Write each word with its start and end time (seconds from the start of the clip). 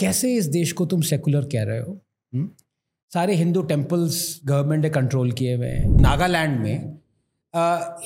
कैसे 0.00 0.34
इस 0.34 0.46
देश 0.46 0.72
को 0.72 0.86
तुम 0.86 1.00
सेकुलर 1.00 1.44
कह 1.44 1.62
रहे 1.62 1.80
हो 1.80 2.00
हुँ? 2.34 2.56
सारे 3.12 3.34
हिंदू 3.34 3.62
टेम्पल्स 3.62 4.40
गवर्नमेंट 4.44 4.82
ने 4.82 4.90
कंट्रोल 4.90 5.32
किए 5.32 5.56
हुए 5.56 5.66
हैं 5.66 6.00
नागालैंड 6.00 6.58
में 6.60 6.98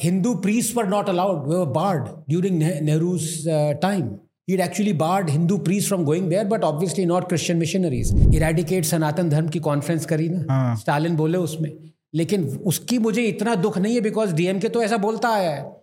Hindu 0.02 0.34
priest 0.34 0.76
were 0.76 0.86
not 0.86 1.08
allowed 1.08 1.48
they 1.48 1.56
were 1.56 1.66
barred 1.66 2.08
during 2.28 2.62
Nehru's 2.62 3.44
time 3.82 4.16
He'd 4.48 4.60
actually 4.60 4.92
barred 4.92 5.28
Hindu 5.28 5.58
priests 5.58 5.88
from 5.88 6.04
going 6.04 6.28
there, 6.28 6.44
but 6.44 6.62
obviously 6.64 7.04
not 7.04 7.28
Christian 7.28 7.58
missionaries. 7.58 8.12
Eradicate 8.34 8.84
Sanatan 8.84 9.28
Dharma 9.28 9.48
की 9.48 9.58
कॉन्फ्रेंस 9.58 10.06
करी 10.06 10.28
ना 10.28 10.44
हाँ। 10.50 10.76
Stalin 10.76 11.16
बोले 11.16 11.38
उसमें 11.38 11.70
लेकिन 12.14 12.46
उसकी 12.66 12.98
मुझे 12.98 13.22
इतना 13.22 13.54
दुख 13.54 13.78
नहीं 13.78 13.94
है 13.94 14.00
बिकॉज़ 14.00 14.32
डीएमके 14.34 14.68
तो 14.68 14.82
ऐसा 14.82 14.96
बोलता 14.96 15.28
आया 15.28 15.50
है 15.50 15.77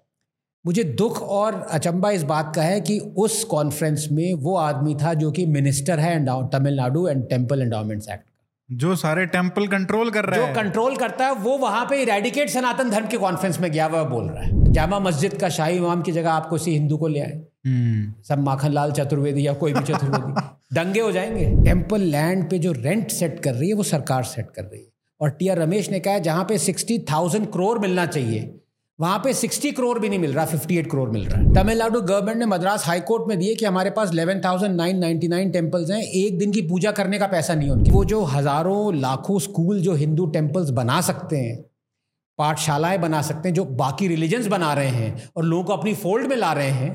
मुझे 0.66 0.84
दुख 0.84 1.21
और 1.21 1.68
अचंबा 1.71 2.11
इस 2.11 2.23
बात 2.23 2.55
का 2.55 2.61
है 2.61 2.82
कि 2.82 3.00
उस 3.00 3.43
कॉन्फ्रेंस 3.43 4.07
में 4.11 4.33
वो 4.33 4.57
आदमी 4.57 4.96
था 4.96 5.14
जो 5.14 5.32
कि 5.32 5.46
मिनिस्टर 5.46 6.00
है 6.00 6.25
Tamil Nadu 6.25 7.07
and 7.07 7.29
temple 7.29 7.61
endowments 7.61 8.10
act 8.10 8.23
जो 8.71 8.96
सारे 8.96 9.25
टेंपल 9.25 9.68
कंट्रोल 9.68 10.09
कर 10.11 10.25
रहे 10.25 10.39
जो 10.39 10.46
हैं। 10.46 10.56
कंट्रोल 10.56 10.96
करता 10.96 11.25
है 11.25 11.33
वो 11.33 11.57
वहाँ 11.57 11.86
पे 11.86 12.01
इरेडिकेट 12.01 12.50
सनातन 12.50 12.89
धर्म 12.89 13.07
की 13.07 13.18
कॉन्फ्रेंस 13.18 13.59
में 13.59 13.71
गया 13.71 13.86
हुआ 13.86 14.04
बोल 14.04 14.29
रहा 14.29 14.43
है। 14.43 14.71
जामा 14.71 15.00
मस्जिद 15.00 15.33
का 15.33 15.50
शाही 15.50 15.78
इमाम 15.78 16.01
की 16.01 16.11
जगह 16.11 16.32
आपको 16.32 16.57
किसी 16.57 16.71
हिंदू 16.71 16.97
को 16.97 17.07
ले 17.07 17.20
आए। 17.20 17.42
हम्म, 17.65 18.14
सब 18.23 18.39
माखन 18.39 18.71
लाल 18.71 18.92
चतुर्वेदी 18.92 19.47
या 19.47 19.54
कोई 19.54 19.73
भी 19.73 19.84
चतुर्वेदी। 19.84 20.34
दंगे 20.73 21.00
हो 21.00 21.11
जाएँगे। 21.11 21.64
टेंपल 21.64 22.01
लैंड 22.01 22.50
पे 22.50 22.59
जो 22.59 22.71
रेंट 22.71 23.11
सेट 23.11 23.39
कर 23.39 23.54
रही 23.54 23.70
है 23.70 23.75
वो 23.75 23.84
सरकार 23.84 24.23
सेट 24.23 24.47
कर 24.56 24.64
रही 24.64 24.82
है। 24.82 24.87
और 25.21 25.29
टी 25.29 25.47
आर 25.47 25.57
रमेश 25.57 25.92
ने 25.92 26.00
कहा 26.00 26.14
है 26.14 26.20
जहाँ 26.20 26.43
पे 26.43 26.57
सिक्सटी 26.57 27.00
थाउज़ेंड 27.00 27.47
करोड़ 27.47 27.79
मिलना 27.79 28.06
चाहिए 28.06 28.61
वहाँ 29.00 29.18
पे 29.20 29.34
सिक्सटी 29.34 29.72
करोड़ 29.72 29.98
भी 30.00 30.10
नहीं 30.10 30.20
मिल 30.20 30.34
रहा 30.34 30.46
फिफ्टी 30.46 30.78
एट 30.78 30.90
करोड़ 30.92 31.10
मिल 31.10 31.24
रहा 31.26 31.40
है। 31.40 31.54
तमिलनाडु 31.54 32.02
गवर्नमेंट 32.02 32.38
ने 32.40 32.45
मद्रास 32.45 32.86
हाई 32.86 33.00
कोर्ट 33.00 33.28
में 33.28 33.38
दिए 33.40 33.56
कि 33.56 33.66
हमारे 33.66 33.90
पास 33.90 34.12
eleven 34.12 34.42
thousand 34.42 34.76
nine 34.76 34.98
ninety 34.98 35.28
nine 35.28 35.52
temples 35.52 35.90
हैं, 35.92 36.02
एक 36.02 36.38
दिन 36.40 36.52
की 36.52 36.62
पूजा 36.62 36.92
करने 36.92 37.20
का 37.20 37.28
पैसा 37.28 37.56
नहीं 37.56 37.70
उनकी। 37.70 37.92
वो 37.92 38.04
जो 38.06 38.24
हज़ारों, 38.24 38.96
लाखों 38.96 39.40
स्कूल 39.40 39.82
जो 39.82 39.94
हिंदू 39.94 40.26
टेम्पल्स 40.28 40.70
बना 40.70 41.02
सकते 41.02 41.38
हैं, 41.38 41.58
पाठशालाएँ 42.40 42.98
बना 42.98 43.22
सकते 43.22 43.50
हैं, 43.50 43.56
जो 43.56 43.66
बाकी 43.66 44.08
रिलीजन्स 44.08 44.48
बना 44.48 44.74
रहे 44.74 44.90
हैं 44.90 45.30
और 45.38 45.44
लोगों 45.44 45.64
को 45.64 45.74
अपनी 45.74 45.94
फोल्ड 45.96 46.28
में 46.28 46.36
ला 46.38 46.54
रहे 46.54 46.70
हैं 46.72 46.94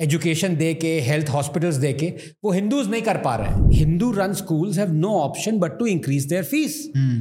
एजुकेशन 0.00 0.54
दे 0.56 0.72
के 0.74 0.88
हेल्थ 1.00 1.28
हॉस्पिटल्स 1.28 1.76
दे 1.76 1.92
के 1.92 2.06
वो 2.44 2.52
हिंदूज 2.52 2.88
नहीं 2.90 3.02
कर 3.02 3.16
पा 3.16 3.34
रहे 3.36 3.48
हैं। 3.48 3.70
Hindu 3.70 4.10
run 4.12 4.32
schools 4.34 4.78
have 4.78 4.92
no 4.94 5.10
option 5.18 5.58
but 5.58 5.78
to 5.78 5.86
increase 5.86 6.26
their 6.26 6.44
fees 6.44 6.76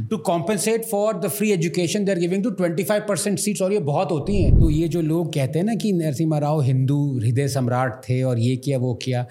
to 0.10 0.18
compensate 0.26 0.86
for 0.86 1.20
the 1.20 1.28
free 1.30 1.52
education 1.52 2.06
they 2.06 2.12
are 2.12 2.20
giving 2.20 2.44
to 2.44 2.52
25 2.62 3.02
percent 3.08 3.40
seats 3.40 3.62
और 3.62 3.74
ये 3.74 3.80
बहुत 3.82 4.12
होती 4.12 4.42
हैं। 4.42 4.60
तो 4.60 4.70
ये 4.70 4.88
जो 4.88 5.02
लोग 5.04 5.34
कहते 5.34 5.60
हैं 5.60 5.66
ना 5.66 5.76
कि 5.76 5.92
नरसिम्हा 5.94 6.40
राव 6.40 6.62
हिंदू 6.62 7.00
हृदय 7.20 7.48
सम्राट 7.50 8.02
थे 8.10 8.22
और 8.24 8.40
ये 8.40 8.56
किया 8.58 8.78
वो 8.78 8.94
किया। 9.04 9.26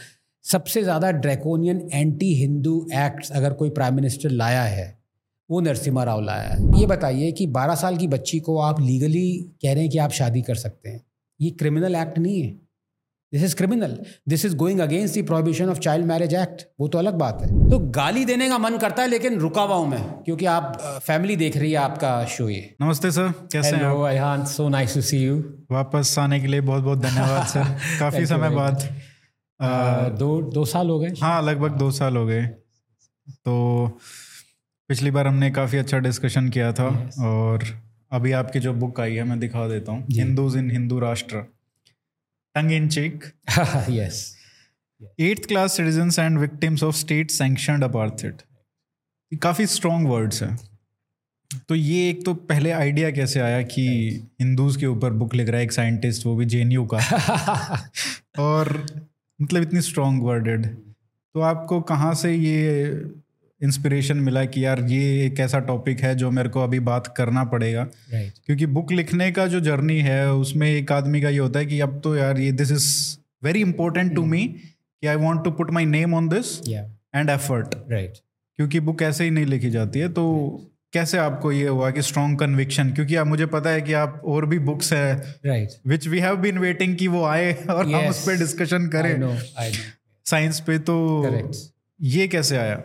सबसे 0.44 0.82
ज़्यादा 0.82 1.10
ड्रैकोनियन 1.12 1.88
एंटी 1.92 2.32
हिंदू 2.34 2.78
एक्ट्स 2.96 3.30
अगर 3.32 3.52
कोई 3.52 3.70
प्राइम 3.70 3.94
मिनिस्टर 3.94 4.30
लाया 4.30 4.62
है 4.62 4.88
वो 5.50 5.60
नरसिम्हा 5.60 6.04
राव 6.04 6.20
लाया 6.20 6.48
है। 6.48 6.80
ये 6.80 6.86
बताइए 6.86 7.30
कि 7.32 7.46
12 7.48 7.74
साल 7.76 7.96
की 7.96 8.06
बच्ची 8.08 8.40
को 8.40 8.58
आप 8.60 8.80
लीगली 8.80 9.28
कह 9.62 9.72
रहे 9.72 9.82
हैं 9.82 9.90
कि 9.90 9.98
आप 9.98 10.10
शादी 10.12 10.42
कर 10.42 10.54
सकते 10.56 10.88
हैं। 10.88 11.02
ये 11.40 11.50
क्रिमिनल 11.50 11.94
एक्ट 11.96 12.18
नहीं 12.18 12.42
है। 12.42 12.58
This 13.32 13.42
is 13.44 13.54
criminal 13.56 13.96
this 14.28 14.44
is 14.44 14.54
going 14.56 14.80
against 14.80 15.18
the 15.18 15.24
prohibition 15.26 15.68
of 15.70 15.78
child 15.78 16.06
marriage 16.06 16.34
act 16.34 16.62
वो 16.80 16.88
तो 16.88 16.98
अलग 16.98 17.14
बात 17.18 17.42
है। 17.42 17.48
तो 17.70 17.78
गाली 17.96 18.24
देने 18.24 18.48
का 18.48 18.58
मन 18.58 18.78
करता 18.78 19.02
है 19.02 19.08
लेकिन 19.08 19.38
रुका 19.38 19.62
हुआ 19.62 19.76
हूँ 19.76 19.88
मैं 19.88 20.00
क्योंकि 20.24 20.46
आप 20.46 20.78
फैमिली 21.04 21.36
देख 21.36 21.56
रही 21.56 21.70
है 21.72 21.76
आपका 21.78 22.12
शो 22.28 22.48
ये। 22.48 22.62
नमस्ते 22.82 23.10
सर 23.10 23.28
कैसे 23.52 23.68
हैं 23.68 23.82
hello 23.82 24.00
Ayahan 24.02 24.44
so 24.46 24.68
nice 24.68 24.94
to 24.94 25.00
see 25.02 25.18
you 25.18 25.36
वापस 25.70 26.14
आने 26.18 26.40
के 26.40 26.46
लिए 26.46 26.60
बहुत 26.62 26.82
बहुत 26.84 26.98
धन्यवाद 26.98 27.46
सर। 27.46 27.64
काफ़ी 28.00 28.24
समय 28.26 28.50
बाद। 28.50 28.88
दो 30.18 30.30
दो 30.52 30.64
साल 30.64 30.88
हो 30.90 30.98
गए। 30.98 31.12
हाँ 31.20 31.42
लगभग 31.42 31.76
दो 31.78 31.90
साल 31.90 32.16
हो 32.16 32.26
गए। 32.26 32.42
तो 32.42 33.54
पिछली 34.90 35.10
बार 35.10 35.26
हमने 35.26 35.50
काफ़ी 35.50 35.78
अच्छा 35.78 35.98
डिस्कशन 36.00 36.48
किया 36.48 36.72
था 36.72 36.86
और 37.24 37.64
अभी 38.12 38.32
आपकी 38.32 38.60
जो 38.60 38.72
बुक 38.74 39.00
आई 39.00 39.14
है 39.14 39.24
मैं 39.24 39.38
दिखा 39.40 39.66
देता 39.68 39.92
हूँ। 39.92 40.06
Hindus 40.12 40.56
in 40.56 40.70
Hindu 40.70 40.98
Rashtra 40.98 41.42
tongue 42.54 42.72
in 42.72 42.88
cheek 42.88 43.24
yes 43.90 44.36
eighth 45.20 45.46
class 45.46 45.76
citizens 45.76 46.18
and 46.18 46.38
victims 46.38 46.82
of 46.82 46.96
state 46.96 47.30
sanctioned 47.30 47.84
apartheid 47.84 48.34
ये 49.32 49.36
काफ़ी 49.36 49.66
स्ट्रॉन्ग 49.66 50.08
वर्ड्स 50.08 50.42
हैं। 50.42 50.58
तो 51.68 51.74
ये 51.74 52.10
एक 52.10 52.24
तो 52.24 52.34
पहले 52.34 52.70
आइडिया 52.70 53.10
कैसे 53.10 53.40
आया 53.40 53.62
कि 53.62 53.86
हिंदूज 54.40 54.76
के 54.76 54.86
ऊपर 54.86 55.10
बुक 55.10 55.34
लिख 55.34 55.48
रहा 55.48 55.56
है 55.56 55.64
एक 55.64 55.72
साइंटिस्ट 55.72 56.26
वो 56.26 56.36
भी 56.36 56.44
जे 56.44 56.64
का। 56.64 57.90
और 58.38 58.86
मतलब 59.42 59.62
इतनी 59.62 59.80
स्ट्रॉन्ग 59.80 60.22
वर्डेड 60.22 60.66
तो 61.34 61.40
आपको 61.40 61.80
कहाँ 61.80 62.14
से 62.14 62.34
ये 62.34 62.90
इंस्पिरेशन 63.62 64.16
मिला 64.16 64.44
कि 64.44 64.64
यार 64.64 64.80
ये 64.80 65.26
एक 65.26 65.40
ऐसा 65.40 65.58
टॉपिक 65.58 66.00
है 66.00 66.14
जो 66.14 66.30
मेरे 66.30 66.48
को 66.48 66.60
अभी 66.60 66.80
बात 66.80 67.14
करना 67.16 67.44
पड़ेगा। 67.44 67.82
राइट 67.82 68.32
क्योंकि 68.46 68.66
बुक 68.66 68.92
लिखने 68.92 69.32
का 69.32 69.46
जो 69.46 69.60
जर्नी 69.60 69.98
है 69.98 70.32
उसमें 70.32 70.70
एक 70.70 70.92
आदमी 70.92 71.22
का 71.22 71.28
ये 71.28 71.38
होता 71.38 71.58
है 71.58 71.66
कि 71.66 71.80
अब 71.80 72.00
तो 72.04 72.16
यार 72.16 72.38
ये 72.38 72.52
this 72.52 72.72
is 72.72 73.16
very 73.44 73.60
important 73.60 74.14
to 74.14 74.24
me 74.24 74.44
कि 75.00 75.06
I 75.06 75.16
want 75.16 75.44
to 75.44 75.50
put 75.50 75.70
my 75.70 75.84
name 75.84 76.14
on 76.14 76.28
this 76.28 76.68
and 77.14 77.30
effort 77.30 77.74
right 77.90 78.12
क्योंकि 78.56 78.80
बुक 78.80 79.02
ऐसे 79.02 79.24
ही 79.24 79.30
नहीं 79.30 79.46
लिखी 79.46 79.70
जाती 79.70 79.98
है 79.98 80.08
तो 80.08 80.52
right. 80.54 80.70
कैसे 80.92 81.18
आपको 81.18 81.52
ये 81.52 81.68
हुआ 81.68 81.90
कि 81.90 82.02
स्ट्रॉन्ग 82.02 82.38
कन्विक्शन 82.38 82.90
क्योंकि 82.90 83.16
आप 83.16 83.26
मुझे 83.26 83.46
पता 83.46 83.70
है 83.70 83.82
कि 83.82 83.92
आप 83.92 84.22
और 84.24 84.46
भी 84.46 84.58
बुक्स 84.58 84.92
है 84.92 85.34
right 85.46 85.68
which 85.86 86.08
we 86.08 86.18
have 86.18 86.36
been 86.36 86.58
waiting 86.58 86.96
कि 86.96 87.08
वो 87.08 87.24
आए 87.24 87.52
और 87.52 87.86
yes. 87.86 87.94
हम. 87.94 88.08
उस 88.08 88.26
पर 88.26 88.38
डिस्कशन 88.38 88.86
करें। 88.86 89.38
साइंस 90.24 90.60
पे 90.60 90.78
तो 90.78 91.22
करेक्ट 91.22 91.56
ये 92.02 92.28
कैसे 92.28 92.56
आया? 92.56 92.82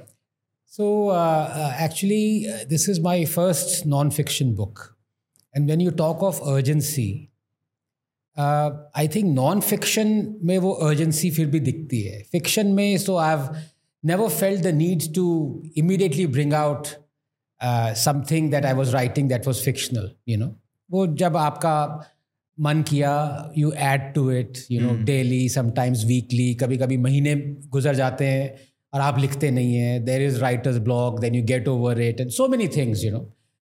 So, 0.78 1.08
uh, 1.08 1.14
uh, 1.14 1.74
actually, 1.78 2.50
uh, 2.50 2.66
this 2.68 2.90
is 2.90 3.00
my 3.00 3.24
first 3.24 3.86
non-fiction 3.86 4.56
book. 4.56 4.98
And 5.54 5.70
when 5.70 5.80
you 5.80 5.92
talk 5.92 6.22
of 6.22 6.42
urgency, 6.46 7.32
uh, 8.36 8.72
I 8.94 9.08
think 9.08 9.28
non-fiction 9.28 10.36
में 10.44 10.58
वो 10.66 10.78
urgency 10.90 11.32
फिर 11.32 11.48
भी 11.52 11.60
दिखती 11.60 12.02
है. 12.02 12.22
Fiction 12.32 12.76
में 12.76 13.00
so 13.00 13.16
I've 13.16 13.48
never 14.04 14.30
felt 14.30 14.64
the 14.64 14.74
need 14.74 15.14
to 15.14 15.64
immediately 15.78 16.26
bring 16.26 16.54
out 16.54 16.98
uh, 17.62 17.94
something 17.94 18.50
that 18.50 18.66
I 18.66 18.74
was 18.74 18.94
writing 18.94 19.30
that 19.30 19.46
was 19.46 19.64
fictional. 19.64 20.12
You 20.26 20.38
know, 20.44 20.52
वो 20.92 21.08
जब 21.24 21.38
आपका 21.38 21.78
मन 22.60 22.84
किया 22.90 23.16
you 23.58 23.72
add 23.72 24.14
to 24.14 24.30
it 24.32 24.66
you 24.72 24.82
know 24.82 25.04
daily 25.06 25.50
sometimes 25.50 26.06
weekly 26.06 26.54
कभी 26.56 26.78
कभी 26.78 26.98
महीने 26.98 27.36
गुजर 27.76 27.96
जाते 27.96 28.28
हैं 28.28 28.75
और 28.96 29.02
आप 29.02 29.18
लिखते 29.20 29.50
नहीं 29.52 29.74
हैं 29.76 30.04
there 30.06 30.22
is 30.22 30.40
writer's 30.40 30.78
block 30.78 31.20
then 31.20 31.36
you 31.36 31.44
get 31.44 31.68
over 31.68 32.02
it 32.02 32.22
and 32.22 32.30
so 32.30 32.48
many 32.48 32.68
things 32.68 33.04
you 33.04 33.12
know 33.12 33.20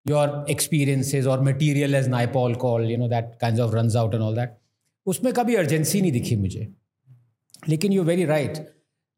your 0.07 0.45
experiences 0.51 1.27
और 1.27 1.43
material 1.45 1.95
as 1.95 2.09
Naipaul 2.09 2.55
call 2.65 2.91
you 2.91 2.99
know 2.99 3.09
that 3.09 3.33
kind 3.41 3.61
of 3.61 3.75
run 3.77 3.89
out 3.99 4.15
and 4.15 4.23
all 4.23 4.37
that 4.37 4.57
उसमें 5.07 5.33
कभी 5.35 5.55
urgency 5.55 6.01
नहीं 6.01 6.13
दिखी 6.13 6.37
मुझे। 6.37 6.69
लेकिन 7.69 7.93
you 7.93 8.03
very 8.03 8.25
right 8.25 8.59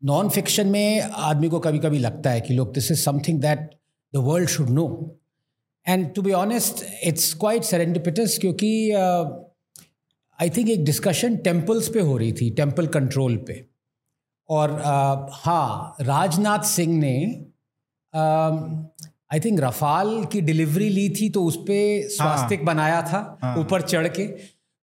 non 0.02 0.28
fiction 0.28 0.66
में 0.66 1.00
आदमी 1.00 1.48
को 1.48 1.58
कभी 1.58 1.78
कभी 1.78 1.98
लगता 1.98 2.30
है 2.30 2.40
कि 2.40 2.54
लोग 2.54 2.72
this 2.74 2.90
is 2.90 3.00
something 3.00 3.40
that 3.40 3.68
the 4.14 4.24
world 4.30 4.48
should 4.48 4.70
know 4.70 4.86
and 5.88 6.14
to 6.14 6.22
be 6.22 6.32
honest 6.32 6.84
it's 7.04 7.32
quite 7.34 7.62
serendipitous 7.64 8.38
क्योंकि 8.40 8.90
आई 8.92 10.48
uh, 10.48 10.56
थिंक 10.56 10.70
एक 10.70 10.84
डिस्कशन 10.84 11.36
टेम्पल्स 11.36 11.88
पे 11.88 12.00
हो 12.00 12.16
रही 12.16 12.32
थी 12.32 12.50
टेंपल 12.50 12.86
कंट्रोल 12.86 13.36
पे। 13.36 13.73
और 14.48 14.80
हाँ 15.34 15.96
राजनाथ 16.00 16.64
सिंह 16.66 16.98
ने 16.98 17.16
आई 19.32 19.40
थिंक 19.40 19.60
रफाल 19.60 20.24
की 20.24 20.40
डिलीवरी 20.40 20.88
ली 20.88 21.08
थी 21.10 21.28
तो 21.30 21.44
उस 21.44 21.56
पर 21.56 22.08
स्वास्तिक 22.08 22.58
हाँ, 22.58 22.66
बनाया 22.66 23.00
था 23.02 23.20
ऊपर 23.20 23.46
हाँ। 23.46 23.56
ऊपर 23.58 23.82
चढ़ 23.82 24.08
के। 24.08 24.26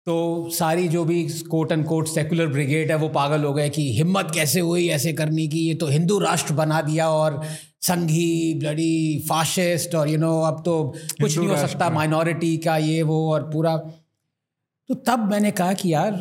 तो 0.06 0.50
सारी 0.50 0.88
जो 0.88 1.04
भी 1.04 1.22
quote 1.50 1.72
and 1.72 1.84
quote 1.86 2.08
secular 2.08 2.46
brigade 2.46 2.90
है 2.90 2.96
वो 2.96 3.08
पागल 3.08 3.44
हो 3.44 3.52
गए 3.54 3.68
कि 3.70 3.82
हिम्मत 3.96 4.30
कैसे 4.34 4.60
हुई 4.60 4.88
ऐसे 4.88 5.12
करने 5.12 5.46
की। 5.48 5.58
ये 5.58 5.74
तो 5.74 5.86
हिंदू 5.86 6.18
राष्ट्र 6.18 6.54
बना 6.54 6.80
दिया 6.82 7.08
और 7.10 7.42
संघी 7.82 8.54
ब्लडी 8.54 9.26
फाशिस्ट 9.28 9.94
और 9.94 10.08
यू 10.08 10.14
you 10.14 10.22
नो 10.22 10.32
know, 10.32 10.48
अब 10.48 10.62
तो 10.64 10.94
कुछ 11.20 11.38
नहीं 11.38 11.48
हो 11.48 11.56
सकता 11.56 11.90
माइनॉरिटी 11.90 12.56
का 12.56 12.76
ये 12.76 13.02
वो 13.02 13.32
और 13.32 13.50
पूरा। 13.52 13.76
तो 13.76 14.94
तब 14.94 15.30
मैंने 15.30 15.50
कहा 15.50 15.72
कि 15.72 15.92
यार 15.92 16.12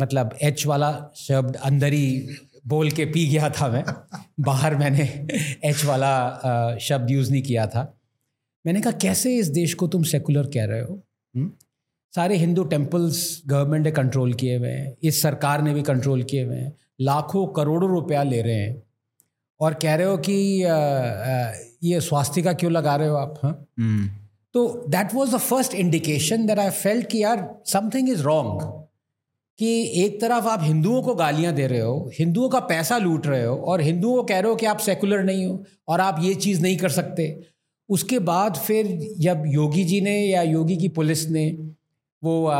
मतलब 0.00 0.36
एच 0.42 0.66
वाला 0.66 0.90
शब्द 1.16 1.56
अंदर 1.56 1.92
ही 1.92 2.36
बोल 2.66 2.90
के 2.90 3.04
पी 3.04 3.26
गया 3.26 3.50
था 3.50 3.68
मैं। 3.68 3.84
बाहर 4.40 4.76
मैंने 4.76 5.02
एच 5.64 5.84
वाला 5.84 6.78
शब्द 6.80 7.10
यूज़ 7.10 7.30
नहीं 7.32 7.42
किया 7.42 7.66
था। 7.66 7.94
मैंने 8.66 8.80
कहा 8.80 8.92
कैसे 8.92 9.36
इस 9.36 9.48
देश 9.48 9.74
को 9.74 9.86
तुम 9.86 10.02
सेकुलर 10.02 10.46
कह 10.46 10.64
रहे 10.64 10.80
हो? 10.80 11.02
हुँ? 11.36 11.58
सारे 12.14 12.36
हिंदू 12.36 12.64
टेम्पल्स 12.64 13.42
गवर्नमेंट 13.46 13.84
ने 13.84 13.90
कंट्रोल 13.90 14.34
किए 14.34 14.58
हुए 14.58 14.68
हैं। 14.68 14.96
इस 15.02 15.22
सरकार 15.22 15.62
ने 15.62 15.74
भी 15.74 15.82
कंट्रोल 15.82 16.22
किए 16.22 16.44
हुए 16.44 16.56
हैं। 16.56 16.76
लाखों 17.00 17.46
करोड़ों 17.46 17.90
रुपया 17.90 18.22
ले 18.22 18.42
रहे 18.42 18.54
हैं। 18.54 18.82
और 19.60 19.74
कह 19.74 19.94
रहे 19.94 20.06
हो 20.06 20.16
कि 20.16 20.32
ये 21.88 22.00
स्वास्थ्य 22.00 22.42
का 22.42 22.52
क्यों 22.52 22.72
लगा 22.72 22.96
रहे 22.96 23.08
हो 23.08 23.16
आप 23.16 23.40
हाँ? 23.42 23.66
हम्म, 23.78 24.08
तो 24.54 24.84
that 24.88 25.14
was 25.14 25.34
the 25.34 25.36
first 25.36 25.74
indication 25.74 26.46
that 26.46 26.58
I 26.58 26.70
felt 26.70 27.06
कि 27.06 27.22
यार 27.22 27.62
समथिंग 27.66 28.08
इज़ 28.08 28.22
रॉन्ग 28.22 28.87
कि 29.58 30.02
एक 30.04 30.20
तरफ़ 30.20 30.46
आप 30.46 30.60
हिंदुओं 30.62 31.02
को 31.02 31.14
गालियाँ 31.14 31.52
दे 31.52 31.66
रहे 31.66 31.80
हो 31.80 32.10
हिंदुओं 32.18 32.48
का 32.48 32.60
पैसा 32.60 32.98
लूट 32.98 33.26
रहे 33.26 33.44
हो 33.44 33.56
और 33.56 33.80
हिंदुओं 33.80 34.16
को 34.16 34.22
कह 34.22 34.38
रहे 34.40 34.50
हो 34.50 34.56
कि 34.56 34.66
आप 34.66 34.78
सेकुलर 34.78 35.22
नहीं 35.22 35.46
हो 35.46 35.64
और 35.88 36.00
आप 36.00 36.16
ये 36.20 36.34
चीज़ 36.34 36.62
नहीं 36.62 36.76
कर 36.76 36.88
सकते। 36.88 37.40
उसके 37.88 38.18
बाद 38.18 38.56
फिर 38.56 38.86
जब 39.18 39.42
योगी 39.46 39.84
जी 39.84 40.00
ने 40.00 40.20
या 40.20 40.42
योगी 40.42 40.76
की 40.76 40.88
पुलिस 40.88 41.28
ने 41.28 41.58
वो 42.24 42.50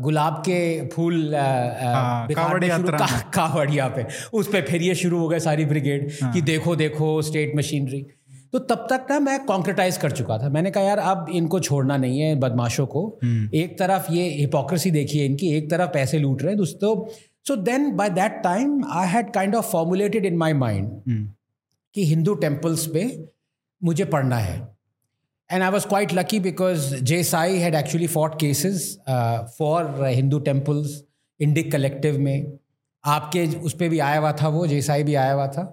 गुलाब 0.00 0.34
के 0.34 0.88
फूल 0.88 1.36
हाँ, 1.36 2.28
कावड़ 2.28 2.64
का, 2.64 3.20
कावड़िया 3.20 3.88
पे 3.96 4.06
उस 4.32 4.48
पर 4.48 4.62
फिर 4.62 4.82
ये 4.82 4.94
शुरू 4.94 5.18
हो 5.18 5.28
गए 5.28 5.38
सारी 5.38 5.64
ब्रिगेड 5.64 6.12
हाँ। 6.22 6.32
कि 6.32 6.40
देखो 6.40 6.76
देखो 6.76 7.22
स्टेट 7.22 7.52
मशीनरी 7.56 8.06
तो 8.54 8.58
तब 8.60 8.86
तक 8.90 9.06
ना 9.10 9.18
मैं 9.20 9.38
कॉन्क्रेटाइज 9.44 9.96
कर 9.96 10.10
चुका 10.10 10.36
था। 10.38 10.48
मैंने 10.48 10.70
कहा 10.70 10.82
यार 10.84 10.98
अब 10.98 11.26
इनको 11.34 11.58
छोड़ना 11.60 11.96
नहीं 11.96 12.20
है 12.20 12.34
बदमाशों 12.40 12.86
को। 12.86 13.00
हम्म। 13.22 13.48
एक 13.54 13.78
तरफ़ 13.78 14.12
ये 14.12 14.28
हिपोक्रेसी 14.30 14.90
देखिए 14.90 15.24
इनकी 15.26 15.52
एक 15.52 15.70
तरफ़ 15.70 15.90
पैसे 15.92 16.18
लूट 16.18 16.42
रहे 16.42 16.50
हैं 16.50 16.58
दोस्तों 16.58 16.94
so 17.46 17.56
then 17.64 17.90
by 17.96 18.10
that 18.10 18.40
time 18.44 18.80
I 18.90 19.08
had 19.08 19.32
kind 19.32 19.54
of 19.54 19.70
formulated 19.70 20.26
in 20.26 20.36
my 20.36 20.52
mind 20.52 21.28
कि 21.94 22.04
हिंदू 22.06 22.34
टेम्पल्स 22.46 22.86
पे 22.86 23.04
मुझे 23.82 24.04
पढ़ना 24.06 24.36
है। 24.38 24.56
And 25.50 25.62
I 25.62 25.70
was 25.70 25.86
quite 25.88 26.14
lucky 26.14 26.40
because 26.40 26.94
J 26.96 27.22
Sai 27.24 27.58
had 27.58 27.74
actually 27.74 28.06
fought 28.08 28.40
cases 28.40 28.90
for 29.58 30.04
Hindu 30.06 30.38
temples 30.40 31.02
Indic 31.40 31.72
collective 31.72 32.18
में। 32.20 32.58
आपके 33.04 33.46
उस 33.58 33.72
पर 33.72 33.88
भी 33.88 33.98
आया 34.00 34.18
हुआ 34.18 34.32
था 34.32 34.48
वो 34.48 34.66
जे 34.66 34.82
साई 34.82 35.02
भी 35.02 35.14
आया 35.14 35.32
हुआ 35.32 35.46
था। 35.48 35.72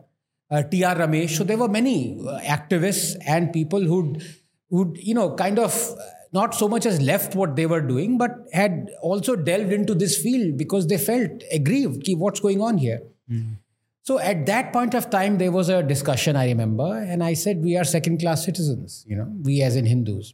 uh, 0.50 0.62
T.R. 0.62 0.94
Ramesh. 0.96 1.30
So 1.30 1.44
there 1.44 1.58
were 1.58 1.68
many 1.68 2.18
uh, 2.20 2.40
activists 2.40 3.16
and 3.26 3.52
people 3.52 3.80
who'd, 3.80 4.22
who'd, 4.70 4.96
you 4.98 5.14
know, 5.14 5.34
kind 5.34 5.58
of 5.58 5.72
uh, 5.72 6.02
not 6.32 6.54
so 6.54 6.68
much 6.68 6.86
as 6.86 7.00
left 7.00 7.34
what 7.34 7.56
they 7.56 7.66
were 7.66 7.80
doing, 7.80 8.18
but 8.18 8.30
had 8.52 8.90
also 9.02 9.36
delved 9.36 9.72
into 9.72 9.94
this 9.94 10.20
field 10.20 10.56
because 10.56 10.86
they 10.86 10.98
felt 10.98 11.42
aggrieved. 11.52 12.04
Ki, 12.04 12.14
what's 12.14 12.40
going 12.40 12.60
on 12.60 12.78
here? 12.78 13.02
Mm. 13.30 13.56
So 14.02 14.20
at 14.20 14.46
that 14.46 14.72
point 14.72 14.94
of 14.94 15.10
time, 15.10 15.38
there 15.38 15.50
was 15.50 15.68
a 15.68 15.82
discussion, 15.82 16.36
I 16.36 16.46
remember, 16.46 16.96
and 16.96 17.24
I 17.24 17.34
said, 17.34 17.62
we 17.64 17.76
are 17.76 17.82
second 17.82 18.20
class 18.20 18.44
citizens, 18.44 19.04
you 19.08 19.16
know, 19.16 19.26
we 19.42 19.62
as 19.62 19.74
in 19.74 19.84
Hindus. 19.84 20.32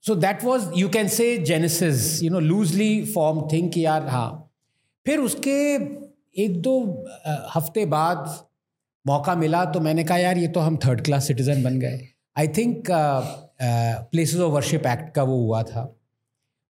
So 0.00 0.14
that 0.14 0.42
was, 0.42 0.74
you 0.74 0.88
can 0.88 1.10
say, 1.10 1.42
Genesis, 1.42 2.22
you 2.22 2.30
know, 2.30 2.38
loosely 2.38 3.04
formed 3.04 3.50
thing 3.50 3.68
कि 3.70 3.84
यार 3.84 4.08
हाँ 4.08 4.46
फिर 5.06 5.18
उसके 5.20 5.58
एक 6.44 6.60
दो 6.62 6.76
हफ्ते 7.54 7.84
बाद 7.86 8.46
मौका 9.05 9.35
मिला 9.35 9.63
तो 9.65 9.79
मैंने 9.79 10.03
कहा 10.03 10.17
यार 10.17 10.37
ये 10.37 10.47
तो 10.47 10.59
हम 10.59 10.77
थर्ड 10.85 11.01
क्लास 11.05 11.27
सिटीज़न 11.27 11.63
बन 11.63 11.79
गए. 11.79 11.99
I 12.35 12.47
think 12.49 12.87
places 12.91 14.39
of 14.39 14.51
worship 14.51 14.85
act 14.87 15.13
का 15.15 15.23
वो 15.23 15.37
हुआ 15.37 15.61
था। 15.63 15.83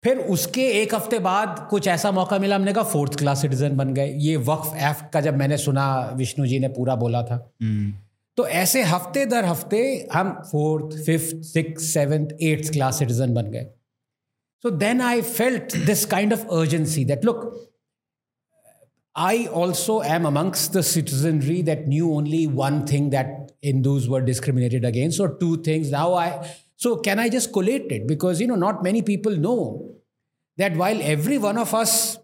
फिर 0.04 0.18
उसके 0.36 0.68
एक 0.74 0.94
हफ़्ते 0.96 1.20
बाद 1.22 1.68
कुछ 1.70 1.88
ऐसा 1.88 2.12
मौका 2.12 2.38
मिला 2.40 2.56
हमने 2.56 2.74
कहा 2.74 2.84
फोर्थ 2.92 3.18
क्लास 3.18 3.42
सिटीज़न 3.42 3.76
बन 3.78 3.94
गए। 3.94 4.14
ये 4.20 4.36
वक्फ 4.38 4.78
एक्ट 4.84 5.12
का 5.14 5.22
जब 5.22 5.36
मैंने 5.38 5.58
सुना 5.58 5.90
विष्णु 6.16 6.46
जी 6.46 6.60
ने 6.60 6.68
पूरा 6.70 6.96
बोला 6.96 7.22
था। 7.24 7.38
hmm. 7.64 7.92
तो 8.38 8.48
ऐसे 8.48 8.82
हफ़्ते 8.84 9.26
दर 9.26 9.46
हफ़्ते 9.46 9.80
हम 10.14 10.32
fourth 10.52 10.96
fifth 11.06 11.44
six 11.46 11.94
seventh 11.94 12.30
eighth 12.42 12.72
class 12.74 13.00
citizen 13.00 13.34
बन 13.34 13.52
गए। 13.52 13.66
So 14.64 14.70
then 14.70 15.02
I 15.02 15.22
felt 15.22 15.76
this 15.86 16.06
kind 16.06 16.34
of 16.34 16.46
urgency 16.56 17.06
that 17.06 17.26
look 17.26 17.44
I 19.17 19.47
also 19.47 20.03
am 20.03 20.27
amongst 20.27 20.75
the 20.75 20.83
citizenry 20.83 21.63
that 21.63 21.87
knew 21.89 22.13
only 22.13 22.47
one 22.47 22.87
thing 22.87 23.11
that 23.11 23.53
Hindus 23.63 24.09
were 24.09 24.21
discriminated 24.21 24.85
against, 24.85 25.21
or 25.21 25.29
two 25.39 25.57
things. 25.63 25.91
Now 25.91 26.15
I 26.15 26.27
so 26.77 26.97
can 26.97 27.19
I 27.19 27.29
just 27.31 27.53
collate 27.53 27.91
it? 27.91 28.07
Because 28.07 28.41
you 28.41 28.47
know, 28.47 28.57
not 28.57 28.83
many 28.83 29.03
people 29.03 29.37
know 29.37 29.95
that 30.59 30.77
while 30.77 31.01
every 31.03 31.39
one 31.39 31.57
of 31.57 31.73
us 31.75 32.19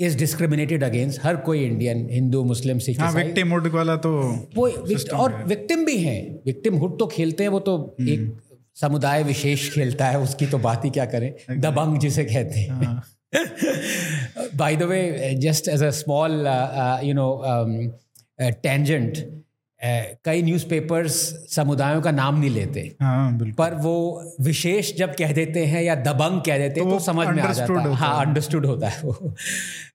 is 0.00 0.16
discriminated 0.16 0.82
against, 0.82 1.20
हर 1.22 1.36
कोई 1.46 1.64
Indian 1.64 2.08
Hindu 2.10 2.42
मुस्लिम 2.44 2.78
सिख 2.86 3.00
हाँ 3.00 3.12
victim 3.12 3.50
hood 3.52 3.66
वाला 3.74 3.96
तो 4.06 4.12
वो 4.56 4.68
और 5.16 5.42
victim 5.48 5.84
भी 5.84 5.96
हैं 5.98 6.20
victim 6.46 6.76
hood 6.78 6.98
तो 6.98 7.06
खेलते 7.16 7.44
हैं 7.44 7.50
वो 7.50 7.60
तो 7.68 7.76
एक 8.00 8.30
समुदाय 8.80 9.22
विशेष 9.22 9.68
खेलता 9.74 10.06
है 10.06 10.20
उसकी 10.20 10.46
तो 10.52 10.58
बात 10.58 10.84
ही 10.84 10.90
क्या 10.90 11.04
करें 11.14 11.60
दबंग 11.60 11.98
जिसे 12.00 12.24
कहते 12.24 12.60
हैं 12.60 13.00
By 14.57 14.75
the 14.75 14.87
way, 14.87 15.35
just 15.43 15.67
as 15.67 15.81
a 15.81 15.91
small, 15.91 16.31
uh, 16.31 16.53
uh, 16.83 17.01
you 17.03 17.13
know, 17.13 17.43
um, 17.43 17.91
uh, 18.41 18.51
tangent, 18.65 19.13
uh, 19.15 20.15
कई 20.25 20.41
न्यूज़पेपर्स 20.41 21.11
समुदायों 21.55 22.01
का 22.01 22.11
नाम 22.11 22.39
नहीं 22.39 22.49
लेते। 22.49 22.95
हाँ, 23.01 23.39
पर 23.57 23.73
वो 23.73 24.23
विशेष 24.41 24.95
जब 24.95 25.15
कह 25.15 25.31
देते 25.31 25.65
हैं 25.65 25.81
या 25.83 25.95
दबंग 25.95 26.41
कह 26.41 26.57
देते 26.57 26.79
हैं 26.79 26.89
तो, 26.89 26.97
तो 26.97 27.03
समझ 27.05 27.27
में 27.27 27.43
आ 27.43 27.53
जाता 27.53 27.73
है। 27.81 27.93
हाँ 27.93 28.25
अंडरस्टूड 28.25 28.65
होता 28.65 28.89
है 28.89 29.01
वो। 29.03 29.35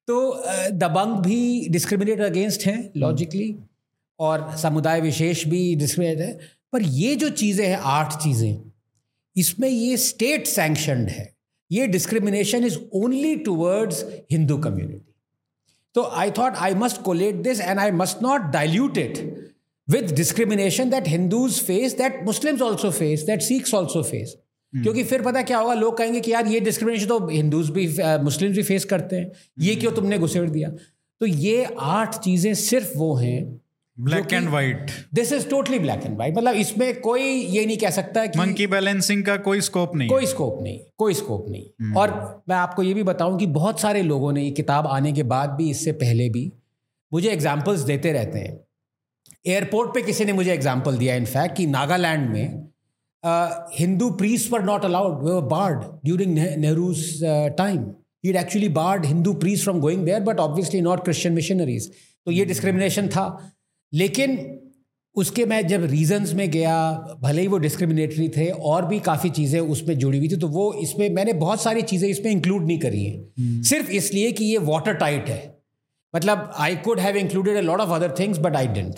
तो 0.06 0.44
दबंग 0.70 1.16
भी 1.16 1.69
डिस्क्रिमिनेट 1.69 2.20
अगेंस्ट 2.20 2.66
हैं 2.66 2.90
लॉजिकली 2.96 3.56
और 4.20 4.56
समुदाय 4.56 5.00
विशेष 5.00 5.46
भी 5.46 5.75
डिस्क्रिमिनेट 5.75 6.20
है। 6.20 6.38
पर 6.72 6.82
ये 6.82 7.14
जो 7.16 7.28
चीज़ें 7.28 7.69
हैं 7.69 7.78
आठ 7.82 8.12
चीज़ें 8.12 8.72
इसमें 9.36 9.69
ये 9.69 9.96
स्टेट 9.96 10.46
सैंक्शनड 10.46 11.08
है। 11.08 11.33
ये 11.74 11.86
discrimination 11.86 12.64
is 12.64 12.78
only 12.92 13.34
towards 13.36 14.04
Hindu 14.32 14.58
community 14.58 15.12
तो 15.94 16.02
I 16.02 16.30
thought 16.30 16.56
I 16.56 16.74
must 16.74 17.02
collate 17.02 17.34
this 17.34 17.60
and 17.60 17.78
I 17.78 17.90
must 17.90 18.22
not 18.22 18.40
dilute 18.52 18.98
it 18.98 19.18
with 19.88 20.14
discrimination 20.14 20.90
that 20.90 21.08
Hindus 21.08 21.60
face 21.60 21.96
that 21.98 22.24
Muslims 22.24 22.62
also 22.62 22.90
face 22.90 23.22
that 23.22 23.42
Sikhs 23.42 23.74
also 23.74 24.02
face 24.02 24.36
क्योंकि 24.82 25.02
फिर 25.04 25.22
पता 25.22 25.42
क्या 25.42 25.58
होगा 25.58 25.74
लोग 25.74 25.96
कहेंगे 25.98 26.20
कि 26.20 26.32
यार 26.32 26.46
ये 26.46 26.60
डिस्क्रिमिनेशन 26.60 27.06
तो 27.06 27.26
हिंदूज 27.28 27.68
भी 27.70 27.86
मुस्लिम 28.22 28.52
भी 28.52 28.62
फेस 28.62 28.84
करते 28.84 29.16
हैं। 29.16 29.32
ये 29.58 29.74
क्यों 29.74 29.92
तुमने 29.92 30.18
घुसेड़ 30.18 30.48
दिया? 30.50 30.68
तो 31.20 31.26
ये 31.26 31.66
आठ 31.80 32.18
चीज़ें 32.18 32.54
सिर्फ़ 32.54 32.96
वो 32.98 33.14
हैं 33.14 33.60
black 33.99 34.32
and 34.32 34.49
white 34.49 34.91
this 35.14 35.32
is 35.32 35.49
totally 35.49 35.79
black 35.79 36.05
and 36.05 36.17
white 36.17 36.37
मतलब 36.37 36.55
इसमें 36.56 37.00
कोई 37.00 37.23
ये 37.23 37.64
नहीं 37.67 37.76
कह 37.79 37.91
सकता 37.91 38.25
कि 38.26 38.38
मंकी 38.38 38.67
बैलेंसिंग 38.67 39.25
का 39.25 39.37
कोई 39.44 39.61
स्कोप 39.61 39.94
नहीं 39.96 40.08
कोई 40.08 40.26
स्कोप 40.26 40.58
नहीं 40.62 40.79
कोई 40.99 41.14
स्कोप 41.14 41.46
नहीं। 41.49 41.62
Hmm. 41.62 41.96
और 41.96 42.43
मैं 42.49 42.56
आपको 42.56 42.82
ये 42.82 42.94
भी 42.94 43.02
बताऊँ 43.02 43.38
कि 43.38 43.46
बहुत 43.55 43.81
सारे 43.81 44.02
लोगों 44.02 44.32
ने 44.32 44.43
ये 44.43 44.50
किताब 44.52 44.87
आने 44.88 45.12
के 45.12 45.23
बाद 45.32 45.50
भी 45.50 45.70
इससे 45.70 45.93
पहले 46.02 46.29
भी 46.29 46.50
मुझे 47.12 47.31
एग्जाम्पल्स 47.31 47.81
देते 47.82 48.12
रहते 48.12 48.38
हैं। 48.38 48.58
एयरपोर्ट 49.46 49.94
पे 49.94 50.02
किसी 50.02 50.25
ने 50.25 50.32
मुझे 50.32 50.52
एग्ज़ाम्पल 50.52 50.96
दिया 50.99 51.14
इनफैक्ट 51.17 51.56
कि 51.56 51.67
नागालैंड 51.69 52.29
में 52.31 52.70
Hindu 53.79 54.11
priest 54.12 54.50
were 54.52 54.62
not 54.64 54.85
allowed 54.85 55.23
they 55.25 55.41
barred 55.49 55.82
during 56.05 56.35
Nehru's 56.37 57.19
time 57.58 57.85
it 58.25 58.37
actually 58.37 58.69
barred 58.75 59.06
Hindu 59.06 59.32
priest 59.41 59.62
from 59.64 59.81
going 59.81 60.05
there 60.06 60.20
but 60.23 60.41
obviously 60.41 60.81
not 60.81 61.05
Christian 61.05 61.34
missionaries 61.34 61.91
तो 62.27 62.31
ये 62.32 62.44
डिस्क्रिमिनेशन 62.44 63.08
था। 63.08 63.27
लेकिन 63.94 64.60
उसके 65.17 65.44
मैं 65.44 65.67
जब 65.69 65.84
रीजंस 65.84 66.32
में 66.32 66.51
गया 66.51 66.77
भले 67.20 67.43
ही 67.43 67.48
वो 67.48 67.58
डिस्क्रिमिनेटरी 67.58 68.29
थे 68.29 68.48
और 68.51 68.86
भी 68.86 69.01
काफ़ी 69.01 69.31
चीज़ें 69.31 69.60
उसमें 69.60 69.98
जुड़ी 69.98 70.19
हुई 70.19 70.29
थी 70.29 70.36
तो 70.36 70.48
वो 70.48 70.72
इसमें 70.72 71.08
मैंने 71.10 71.32
बहुत 71.32 71.63
सारी 71.63 71.82
चीज़ें 71.82 72.08
इसमें 72.08 72.31
इंक्लूड 72.32 72.67
नहीं 72.67 72.79
करी 72.79 73.05
हैं। 73.05 73.19
hmm. 73.24 73.69
सिर्फ़ 73.69 73.91
इसलिए 73.91 74.32
कि 74.32 74.44
ये 74.44 74.58
वाटर 74.58 74.94
टाइट 74.94 75.29
है। 75.29 75.58
मतलब 76.17 76.53
I 76.58 76.77
could 76.77 77.01
have 77.01 77.17
included 77.17 77.56
a 77.56 77.60
lot 77.60 77.81
of 77.81 77.91
other 77.91 78.15
things 78.19 78.39
but 78.39 78.56
I 78.56 78.67
didn't 78.67 78.94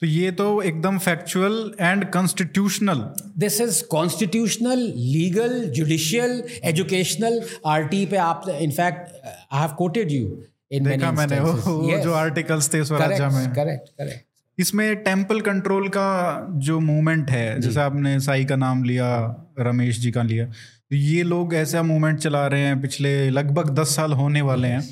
तो 0.00 0.06
ये 0.06 0.30
तो 0.30 0.62
एकदम 0.62 0.98
factual 0.98 1.72
and 1.80 2.04
constitutional 2.10 3.04
this 3.38 3.60
is 3.60 3.84
constitutional 3.84 4.92
legal 4.96 5.64
judicial 5.64 6.42
educational 6.64 7.42
RT 7.66 8.06
पे 8.06 8.16
आप 8.16 8.48
in fact 8.60 9.12
I 9.52 9.60
have 9.60 9.74
quoted 9.78 10.12
you 10.12 10.42
in 10.72 10.84
देखा 10.84 11.12
मैंने 11.12 11.40
वो, 11.40 11.92
yes. 11.92 12.02
जो 12.02 12.12
आर्टिकल्स 12.12 12.74
थे 12.74 12.84
स्वराज्य 12.84 13.26
में। 13.28 13.52
करेक्ट 13.52 13.88
करेक्ट 13.88 14.26
इसमें 14.58 14.96
टेंपल 14.96 15.40
कंट्रोल 15.40 15.88
का 15.88 16.08
जो 16.50 16.80
मूवमेंट 16.80 17.30
है 17.30 17.60
जैसे 17.60 17.80
आपने 17.80 18.20
साई 18.20 18.44
का 18.44 18.56
नाम 18.56 18.84
लिया 18.84 19.10
रमेश 19.58 20.00
जी 20.00 20.10
का 20.10 20.22
लिया 20.22 20.46
तो 20.46 20.96
ये 20.96 21.22
लोग 21.22 21.54
ऐसा 21.54 21.82
मूवमेंट 21.82 22.18
चला 22.18 22.46
रहे 22.46 22.60
हैं 22.60 22.80
पिछले 22.82 23.30
लगभग 23.30 23.70
दस 23.70 23.94
साल 23.96 24.12
होने 24.12 24.42
वाले 24.42 24.68
हैं। 24.68 24.82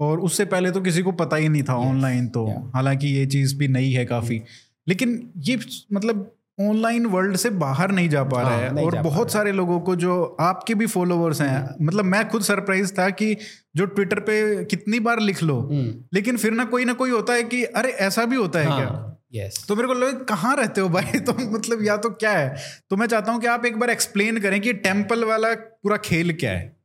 और 0.00 0.20
उससे 0.20 0.44
पहले 0.44 0.70
तो 0.70 0.80
किसी 0.80 1.02
को 1.02 1.12
पता 1.12 1.36
ही 1.36 1.48
नहीं 1.48 1.62
था 1.62 1.74
ऑनलाइन 1.74 2.26
तो। 2.28 2.46
हालाँकि 2.74 3.08
ये 3.08 3.26
चीज़ 3.26 3.56
भी 3.56 3.68
नई 3.68 3.90
है 3.90 4.04
काफ़ी। 4.04 4.42
लेकिन 4.88 5.30
ये 5.36 5.58
मतलब 5.92 6.37
ऑनलाइन 6.60 7.06
वर्ल्ड 7.06 7.36
से 7.36 7.50
बाहर 7.56 7.90
नहीं 7.90 8.08
जा 8.08 8.22
पा 8.24 8.40
हाँ, 8.40 8.50
रहा 8.50 8.58
है 8.58 8.84
और 8.84 8.98
बहुत 9.02 9.32
सारे 9.32 9.52
लोगों 9.52 9.78
को 9.80 9.94
जो 9.96 10.22
आपके 10.40 10.74
भी 10.74 10.86
फॉलोवर्स 10.86 11.40
हैं 11.40 11.48
हम्म। 11.50 11.86
मतलब 11.86 12.04
मैं 12.04 12.28
खुद 12.28 12.42
सरप्राइज़ 12.42 12.92
था 12.92 13.08
कि 13.10 13.36
जो 13.76 13.86
ट्विटर 13.86 14.20
पे 14.20 14.64
कितनी 14.64 15.00
बार 15.00 15.20
लिख 15.20 15.42
लो 15.42 15.60
हम्म। 15.60 15.94
लेकिन 16.14 16.36
फिर 16.36 16.52
ना 16.52 16.64
कोई 16.64 16.84
ना 16.84 16.92
कोई 16.92 17.10
होता 17.10 17.32
है 17.32 17.42
कि 17.44 17.62
अरे 17.64 17.90
ऐसा 18.02 18.24
भी 18.24 18.36
होता 18.36 18.58
है 18.58 18.66
हाँ, 18.66 19.18
क्या 19.32 19.44
yes. 19.44 19.66
तो 19.68 19.76
मेरे 19.76 19.88
को 19.88 19.94
लगे 19.94 20.24
कहाँ 20.24 20.54
रहते 20.56 20.80
हो 20.80 20.88
भाई 20.88 21.20
तो 21.26 21.32
मतलब 21.50 21.84
या 21.84 21.96
तो 21.96 22.10
क्या 22.10 22.30
है 22.30 22.56
तो 22.90 22.96
मैं 22.96 23.06
चाहता 23.06 23.32
हूँ 23.32 23.40
कि 23.40 23.46
आप 23.46 23.66
एक 23.66 23.78
बार 23.78 23.90
एक्सप्लेन 23.90 24.40
करें 24.40 24.60
कि 24.60 24.72
टेंपल 24.80 25.24
वाला 25.24 25.54
पूरा 25.54 25.96
खेल 26.04 26.32
क्या 26.32 26.52
है 26.52 26.77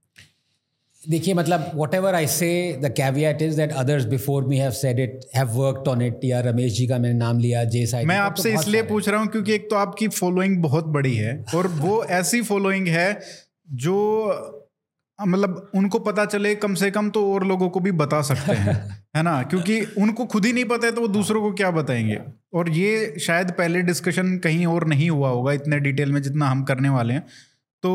देखिए 1.09 1.33
मतलब 1.33 1.71
whatever 1.93 2.15
I 2.15 2.27
say 2.27 2.79
the 2.81 2.93
caveat 2.97 3.41
is 3.41 3.55
that 3.55 3.71
others 3.71 4.05
before 4.05 4.43
me 4.43 4.57
have 4.57 4.71
said 4.71 4.99
it 4.99 5.19
have 5.35 5.47
worked 5.47 5.87
on 5.87 6.01
it 6.01 6.19
या 6.23 6.39
रमेश 6.39 6.73
जी 6.73 6.87
का 6.87 6.97
मैंने 6.97 7.19
नाम 7.19 7.39
लिया 7.39 7.63
जे 7.63 7.85
साइड 7.85 8.07
मैं 8.07 8.17
आपसे 8.17 8.55
तो 8.55 8.61
इसलिए 8.61 8.81
पूछ 8.81 9.09
रहा 9.09 9.19
हूँ 9.19 9.27
क्योंकि 9.27 9.53
एक 9.53 9.69
तो 9.69 9.75
आपकी 9.75 10.07
फॉलोइंग 10.07 10.57
बहुत 10.57 10.85
बड़ी 10.85 11.15
है 11.15 11.45
और 11.55 11.67
वो 11.67 12.03
ऐसी 12.03 12.41
फॉलोइंग 12.41 12.87
है 12.87 13.19
जो 13.71 14.25
मतलब 15.27 15.71
उनको 15.75 15.99
पता 15.99 16.25
चले 16.25 16.55
कम 16.55 16.73
से 16.73 16.91
कम 16.91 17.09
तो 17.09 17.33
और 17.33 17.45
लोगों 17.45 17.69
को 17.69 17.79
भी 17.79 17.91
बता 17.91 18.21
सकते 18.21 18.51
हैं 18.51 19.03
है 19.15 19.23
ना? 19.23 19.43
क्योंकि 19.43 19.81
उनको 19.81 20.25
खुद 20.25 20.45
ही 20.45 20.53
नहीं 20.53 20.65
पता 20.65 20.85
है 20.85 20.91
तो 20.91 21.01
वो 21.01 21.07
दूसरों 21.07 21.41
को 21.41 21.51
क्या 21.53 21.71
बताएँगे। 21.71 22.19
और 22.53 22.69
ये 22.69 23.15
शायद 23.19 23.51
पहले 23.51 23.81
डिस्कशन 23.81 24.37
कहीं 24.37 24.65
और 24.65 24.87
नहीं 24.87 25.09
हुआ 25.09 25.29
होगा 25.29 25.53
इतने 25.53 25.79
डिटेल 25.79 26.11
में 26.11 26.21
जितना 26.21 26.45
हम 26.45 26.63
करने 26.63 26.89
वाले 26.89 27.13
हैं। 27.13 27.25
तो 27.83 27.89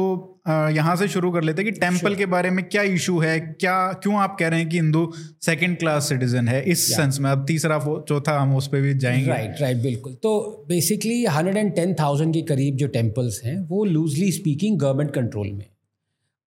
यहाँ 0.47 0.95
से 0.97 1.07
शुरू 1.09 1.30
कर 1.33 1.42
लेते 1.42 1.62
हैं 1.62 1.73
कि 1.73 1.80
टेंपल 1.80 2.14
के 2.14 2.26
बारे 2.26 2.50
में 2.50 2.64
क्या 2.64 2.83
इशू 2.95 3.18
है 3.21 3.38
क्या 3.40 3.76
क्यों 4.02 4.16
आप 4.16 4.37
कह 4.40 4.49
रहे 4.49 4.61
हैं 4.61 4.68
कि 4.68 4.76
हिंदू 4.76 5.11
सेकंड 5.42 5.78
क्लास 5.78 6.09
सिटीजन 6.09 6.49
है? 6.49 6.62
इस 6.64 6.87
सेंस 6.97 7.18
में। 7.21 7.30
अब 7.30 7.45
तीसरा 7.47 7.78
चौथा 8.09 8.38
हम 8.40 8.54
उस 8.57 8.68
पर 8.68 8.80
भी 8.80 8.95
जाएँगे। 8.95 9.28
राइट 9.28 9.61
राइट 9.61 9.76
बिल्कुल। 9.76 10.14
तो 10.23 10.64
basically 10.68 11.25
hundred 11.26 11.57
and 11.57 11.75
ten 11.75 11.95
thousand 11.95 12.35
के 12.35 12.42
करीब 12.42 12.76
जो 12.76 12.87
टेम्पल्स 12.88 13.40
हैं 13.45 13.59
वो 13.68 13.85
लूजली 13.85 14.30
स्पीकिंग 14.33 14.78
गवर्नमेंट 14.78 15.11
कंट्रोल 15.14 15.50
में। 15.52 15.64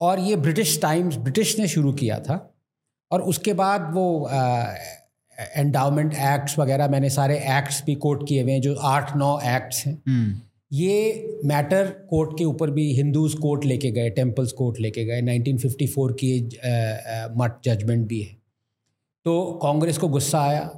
और 0.01 0.19
ये 0.19 0.35
ब्रिटिश 0.35 0.79
टाइम्स 0.81 1.17
ब्रिटिश 1.17 1.57
ने 1.59 1.67
शुरू 1.67 1.93
किया 1.93 2.19
था। 2.19 2.47
और 3.11 3.21
उसके 3.21 3.53
बाद 3.53 3.89
वो 3.93 4.05
एंडाउमेंट 5.55 6.13
एक्ट्स 6.13 6.57
वगैरह 6.59 6.87
मैंने 6.87 7.09
सारे 7.09 7.37
एक्ट्स 7.57 7.83
भी 7.85 7.95
कोट 7.95 8.27
किए 8.27 8.41
हुए 8.43 8.51
हैं 8.51 8.61
जो 8.61 8.75
आठ 8.75 9.15
नौ 9.17 9.39
एक्ट्स 9.45 9.85
हैं। 9.85 9.93
हम्म। 10.07 10.39
ये 10.71 11.39
मैटर 11.45 11.89
कोर्ट 12.09 12.37
के 12.37 12.43
ऊपर 12.43 12.69
भी 12.71 12.91
हिंदूज 12.93 13.33
कोर्ट 13.33 13.65
लेके 13.65 13.91
गए 13.91 14.09
टेम्पल्स 14.09 14.51
कोर्ट 14.51 14.79
लेके 14.79 15.03
गए 15.05 15.21
1954 15.21 16.11
की 16.13 16.37
मट 17.37 17.59
जजमेंट 17.65 18.07
भी 18.07 18.21
है। 18.21 18.35
तो 19.25 19.59
कांग्रेस 19.63 19.97
को 19.97 20.07
गुस्सा 20.07 20.41
आया। 20.41 20.69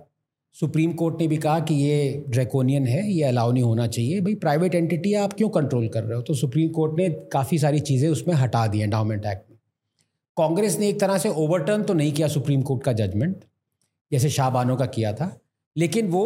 सुप्रीम 0.56 0.94
कोर्ट 0.94 1.20
ने 1.22 1.28
भी 1.28 1.38
कहा 1.38 1.60
कि 1.60 1.76
ये 1.76 2.24
ड्रैकोनियन 2.30 2.88
है, 2.88 3.12
ये 3.12 3.24
अलाउ 3.24 3.52
नहीं 3.52 3.64
होना 3.64 3.88
चाहिए। 3.88 4.22
भाई, 4.22 4.36
प्राइवेट 4.36 4.76
एंटिटी 4.76 5.14
आप 5.14 5.34
क्यों 5.34 5.50
कंट्रोल 5.50 5.88
कर 5.88 6.04
रहे 6.04 6.16
हो? 6.16 6.22
तो 6.22 6.34
सुप्रीम 6.34 6.70
कोर्ट 6.70 6.98
ने 6.98 7.10
काफ़ी 7.34 7.60
सारी 7.60 7.80
चीज़ें 7.80 8.10
उसमें 8.10 8.34
हटा 8.36 8.66
दी 8.68 8.82
एंडाउमेंट 8.82 9.26
एक्ट 9.26 9.50
में। 9.50 9.58
कांग्रेस 10.38 10.80
ने 10.80 10.90
एक 10.90 11.00
तरह 11.00 11.18
से 11.18 11.30
ओवरटर्न 11.30 11.84
तो 11.84 11.94
नहीं 11.94 12.12
किया 12.12 12.28
सुप्रीम 12.28 12.62
कोर्ट 12.62 12.84
का 12.84 12.94
जजमेंट, 12.94 13.36
जैसे 14.12 14.30
शाहबानों 14.30 14.76
का 14.78 14.86
किया 14.86 15.14
था, 15.14 15.38
लेकिन 15.76 16.08
वो 16.08 16.26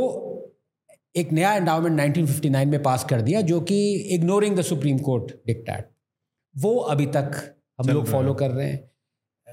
एक 1.18 1.32
नया 1.32 1.54
एंडाउमेंट 1.54 2.16
1959 2.16 2.66
में 2.66 2.84
पास 2.84 3.04
कर 3.04 3.22
दिया 3.22 3.42
जो 3.42 3.62
कि 3.62 3.94
ignoring 3.94 4.56
the 4.56 4.62
supreme 4.62 4.98
court 4.98 5.24
dictate 5.48 5.90
वो 6.58 6.76
अभी 6.76 7.06
तक 7.06 7.56
हम 7.82 7.94
लोग 7.94 8.06
फॉलो 8.06 8.34
कर 8.34 8.52
रहे 8.52 8.70
हैं। 8.70 8.92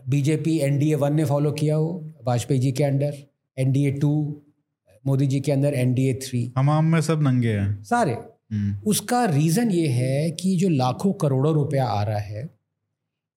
बीजेपी 0.09 0.59
एन 0.59 0.73
एनडीए 0.73 0.94
वन 0.94 1.14
ने 1.14 1.25
फॉलो 1.25 1.52
किया 1.52 1.76
हो 1.76 2.14
वाजपेयी 2.25 2.61
जी 2.61 2.73
के 2.73 2.85
under 2.85 3.06
N 3.06 3.26
NDA 3.59 3.90
two 3.90 4.42
Modi 5.06 5.26
ji 5.26 5.40
के 5.40 5.52
अंदर 5.52 5.75
एन 5.75 5.94
डी 5.94 6.09
ए 6.09 6.14
थ्री 6.14 6.52
हमाम 6.56 6.85
में 6.85 7.00
सब 7.00 7.23
नंगे 7.23 7.52
हैं। 7.52 7.83
सारे। 7.83 8.12
हम्म। 8.52 8.76
उसका 8.87 9.25
रीज़न 9.25 9.71
ये 9.71 9.88
है 9.88 10.30
कि 10.30 10.56
जो 10.56 10.68
लाखों 10.68 11.12
करोड़ों 11.12 11.54
रुपया 11.54 11.87
आ 11.87 12.02
रहा 12.02 12.18
है 12.18 12.50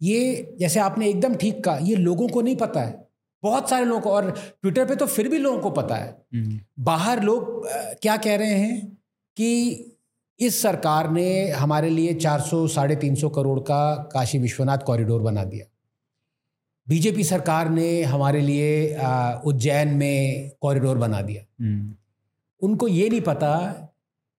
ये 0.02 0.54
जैसे 0.60 0.80
आपने 0.80 1.10
एकदम 1.10 1.36
ठीक 1.36 1.64
कहा 1.64 1.78
ये 1.78 1.96
लोगों 1.96 2.28
को 2.28 2.42
नहीं 2.42 2.56
पता 2.56 2.82
है। 2.82 3.07
बहुत 3.48 3.70
सारे 3.70 3.86
लोगों 3.86 4.02
को 4.02 4.12
और 4.12 4.32
ट्विटर 4.32 4.86
पे 4.86 4.96
तो 4.96 5.06
फिर 5.08 5.30
भी 5.30 5.38
लोगों 5.40 5.60
को 5.60 5.70
पता 5.74 5.96
है 5.96 6.10
हम्म। 6.34 6.60
बाहर 6.84 7.24
लोग 7.24 7.68
क्या 8.02 8.18
कह 8.20 8.36
रहे 8.36 8.56
हैं 8.56 8.86
कि 9.38 9.50
इस 10.40 10.62
सरकार 10.62 11.10
ने 11.12 11.30
हमारे 11.52 11.90
लिए 11.90 12.14
400 12.16 12.68
साढ़े 12.70 12.96
तीन 12.96 13.16
सौ 13.16 13.30
करोड़ 13.30 13.60
का 13.62 13.82
काशी 14.14 14.40
विश्वनाथ 14.40 14.86
कॉरिडोर 14.86 15.22
बना 15.22 15.44
दिया 15.46 15.66
बीजेपी 16.88 17.24
सरकार 17.24 17.70
ने 17.70 17.88
हमारे 18.06 18.42
लिए 18.42 18.70
उज्जैन 19.46 19.94
में 19.94 20.52
कॉरिडोर 20.62 20.98
बना 20.98 21.22
दिया 21.22 21.44
हम्म। 21.62 21.94
उनको 22.62 22.88
ये 22.88 23.10
नहीं 23.10 23.22
पता 23.22 23.56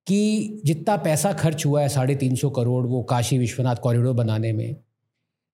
कि 0.07 0.61
जितना 0.65 0.97
पैसा 0.99 1.33
खर्च 1.33 1.67
हुआ 1.67 1.81
है 1.83 1.89
साढ़े 1.89 2.15
तीन 2.17 2.35
सौ 2.35 2.51
करोड़ 2.51 2.85
वो 2.87 3.03
काशी 3.03 3.39
विश्वनाथ 3.39 3.77
कॉरिडोर 3.77 4.15
बनाने 4.15 4.53
में 4.53 4.77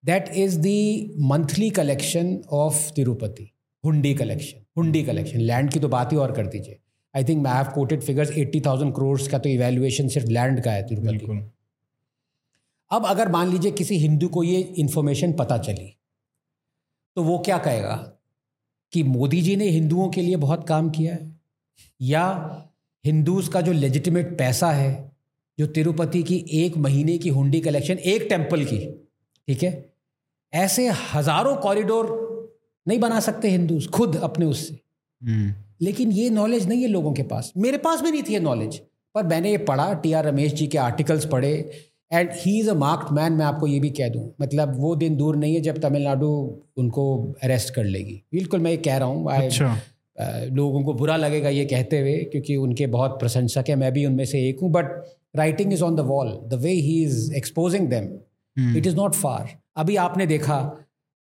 that 0.05 0.29
is 0.29 0.59
the 0.59 0.67
monthly 1.19 1.71
collection 1.71 2.43
of 2.51 2.93
Tirupati 2.93 3.51
hundi 3.85 4.15
collection 4.15 4.65
hundi 4.77 5.03
collection 5.03 5.39
land 5.39 5.73
की 5.73 5.81
तो 5.81 5.89
बात 5.89 6.13
ही 6.13 6.17
और 6.17 6.33
कर 6.33 6.47
दीजिए 6.47 6.79
I 7.17 7.25
think 7.25 7.47
I 7.47 7.55
have 7.55 7.73
quoted 7.75 8.03
figures 8.03 8.31
eighty 8.31 8.61
thousand 8.61 8.95
crore 8.95 9.23
का 9.23 9.39
तो 9.39 9.49
इवेल्युएशन 9.49 10.09
सिर्फ़ 10.09 10.29
लैंड 10.29 10.65
का 10.65 10.73
है 10.73 10.83
तिरुपति 10.83 11.51
अब 12.91 13.07
अगर 13.07 13.29
मान 13.29 13.53
लीजिए 13.53 13.71
किसी 13.71 13.97
हिंदू 13.97 14.29
को 14.29 14.43
ये 14.43 14.61
इन्फॉर्मेशन 14.61 15.33
पता 15.33 15.59
चली 15.59 15.97
तो 17.17 17.23
वो 17.23 17.39
क्या 17.39 17.59
कहेगा? 17.59 18.13
कि 18.93 19.03
मोदी 19.03 19.43
जी 19.43 19.57
ने 19.57 19.69
हिंदुओं 19.69 20.11
के 20.11 20.21
लिए 20.21 20.37
बहुत 20.37 20.69
काम 20.69 20.91
किया 20.91 21.15
है? 21.15 21.41
या 22.01 22.57
हिंदूज 23.05 23.49
का 23.49 23.61
जो 23.61 23.73
लेजिटिमेट 23.73 24.39
पैसा 24.39 24.73
है 24.73 25.13
जो 25.59 25.67
तिरुपति 25.67 26.23
की 26.23 26.45
एक 26.53 26.77
महीने 26.77 27.19
की 27.19 27.29
हुंडी 27.29 27.61
कलेक्शन 27.61 27.95
एक 27.95 28.23
टेंपल 28.23 28.65
की 28.65 29.09
ठीक 29.49 29.63
है? 29.63 29.94
ऐसे 30.55 30.89
हज़ारों 31.15 31.55
कॉरिडोर 31.59 32.13
नहीं 32.87 32.99
बना 33.01 33.21
सकते 33.21 33.51
हिंदू 33.51 33.79
खुद 33.93 34.17
अपने 34.23 34.47
उससे। 34.47 34.79
हम्म। 35.23 35.53
लेकिन 35.83 36.13
ये 36.13 36.29
नॉलेज 36.31 36.69
नहीं 36.69 36.83
है 36.83 36.89
लोगों 36.89 37.13
के 37.13 37.23
पास। 37.23 37.53
मेरे 37.57 37.79
पास 37.79 38.03
भी 38.03 38.11
नहीं 38.11 38.23
थी 38.23 38.33
ये 38.33 38.41
नॉलेज 38.41 38.77
पर 39.15 39.23
मैंने 39.25 39.51
ये 39.51 39.59
पढ़ा 39.65 39.93
टी 39.95 40.13
आर 40.13 40.25
रमेश 40.25 40.53
जी 40.53 40.67
के 40.67 40.79
आर्टिकल्स 40.79 41.27
पढ़े 41.27 41.53
and 42.13 42.31
he 42.35 42.59
is 42.61 42.69
a 42.71 42.75
marked 42.75 43.13
man 43.13 43.33
मैं 43.33 43.45
आपको 43.45 43.67
ये 43.67 43.79
भी 43.81 43.91
कह 43.91 44.09
दूँ। 44.09 44.25
मतलब 44.41 44.75
वो 44.79 44.95
दिन 44.97 45.17
दूर 45.17 45.37
नहीं 45.37 45.55
है 45.55 45.61
जब 45.61 45.79
तमिलनाडु 45.83 46.29
उनको 46.79 47.05
अरेस्ट 47.43 47.75
कर 47.75 47.85
लेगी। 47.87 48.23
बिल्कुल 48.35 48.61
मैं 48.61 48.71
ये 48.71 48.77
कह 48.77 48.97
रहा 48.97 49.09
हूँ 49.09 49.33
अच्छा। 49.33 49.77
लोगों 50.53 50.83
को 50.85 50.93
बुरा 50.95 51.17
लगेगा 51.17 51.49
ये 51.49 51.65
कहते 51.65 52.01
हुए 52.01 52.15
क्योंकि 52.25 52.57
उनके 52.57 52.87
बहुत 52.89 53.19
प्रशंसक 53.21 53.69
है 53.69 53.77
मैं 53.77 53.93
भी 53.93 54.05
उनमें 54.07 54.25
से 54.25 54.49
एक 54.49 54.61
हूँ 54.61 54.71
but 54.73 54.93
writing 55.37 55.73
is 55.73 55.83
on 55.83 55.97
the 55.97 56.01
wall 56.07 56.29
the 56.49 56.61
way 56.63 56.73
he 56.73 57.03
is 57.05 57.33
exposing 57.35 57.89
them 57.89 58.09
it 58.57 58.87
is 58.87 58.97
not 58.97 59.15
far 59.15 59.57
अभी 59.77 59.97
आपने 59.97 60.27
देखा 60.27 60.59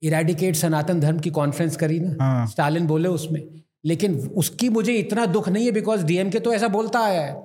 इरेडिकेट 0.01 0.55
सनातन 0.55 0.99
धर्म 0.99 1.19
की 1.19 1.29
कॉन्फ्रेंस 1.29 1.75
करी 1.75 1.99
ना? 1.99 2.15
हाँ. 2.21 2.47
स्टालिन 2.47 2.87
बोले 2.87 3.09
उसमें। 3.09 3.41
लेकिन 3.85 4.15
उसकी 4.37 4.69
मुझे 4.69 4.93
इतना 4.93 5.25
दुख 5.25 5.49
नहीं 5.49 5.65
है 5.65 5.71
बिकॉज़ 5.71 6.03
डीएमके 6.05 6.39
तो 6.39 6.53
ऐसा 6.53 6.67
बोलता 6.67 6.99
आया 6.99 7.21
है। 7.21 7.41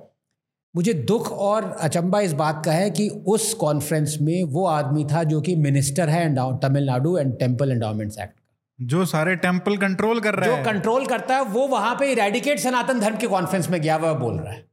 मुझे 0.75 0.93
दुख 0.93 1.31
और 1.31 1.63
अचंबा 1.81 2.19
इस 2.21 2.33
बात 2.33 2.61
का 2.65 2.71
है 2.71 2.89
कि 2.91 3.07
उस 3.27 3.53
कॉन्फ्रेंस 3.53 4.17
में 4.21 4.43
वो 4.43 4.65
आदमी 4.65 5.05
था 5.05 5.23
जो 5.23 5.41
कि 5.41 5.55
मिनिस्टर 5.55 6.09
है 6.09 6.27
Tamil Nadu 6.59 7.17
and 7.17 7.37
temple 7.39 7.71
endowments 7.71 8.19
act 8.19 8.35
जो 8.79 9.05
सारे 9.05 9.35
टेंपल 9.35 9.77
कंट्रोल 9.77 10.19
कर 10.19 10.35
रहा 10.35 10.49
है। 10.49 10.57
जो 10.57 10.71
कंट्रोल 10.71 11.05
करता 11.05 11.35
है 11.35 11.43
वो 11.45 11.67
वहाँ 11.67 11.95
पे 11.95 12.11
इरेडिकेट 12.11 12.59
सनातन 12.59 12.99
धर्म 12.99 13.17
के 13.17 13.27
कॉन्फ्रेंस 13.27 13.69
में 13.69 13.81
गया 13.81 13.95
हुआ 13.95 14.13
बोल 14.13 14.37
रहा 14.39 14.53
है। 14.53 14.65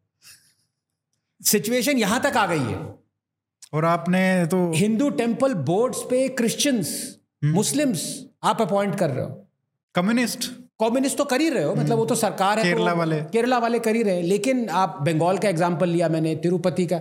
सिचुएशन 1.40 1.98
यहाँ 1.98 2.20
तक 2.20 2.36
आ 2.36 2.46
गई 2.46 2.58
है। 2.58 3.05
और 3.76 3.84
आपने 3.84 4.22
तो 4.46 4.58
हिंदू 4.74 5.08
टेंपल 5.18 5.54
बोर्ड्स 5.64 6.02
पे 6.10 6.28
क्रिश्चियंस 6.38 6.92
मुस्लिम्स 7.44 8.04
आप 8.44 8.62
अपॉइंट 8.62 8.94
कर 8.98 9.10
रहे 9.10 9.24
हो। 9.24 9.30
कम्युनिस्ट 9.94 10.44
कम्युनिस्ट 10.80 11.18
तो 11.18 11.24
कर 11.24 11.40
ही 11.40 11.48
रहे 11.48 11.64
हो 11.64 11.74
मतलब 11.74 11.98
वो 11.98 12.04
तो 12.04 12.14
सरकार 12.14 12.58
है 12.58 12.64
केरला 12.64 12.90
तो, 12.92 12.98
वाले। 12.98 13.20
केरला 13.32 13.58
वाले 13.58 13.78
कर 13.78 13.94
ही 13.96 14.02
रहे 14.02 14.22
लेकिन 14.22 14.68
आप 14.68 14.98
बंगाल 15.02 15.38
का 15.38 15.48
एग्ज़ाम्पल 15.48 15.88
लिया 15.88 16.08
मैंने 16.08 16.34
तिरुपति 16.36 16.86
का। 16.86 16.96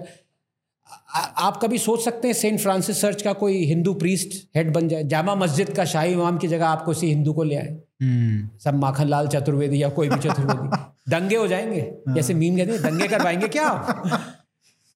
आ, 1.15 1.20
आप 1.20 1.60
कभी 1.62 1.77
सोच 1.77 2.03
सकते 2.05 2.27
हैं 2.27 2.36
सेंट 2.36 2.60
फ्रांसिस 2.60 3.01
चर्च 3.01 3.22
का 3.22 3.34
कोई 3.34 3.63
हिंदू 3.65 3.94
प्रीस्ट 3.94 4.34
हेड 4.55 4.72
बन 4.74 4.88
जाए? 4.88 5.03
जामा 5.03 5.36
मस्जिद 5.36 5.70
का 5.70 5.86
शाही 5.86 6.13
इमाम 6.13 6.38
की 6.38 6.48
जगह 6.48 6.67
आपको 6.67 6.94
किसी 6.94 7.08
हिंदू 7.08 7.34
को 7.34 7.44
ले 7.44 7.55
आए। 7.55 7.75
हम्म। 8.01 8.50
सब 8.63 8.79
माखन 8.79 9.08
लाल 9.08 9.27
चतुर्वेदी 9.27 9.84
या 9.84 9.89
कोई 9.89 10.10
भी 10.10 10.20
चतुर्वेदी। 10.27 10.84
दंगे 11.12 11.36
हो 11.36 11.48
जाएँगे 11.48 11.82
हाँ। 11.82 12.15
जैसे 12.15 12.34
मीम 12.34 12.58
कहते 12.58 12.72
हैं 12.72 12.82
दंगे 12.82 13.08
करवाएँगे 13.08 13.48
क्या? 13.48 13.70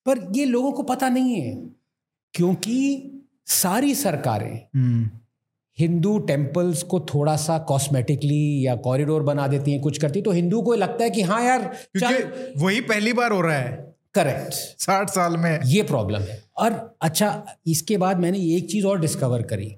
पर 0.06 0.32
ये 0.36 0.46
लोगों 0.46 0.72
को 0.72 0.84
पता 0.84 1.10
नहीं 1.10 1.41
है 1.41 1.70
क्योंकि 2.34 3.12
सारी 3.46 3.96
सरकारें 3.96 4.68
हम्म। 4.75 5.10
हिंदू 5.79 6.20
टेम्पल्स 6.20 6.84
को 6.84 7.00
थोड़ा 7.00 7.36
सा 7.36 7.58
कॉस्मेटिकली 7.58 8.65
या 8.68 8.75
कॉरिडोर 8.75 9.24
बना 9.24 9.48
देती 9.48 9.72
हैं 9.72 9.82
कुछ 9.82 9.98
करती 9.98 10.22
तो 10.22 10.32
हिंदू 10.32 10.62
को 10.62 10.74
लगता 10.74 11.03
है 11.03 11.10
कि 11.10 11.22
हाँ 11.22 11.44
यार 11.44 11.75
चल 12.00 12.32
वही 12.58 12.82
पहली 12.82 13.13
बार 13.13 13.32
हो 13.32 13.41
रहा 13.41 13.58
है। 13.58 13.96
करेक्ट। 14.13 14.53
साठ 14.53 15.10
साल 15.10 15.38
में। 15.38 15.60
ये 15.65 15.84
प्रॉब्लम 15.84 16.20
है। 16.20 16.44
और 16.58 16.98
अच्छा 17.01 17.46
इसके 17.68 17.98
बाद 17.98 18.20
मैंने 18.20 18.39
एक 18.39 18.70
चीज़ 18.70 18.86
और 18.86 19.00
डिस्कवर 19.00 19.41
करी। 19.41 19.75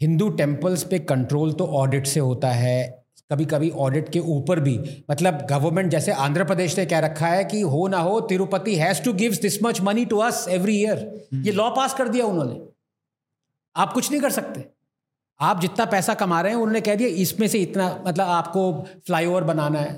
हिंदू 0.00 0.28
टेम्पल्स 0.28 0.82
पे 0.82 0.98
कंट्रोल 0.98 1.52
तो 1.52 1.66
ऑडिट 1.66 2.06
से 2.06 2.20
होता 2.20 2.50
है 2.50 3.03
कभी 3.30 3.44
कभी 3.44 3.70
ऑडिट 3.70 4.08
के 4.08 4.18
ऊपर 4.18 4.60
भी। 4.60 4.78
मतलब 5.10 5.46
गवर्नमेंट 5.50 5.90
जैसे 5.90 6.12
आंध्र 6.12 6.44
प्रदेश 6.44 6.78
ने 6.78 6.84
कह 6.86 6.98
रखा 6.98 7.26
है 7.26 7.44
कि 7.44 7.60
हो 7.60 7.86
ना 7.88 7.98
हो 7.98 8.20
Tirupati 8.20 8.74
has 8.76 9.02
to 9.02 9.12
gives 9.12 9.40
this 9.40 9.62
much 9.62 9.80
money 9.80 10.04
to 10.04 10.18
us 10.18 10.44
every 10.48 10.76
year 10.76 11.28
ये 11.36 11.52
लॉ 11.52 11.68
पास 11.70 11.94
कर 11.94 12.08
दिया 12.08 12.26
उन्होंने। 12.26 12.60
आप 13.76 13.92
कुछ 13.92 14.10
नहीं 14.10 14.20
कर 14.20 14.30
सकते। 14.30 14.64
आप 15.40 15.60
जितना 15.60 15.84
पैसा 15.84 16.14
कमा 16.14 16.40
रहे 16.40 16.52
हैं 16.52 16.58
उन्होंने 16.58 16.80
कह 16.80 16.94
दिया 16.94 17.08
इसमें 17.22 17.46
से 17.48 17.58
इतना 17.58 17.88
मतलब 18.06 18.26
आपको 18.26 18.72
फ्लाईओवर 19.06 19.44
बनाना 19.44 19.78
है। 19.78 19.96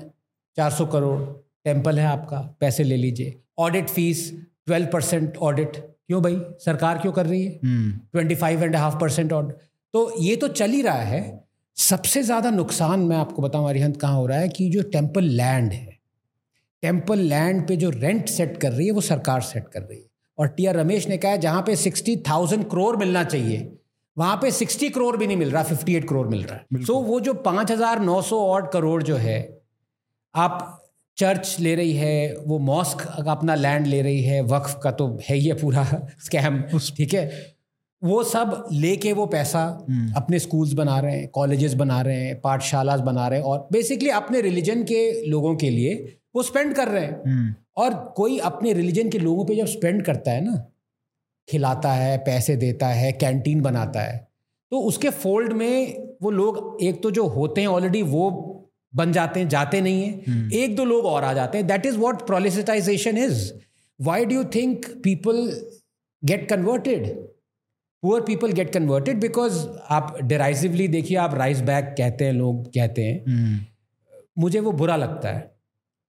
चार 0.57 0.71
सौ 0.71 0.85
करोड़ 0.85 1.19
टेंपल 1.65 1.99
है 1.99 2.05
आपका 2.05 2.39
पैसे 2.59 2.83
ले 2.83 2.97
लीजिए। 2.97 3.39
Audit 3.59 3.89
fees 3.89 4.31
twelve 4.65 4.87
percent 4.93 5.37
audit 5.37 5.75
क्यों 5.75 6.21
भाई? 6.23 6.39
सरकार 6.59 6.97
क्यों 6.97 7.11
कर 7.13 7.25
रही 7.25 7.43
है? 7.43 7.59
Twenty 8.11 8.35
five 8.35 8.63
and 8.63 8.75
half 8.75 8.97
percent 8.97 9.33
audit 9.33 9.57
तो 9.93 10.11
ये 10.19 10.35
तो 10.35 10.47
चल 10.49 10.71
ही 10.71 10.81
रहा 10.81 11.01
है। 11.03 11.21
सबसे 11.77 12.21
ज़्यादा 12.23 12.49
नुकसान 12.49 12.99
मैं 12.99 13.17
आपको 13.17 13.41
बताऊँ 13.41 13.69
अरिहंत 13.69 13.97
कहाँ 14.01 14.15
हो 14.15 14.25
रहा 14.27 14.37
है 14.39 14.49
कि 14.49 14.69
जो 14.69 14.81
टेंपल 14.91 15.23
लैंड 15.23 15.71
है 15.73 15.97
टेंपल 16.83 17.19
लैंड 17.19 17.67
पे 17.67 17.75
जो 17.75 17.89
रेंट 17.89 18.29
सेट 18.29 18.57
कर 18.57 18.71
रही 18.71 18.85
है 18.87 18.91
वो 18.91 19.01
सरकार 19.01 19.41
सेट 19.41 19.67
कर 19.67 19.81
रही 19.81 19.97
है। 19.99 20.05
और 20.37 20.47
टी 20.47 20.65
आर 20.65 20.75
रमेश 20.75 21.07
ने 21.07 21.17
कहा 21.17 21.31
है 21.31 21.37
जहाँ 21.37 21.61
पे 21.61 21.75
सिक्सटी 21.75 22.15
थाउज़ेंड 22.29 22.63
करोड़ 22.69 22.95
मिलना 22.95 23.23
चाहिए 23.23 23.71
वहाँ 24.17 24.35
पे 24.37 24.51
सिक्सटी 24.51 24.89
करोड़ 24.89 25.15
भी 25.17 25.27
नहीं 25.27 25.37
मिल 25.37 25.51
रहा 25.51 25.63
फिफ्टी 25.63 25.95
एट 25.95 26.07
करोड़ 26.09 26.27
मिल 26.27 26.43
रहा 26.43 26.55
है। 26.55 26.83
सो 26.83 26.93
so, 26.93 27.05
वो 27.07 27.19
जो 27.19 27.33
पाँच 27.33 27.71
हज़ार 27.71 27.99
नौ 27.99 28.21
सौ 28.21 28.39
और 28.45 28.69
करोड़ 28.73 29.01
जो 29.03 29.15
है 29.15 29.37
आप 30.35 30.83
चर्च 31.17 31.55
ले 31.59 31.75
रही 31.75 31.93
है 31.93 32.35
वो 32.47 32.59
मॉस्क 32.59 33.05
अपना 33.27 33.55
लैंड 33.55 33.87
ले 33.87 34.01
रही 34.01 34.23
है 34.23 34.41
वक्फ 34.47 34.79
का 34.83 34.91
तो 34.91 35.07
है 35.29 35.35
ही 35.35 35.47
है 35.47 35.53
पूरा 35.53 35.83
स्कैम 36.25 36.61
ठीक 36.97 37.13
है? 37.13 37.56
वो 38.01 38.23
सब 38.23 38.63
लेके 38.73 39.11
वो 39.13 39.25
पैसा 39.25 39.61
हम्म। 39.89 40.11
अपने 40.15 40.39
स्कूल्स 40.39 40.73
बना 40.73 40.99
रहे 40.99 41.19
हैं 41.19 41.27
कॉलेजेस 41.29 41.73
बना 41.73 42.01
रहे 42.01 42.15
हैं 42.17 42.39
पाठशाला 42.41 42.95
बना 43.03 43.27
रहे 43.27 43.39
हैं 43.39 43.45
और 43.45 43.67
बेसिकली 43.71 44.09
अपने 44.11 44.41
रिलीजन 44.41 44.83
के 44.83 45.29
लोगों 45.29 45.55
के 45.55 45.69
लिए 45.69 45.95
वो 46.35 46.43
स्पेंड 46.43 46.75
कर 46.75 46.87
रहे 46.87 47.03
हैं 47.03 47.21
हम्म। 47.21 47.53
और 47.77 47.93
कोई 48.17 48.37
अपने 48.45 48.73
रिलीजन 48.73 49.09
के 49.09 49.19
लोगों 49.19 49.45
पे 49.45 49.55
जब 49.55 49.65
स्पेंड 49.67 50.03
करता 50.05 50.31
है 50.31 50.43
ना 50.45 50.55
खिलाता 51.47 51.91
है 51.93 52.17
पैसे 52.17 52.55
देता 52.55 52.87
है 52.89 53.11
कैंटीन 53.15 53.61
बनाता 53.61 54.01
है 54.01 54.25
तो 54.71 54.79
उसके 54.81 55.09
फोल्ड 55.09 55.53
में 55.53 56.17
वो 56.21 56.31
लोग 56.31 56.77
एक 56.83 57.01
तो 57.03 57.11
जो 57.11 57.25
होते 57.29 57.61
हैं 57.61 57.67
ऑलरेडी 57.67 58.01
वो 58.05 58.29
बन 58.93 59.11
जाते 59.11 59.39
हैं 59.39 59.47
जाते 59.49 59.79
नहीं 59.81 60.03
है 60.03 60.11
hmm. 60.19 60.53
एक 60.53 60.75
दो 60.75 60.85
लोग 60.85 61.05
और 61.05 61.23
आ 61.23 61.33
जाते 61.33 61.57
हैं 61.57 61.67
that 61.67 61.85
is 61.85 61.97
what 61.97 62.25
proselytization 62.27 63.17
is 63.17 63.51
why 63.99 64.25
do 64.25 64.35
you 64.35 64.43
think 64.55 64.85
people 65.03 65.41
get 66.23 66.47
converted 66.49 67.07
poor 68.01 68.21
people 68.21 68.51
get 68.51 68.73
converted 68.73 69.19
because 69.19 69.67
आप 69.89 70.17
डिराइसिवली 70.21 70.87
देखिए 70.87 71.17
आप 71.17 71.33
राइस 71.33 71.61
बैग 71.61 71.85
कहते 71.85 72.25
हैं 72.25 72.33
लोग 72.33 72.67
कहते 72.67 73.03
हैं। 73.03 73.23
hmm. 73.25 73.65
मुझे 74.39 74.59
वो 74.59 74.71
बुरा 74.71 74.95
लगता 74.95 75.29
है 75.29 75.59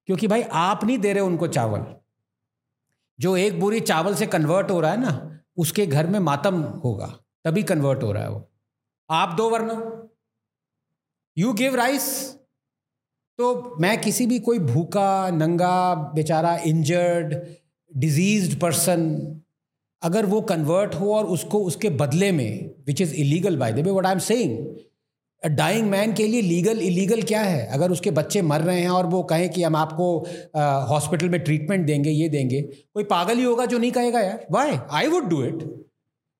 क्योंकि 0.07 0.27
भाई 0.27 0.43
आप 0.43 0.85
नहीं 0.85 0.99
दे 0.99 1.13
रहे 1.13 1.23
उनको 1.23 1.47
चावल। 1.47 1.87
जो 3.21 3.37
एक 3.37 3.61
बुरी 3.61 3.81
चावल 3.81 4.15
से 4.15 4.27
कन्वर्ट 4.27 4.71
हो 4.71 4.81
रहा 4.81 4.91
है 4.91 5.01
ना 5.01 5.41
उसके 5.57 5.87
घर 5.87 6.07
में 6.07 6.19
मातम 6.19 6.63
होगा 6.63 7.07
तभी 7.45 7.63
कन्वर्ट 7.63 8.03
हो 8.03 8.13
रहा 8.13 8.23
है 8.23 8.31
वो। 8.31 8.51
आप 9.11 9.35
दो 9.37 9.51
वरना। 9.51 10.09
यू 11.37 11.53
गिव 11.53 11.75
राइस 11.75 12.35
तो 13.39 13.77
मैं 13.81 14.01
किसी 14.01 14.27
भी 14.27 14.39
कोई 14.39 14.59
भूखा 14.59 15.31
नंगा 15.31 15.95
बेचारा 15.95 16.57
इंजर्ड 16.57 17.35
डिज़ीज़ 17.97 18.59
पर्सन 18.59 19.07
अगर 20.03 20.27
वो 20.27 20.41
कन्वर्ट 20.41 20.95
हो 20.95 21.15
और 21.15 21.25
उसको 21.27 21.59
उसके 21.65 21.91
बदले 22.03 22.31
में 22.33 22.71
which 22.87 23.01
is 23.01 23.15
illegal 23.15 23.57
by 23.57 23.73
the 23.73 23.87
way 23.87 23.91
what 23.91 24.07
I 24.07 24.13
am 24.13 24.19
saying 24.27 24.77
dying 25.43 25.89
man 25.91 26.13
के 26.13 26.27
लिए 26.27 26.41
लीगल 26.43 26.79
इलीगल 26.81 27.23
क्या 27.23 27.41
है? 27.41 27.67
अगर 27.67 27.91
उसके 27.91 28.11
बच्चे 28.11 28.43
मर 28.43 28.61
रहे 28.61 28.81
हैं 28.81 28.89
और 28.91 29.07
वो 29.07 29.23
कहें 29.23 29.49
कि 29.51 29.63
हम 29.63 29.77
आपको 29.77 30.07
हॉस्पिटल 30.89 31.29
में 31.29 31.41
ट्रीटमेंट 31.41 31.87
देंगे 31.87 32.11
ये 32.11 32.29
देंगे 32.29 32.61
कोई 32.63 33.05
पागल 33.05 33.37
ही 33.39 33.45
होगा 33.45 33.67
जो 33.67 33.79
नहीं 33.79 33.93
कहेगा 33.93 34.21
यार? 34.21 34.47
Why 34.51 34.79
I 34.93 35.07
would 35.09 35.29
do 35.29 35.43
it 35.45 35.63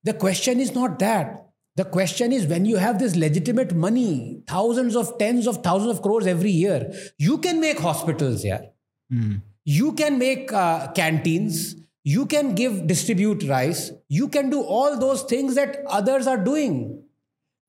the 0.03 0.17
question 0.21 0.61
is 0.61 0.71
not 0.75 0.99
that 0.99 1.37
the 1.77 1.85
question 1.93 2.33
is 2.33 2.47
when 2.47 2.65
you 2.65 2.77
have 2.77 2.93
this 2.97 3.15
legitimate 3.15 3.73
money 3.83 4.43
thousands 4.53 4.95
of 4.95 5.11
tens 5.19 5.47
of 5.47 5.57
thousand 5.65 5.91
of 5.91 6.01
crores 6.01 6.27
every 6.27 6.51
year 6.51 6.91
you 7.21 7.37
can 7.37 7.59
make 7.59 7.79
hospitals 7.81 8.45
यार 8.45 8.69
you 9.67 9.91
can 9.91 10.19
make 10.19 10.47
canteens 10.95 11.75
you 12.05 12.25
can 12.25 12.55
give 12.55 12.75
distribute 12.87 13.43
rice. 13.49 13.91
You 14.09 14.27
can 14.29 14.49
do 14.49 14.63
all 14.63 14.97
those 14.99 15.23
things 15.31 15.55
that 15.55 15.77
others 15.99 16.27
are 16.27 16.41
doing 16.45 16.81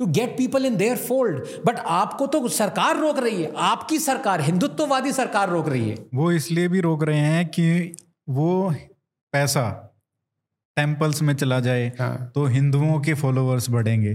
to 0.00 0.06
get 0.06 0.36
people 0.36 0.66
in 0.66 0.76
their 0.76 0.96
fold 0.96 1.38
but 1.66 1.78
आपको 1.94 2.26
तो 2.26 2.48
सरकार 2.48 2.98
रोक 2.98 3.18
रही 3.18 3.42
है। 3.42 3.52
आपकी 3.56 3.98
सरकार 3.98 4.40
हिंदुत्ववादी 4.40 5.12
सरकार 5.12 5.50
रोक 5.50 5.68
रही 5.68 5.90
है। 5.90 5.96
वो 6.14 6.30
इसलिए 6.32 6.68
भी 6.68 6.80
रोक 6.80 7.02
रहे 7.04 7.18
हैं 7.18 7.46
कि 7.48 7.96
वो 8.28 8.74
पैसा 9.32 9.68
टेम्पल्स 10.76 11.22
में 11.22 11.34
चला 11.34 11.60
जाए 11.60 11.92
हाँ. 11.98 12.30
तो 12.34 12.44
हिंदुओं 12.46 13.00
के 13.00 13.14
फॉलोअर्स 13.14 13.70
बढ़ेंगे। 13.70 14.14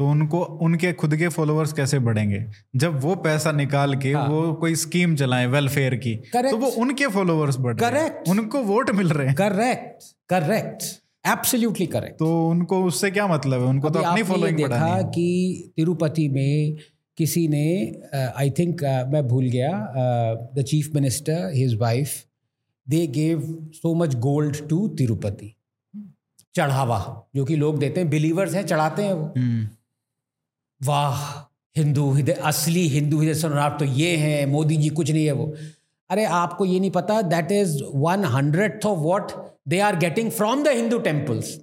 तो 0.00 0.06
उनको 0.08 0.38
उनके 0.64 0.92
खुद 0.92 1.16
के 1.16 1.28
फॉलोअर्स 1.28 1.72
कैसे 1.72 1.98
बढ़ेंगे? 1.98 2.44
जब 2.76 3.00
वो 3.00 3.14
पैसा 3.14 3.52
निकाल 3.52 3.94
के 3.96 4.12
हाँ. 4.12 4.28
वो 4.28 4.52
कोई 4.52 4.74
स्कीम 4.74 5.16
चलाए 5.16 5.46
वेलफेयर 5.46 5.94
की 5.94 6.14
Correct. 6.16 6.50
तो 6.50 6.56
वो 6.56 6.66
उनके 6.66 7.06
फॉलोअर्स 7.06 7.56
बढ़ 7.58 7.76
करेक्ट 7.76 8.28
उनको 8.28 8.62
वोट 8.62 8.90
मिल 8.90 9.08
रहे 9.08 9.26
हैं। 9.26 9.34
करेक्ट 9.34 10.02
करेक्ट 10.28 10.82
एब्सोल्युटली 11.28 11.86
करेक्ट 11.86 12.18
तो 12.18 12.48
उनको 12.48 12.84
उससे 12.84 13.10
क्या 13.10 13.26
मतलब 13.26 13.60
है? 13.60 13.66
उनको 13.66 13.90
तो 13.90 13.98
अपनी 13.98 14.22
फॉलोइंग 14.22 14.56
देखा 14.56 15.02
कि 15.02 15.28
तिरुपति 15.76 16.28
में 16.28 16.76
किसी 17.16 17.48
ने 17.48 17.64
आई 18.36 18.50
uh, 18.50 18.58
थिंक 18.58 18.80
uh, 18.80 19.12
मैं 19.12 19.28
भूल 19.28 19.44
गया 19.44 19.70
the 20.56 20.62
chief 20.62 20.90
minister 20.94 21.50
his 21.54 21.74
wife 21.74 22.10
they 22.88 23.06
gave 23.06 23.42
so 23.74 23.94
much 23.94 24.14
gold 24.14 24.68
to 24.68 24.88
Tirupati 24.88 25.56
चढ़ावा 26.54 27.30
जो 27.36 27.44
कि 27.44 27.56
लोग 27.56 27.78
देते 27.78 28.00
हैं 28.00 28.10
बिलीवर्स 28.10 28.54
हैं 28.54 28.66
चढ़ाते 28.66 29.02
हैं 29.02 29.12
वो। 29.12 29.34
hmm. 29.38 29.79
वाह 30.80 31.20
हिंदू 31.76 32.08
हृदय 32.10 32.32
असली 32.44 32.86
हिंदू 32.88 33.18
हृदय 33.18 33.34
सम्राट 33.34 33.78
तो 33.78 33.84
ये 33.96 34.16
हैं 34.16 34.46
मोदी 34.46 34.76
जी 34.76 34.88
कुछ 34.90 35.10
नहीं 35.10 35.24
है 35.26 35.32
वो। 35.32 35.54
अरे 36.10 36.24
आपको 36.36 36.64
ये 36.64 36.78
नहीं 36.80 36.90
पता 36.90 37.20
that 37.24 37.52
is 37.52 37.76
one 37.96 38.24
hundred 38.34 38.84
of 38.86 38.98
what 38.98 39.32
they 39.68 39.80
are 39.88 39.96
getting 39.98 40.30
from 40.30 40.62
the 40.64 40.68
Hindu 40.76 40.98
temples 41.00 41.58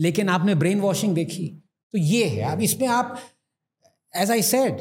लेकिन 0.00 0.28
आपने 0.28 0.54
ब्रेन 0.54 0.80
वॉशिंग 0.80 1.14
देखी 1.14 1.46
तो 1.94 1.98
ये 1.98 2.24
है 2.26 2.52
अब 2.52 2.60
इसमें 2.62 2.86
आप 2.88 3.16
as 4.14 4.30
I 4.30 4.42
said 4.42 4.80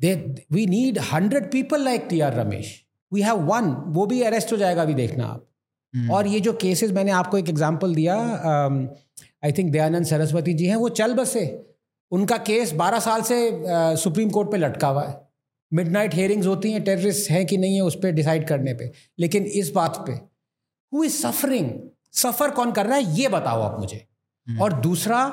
they 0.00 0.14
we 0.52 0.66
need 0.66 0.98
hundred 1.12 1.50
people 1.52 1.84
like 1.84 2.06
T 2.10 2.20
R 2.20 2.34
Ramesh 2.34 2.74
we 3.12 3.22
have 3.22 3.46
one 3.46 3.70
वो 3.94 4.06
भी 4.06 4.22
अरेस्ट 4.22 4.52
हो 4.52 4.56
जाएगा 4.56 4.82
अभी 4.82 4.94
देखना 4.94 5.24
आप। 5.26 5.46
Hmm. 5.94 6.10
और 6.10 6.26
ये 6.26 6.40
जो 6.40 6.52
केसेस 6.52 6.90
मैंने 6.92 7.10
आपको 7.12 7.38
एक 7.38 7.48
एग्ज़ाम्पल 7.48 7.94
दिया 7.94 8.16
आई 9.44 9.52
थिंक 9.52 9.70
दयानंद 9.72 10.06
सरस्वती 10.06 10.54
जी 10.54 10.66
हैं 10.66 10.76
वो 10.76 10.88
चल 10.98 11.14
बसे। 11.14 11.44
उनका 12.12 12.36
केस 12.36 12.72
12 12.74 13.00
साल 13.00 13.22
से 13.22 13.36
सुप्रीम 13.96 14.30
कोर्ट 14.30 14.50
पे 14.50 14.56
लटका 14.56 14.88
हुआ 14.88 15.02
है। 15.02 15.14
मिडनाइट 15.72 16.14
हेयरिंग्स 16.14 16.46
होती 16.46 16.72
हैं 16.72 16.82
टेररिस्ट 16.84 17.30
हैं 17.30 17.46
कि 17.46 17.56
नहीं 17.56 17.74
है 17.74 17.82
उस 17.82 17.94
पर 17.94 18.10
डिसाइड 18.10 18.48
करने 18.48 18.74
पे। 18.74 18.90
लेकिन 19.18 19.44
इस 19.44 19.70
बात 19.70 20.04
पे 20.06 20.12
हु 20.92 21.04
इज़ 21.04 21.12
सफरिंग 21.12 21.70
सफ़र 22.12 22.50
कौन 22.50 22.72
कर 22.72 22.86
रहा 22.86 22.96
है? 22.96 23.20
ये 23.20 23.28
बताओ 23.28 23.62
आप 23.62 23.80
मुझे। 23.80 24.06
hmm. 24.46 24.60
और 24.60 24.72
दूसरा 24.72 25.28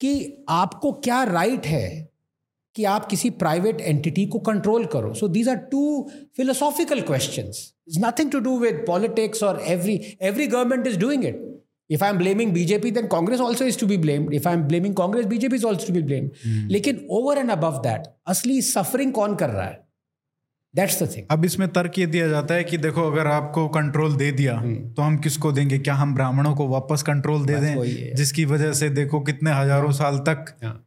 कि 0.00 0.44
आपको 0.48 0.92
क्या 0.92 1.22
राइट 1.24 1.66
है 1.66 2.08
कि 2.74 2.84
आप 2.84 3.06
किसी 3.06 3.30
प्राइवेट 3.30 3.80
एंटिटी 3.80 4.26
को 4.26 4.38
कंट्रोल 4.38 4.86
करो? 4.86 5.14
So 5.14 5.28
these 5.28 5.48
are 5.48 5.56
two 5.56 6.10
philosophical 6.36 7.00
question 7.00 7.52
nothing 7.98 8.30
to 8.32 8.38
do 8.38 8.58
with 8.58 8.84
politics 8.86 9.42
और 9.42 9.62
every 9.66 10.00
every 10.22 10.46
government 10.46 10.86
is 10.86 10.98
doing 10.98 11.24
it 11.24 11.47
if 11.90 12.02
i'm 12.02 12.18
blaming 12.20 12.54
bjp 12.54 12.90
then 12.94 13.06
congress 13.12 13.40
also 13.40 13.66
is 13.72 13.76
to 13.82 13.86
be 13.90 13.96
blamed. 13.96 14.32
If 14.38 14.46
i'm 14.46 14.64
blaming 14.70 14.94
congress 14.94 15.26
bjp 15.26 15.58
is 15.58 15.64
also 15.64 15.86
to 15.86 15.92
be 15.92 16.02
blamed. 16.02 16.32
Hmm. 16.44 16.66
लेकिन 16.70 17.04
over 17.10 17.36
and 17.42 17.54
above 17.54 17.78
that 17.84 18.08
असली 18.28 18.60
suffering 18.62 19.12
कौन 19.12 19.34
कर 19.34 19.50
रहा 19.50 19.66
है? 19.66 19.78
That's 20.74 21.02
the 21.02 21.06
thing 21.16 21.26
अब 21.30 21.44
इसमें 21.44 21.68
तर्क 21.68 21.98
ये 21.98 22.06
दिया 22.06 22.28
जाता 22.28 22.54
है 22.54 22.64
कि 22.64 22.78
देखो 22.78 23.10
अगर 23.10 23.26
आपको 23.26 23.68
कंट्रोल 23.68 24.16
दे 24.16 24.30
दिया 24.32 24.58
hmm. 24.62 24.74
तो 24.96 25.02
हम 25.02 25.16
किसको 25.16 25.52
देंगे? 25.52 25.78
क्या 25.78 25.94
हम 25.94 26.14
ब्राह्मणों 26.14 26.54
को 26.54 26.68
वापस 26.68 27.02
कंट्रोल 27.02 27.46
दे 27.46 27.56
दें? 27.56 28.14
जिसकी 28.16 28.44
वजह 28.44 28.72
से 28.72 28.88
देखो 28.90 29.20
कितने 29.20 29.52
हज़ारों 29.52 29.92
साल 29.92 30.18
तक 30.28 30.54
हाँ। 30.64 30.84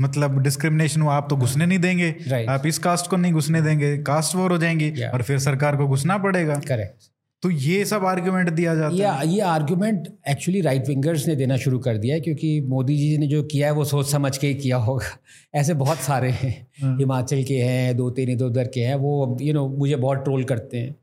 मतलब 0.00 0.42
डिस्क्रिमिनेशन 0.42 1.02
हुआ 1.02 1.14
आप 1.14 1.26
तो 1.30 1.36
घुसने 1.36 1.66
नहीं 1.66 1.78
देंगे। 1.78 2.14
Right. 2.20 2.48
आप 2.48 2.66
इस 2.66 2.78
कास्ट 2.78 3.10
को 3.10 3.16
नहीं 3.16 3.32
घुसने 3.32 3.62
देंगे 3.62 3.96
कास्ट 4.02 4.34
वॉर 4.34 4.52
हो 4.52 4.58
जाएँगी 4.58 4.92
yeah. 4.92 5.12
और 5.14 5.22
फिर 5.22 5.38
सरकार 5.38 5.76
को 5.76 5.86
घुसना 5.86 6.18
पड़ेगा। 6.18 6.54
करेक्ट 6.68 7.10
तो 7.44 7.50
ये 7.50 7.84
सब 7.84 8.04
आर्ग्यूमेंट 8.04 8.50
दिया 8.50 8.74
जाता 8.74 8.96
या, 8.96 9.12
है। 9.12 9.28
ये 9.28 9.40
आर्ग्यूमेंट 9.40 10.08
एक्चुअली 10.28 10.60
राइट 10.60 10.88
विंगर्स 10.88 11.28
ने 11.28 11.36
देना 11.36 11.56
शुरू 11.56 11.78
कर 11.78 11.98
दिया 11.98 12.14
है 12.14 12.20
क्योंकि 12.20 12.60
मोदी 12.60 12.96
जी 12.96 13.18
ने 13.18 13.26
जो 13.26 13.42
किया 13.42 13.66
है 13.66 13.72
वो 13.72 13.84
सोच 13.84 14.06
समझ 14.06 14.38
के 14.38 14.46
ही 14.46 14.54
किया 14.54 14.76
होगा। 14.76 15.18
ऐसे 15.54 15.74
बहुत 15.74 15.98
सारे 15.98 16.30
हैं 16.30 16.66
हाँ। 16.82 16.98
हिमाचल 16.98 17.44
के 17.44 17.54
हैं 17.54 17.96
दो 17.96 18.10
तीन 18.10 18.28
इधर 18.28 18.44
उधर 18.44 18.64
के 18.64 18.80
हैं 18.80 18.94
वो 18.94 19.38
यू 19.40 19.46
you 19.46 19.54
नो 19.54 19.66
know, 19.66 19.78
मुझे 19.78 19.96
बहुत 19.96 20.18
ट्रोल 20.18 20.44
करते 20.44 20.78
हैं। 20.78 20.96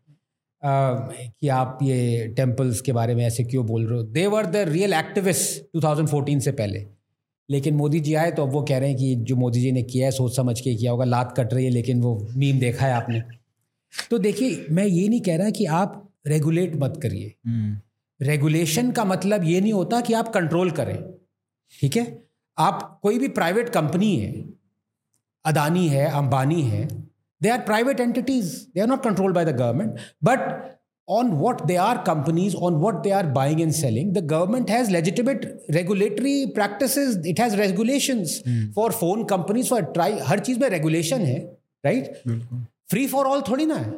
uh, 0.65 1.13
कि 1.41 1.47
आप 1.47 1.79
ये 1.83 2.27
टेम्पल्स 2.27 2.81
के 2.81 2.91
बारे 2.91 3.15
में 3.15 3.25
ऐसे 3.25 3.43
क्यों 3.43 3.65
बोल 3.65 3.87
रहे 3.87 3.97
हो? 3.97 4.03
They 4.03 4.27
were 4.27 4.45
the 4.45 4.55
real 4.55 4.93
activist 4.93 5.77
2014 5.77 6.39
से 6.39 6.51
पहले। 6.51 6.85
लेकिन 7.49 7.75
मोदी 7.75 7.99
जी 7.99 8.13
आए 8.13 8.31
तो 8.31 8.43
अब 8.43 8.51
वो 8.51 8.63
कह 8.63 8.77
रहे 8.77 8.89
हैं 8.89 8.97
कि 8.97 9.15
जो 9.15 9.35
मोदी 9.35 9.61
जी 9.61 9.71
ने 9.71 9.83
किया 9.83 10.05
है 10.05 10.11
सोच 10.11 10.35
समझ 10.35 10.61
के 10.61 10.75
किया 10.75 10.91
होगा 10.91 11.05
लात 11.05 11.33
कट 11.37 11.53
रही 11.53 11.65
है 11.65 11.71
लेकिन 11.71 12.01
वो 12.01 12.27
मीम 12.37 12.59
देखा 12.59 12.85
है 12.85 12.93
आपने। 12.93 13.21
तो 14.09 14.17
देखिए 14.17 14.65
मैं 14.71 14.85
ये 14.85 15.09
नहीं 15.09 15.21
कह 15.21 15.37
रहा 15.37 15.49
कि 15.49 15.65
आप 15.65 16.07
रेगुलेट 16.25 16.75
मत 16.75 16.99
करिए। 17.03 17.33
हम्म। 17.47 17.77
रेगुलेशन 18.19 18.91
का 18.91 19.05
मतलब 19.05 19.43
ये 19.43 19.61
नहीं 19.61 19.73
होता 19.73 20.01
कि 20.01 20.13
आप 20.13 20.33
कंट्रोल 20.33 20.71
करें। 20.71 20.97
ठीक 21.73 21.95
है? 21.95 22.21
आप 22.57 22.99
कोई 23.03 23.19
भी 23.19 23.27
प्राइवेट 23.27 23.69
कंपनी 23.69 24.15
है 24.15 24.43
अदानी 25.45 25.87
है 25.87 26.05
अंबानी 26.11 26.61
है 26.61 26.85
they 27.41 27.49
are 27.49 27.59
private 27.61 27.99
entities 27.99 28.45
they 28.75 28.81
are 28.81 28.87
not 28.87 29.03
control 29.03 29.31
by 29.33 29.45
the 29.45 29.55
government 29.55 29.99
but 30.23 30.39
on 31.07 31.29
what 31.29 31.61
they 31.65 31.75
are 31.75 31.97
companies 31.97 32.55
on 32.55 32.73
what 32.73 33.01
they 33.03 33.11
are 33.11 33.27
buying 33.27 33.61
and 33.61 33.71
selling 33.71 34.13
the 34.13 34.25
government 34.25 34.69
has 34.69 34.91
legitimate 34.91 35.45
regulatory 35.71 36.45
practice 36.55 36.97
it 37.27 37.39
has 37.39 37.55
regulation 37.55 38.23
for 38.75 38.91
phone 38.91 39.23
companies 39.23 39.69
for 39.69 39.81
TRAI 39.97 40.19
हर 40.23 40.39
चीज़ 40.39 40.59
में 40.59 40.69
regulation 40.69 41.21
है 41.21 41.39
right 41.85 42.21
free 42.89 43.07
for 43.07 43.25
all 43.25 43.41
थोड़ी 43.41 43.65
ना 43.65 43.75
है. 43.75 43.91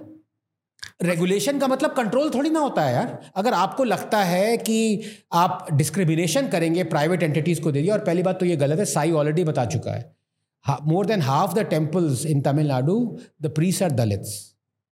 regulation 1.02 1.60
का 1.60 1.68
मतलब 1.68 1.94
control 1.94 2.30
थोड़ी 2.30 2.50
ना 2.50 2.60
होता 2.60 2.82
है 2.82 2.94
यार। 2.94 3.32
अगर 3.36 3.54
आपको 3.54 3.84
लगता 3.84 4.24
है 4.24 4.58
कि 4.58 5.02
आप 5.34 5.68
डिस्क्रिमिनेशन 5.74 6.48
करेंगे 6.48 6.84
प्राइवेट 6.86 7.24
एंटिटीज 7.24 7.60
को 7.60 7.72
दे 7.72 7.82
दिए 7.82 7.92
और 7.92 8.00
पहली 8.00 8.24
बात 8.24 8.40
तो 8.40 8.46
ये 8.46 8.56
गलत 8.56 8.80
है 8.80 8.86
साई 8.86 9.12
ऑलरेडी 9.12 9.44
बता 9.44 9.66
चुका 9.66 9.92
है। 9.92 10.12
More 10.86 11.06
than 11.06 11.22
half 11.22 11.54
the 11.54 11.66
temples 11.70 12.26
in 12.26 12.42
Tamil Nadu 12.42 12.96
the 13.42 13.52
priests 13.52 13.82
are 13.84 13.92
Dalits 13.92 14.40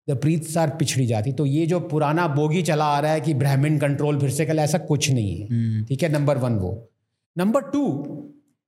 the 0.08 0.16
priests 0.16 0.56
are 0.56 0.70
पिछड़ी 0.70 1.06
जाती। 1.06 1.32
तो 1.32 1.46
ये 1.46 1.66
जो 1.66 1.80
पुराना 1.80 2.26
बोगी 2.28 2.62
चला 2.62 2.84
आ 2.86 2.98
रहा 3.00 3.12
है 3.12 3.20
कि 3.20 3.34
ब्राह्मण 3.34 3.78
कंट्रोल 3.78 4.18
फिर 4.20 4.30
से 4.30 4.46
कल 4.46 4.58
ऐसा 4.58 4.78
कुछ 4.78 5.10
नहीं 5.10 5.36
है। 5.36 5.46
हम्म। 5.46 5.84
ठीक 5.84 6.02
है 6.02 6.12
नंबर 6.12 6.38
वन 6.38 6.58
वो। 6.58 6.72
नंबर 7.36 7.70
टू 7.70 7.84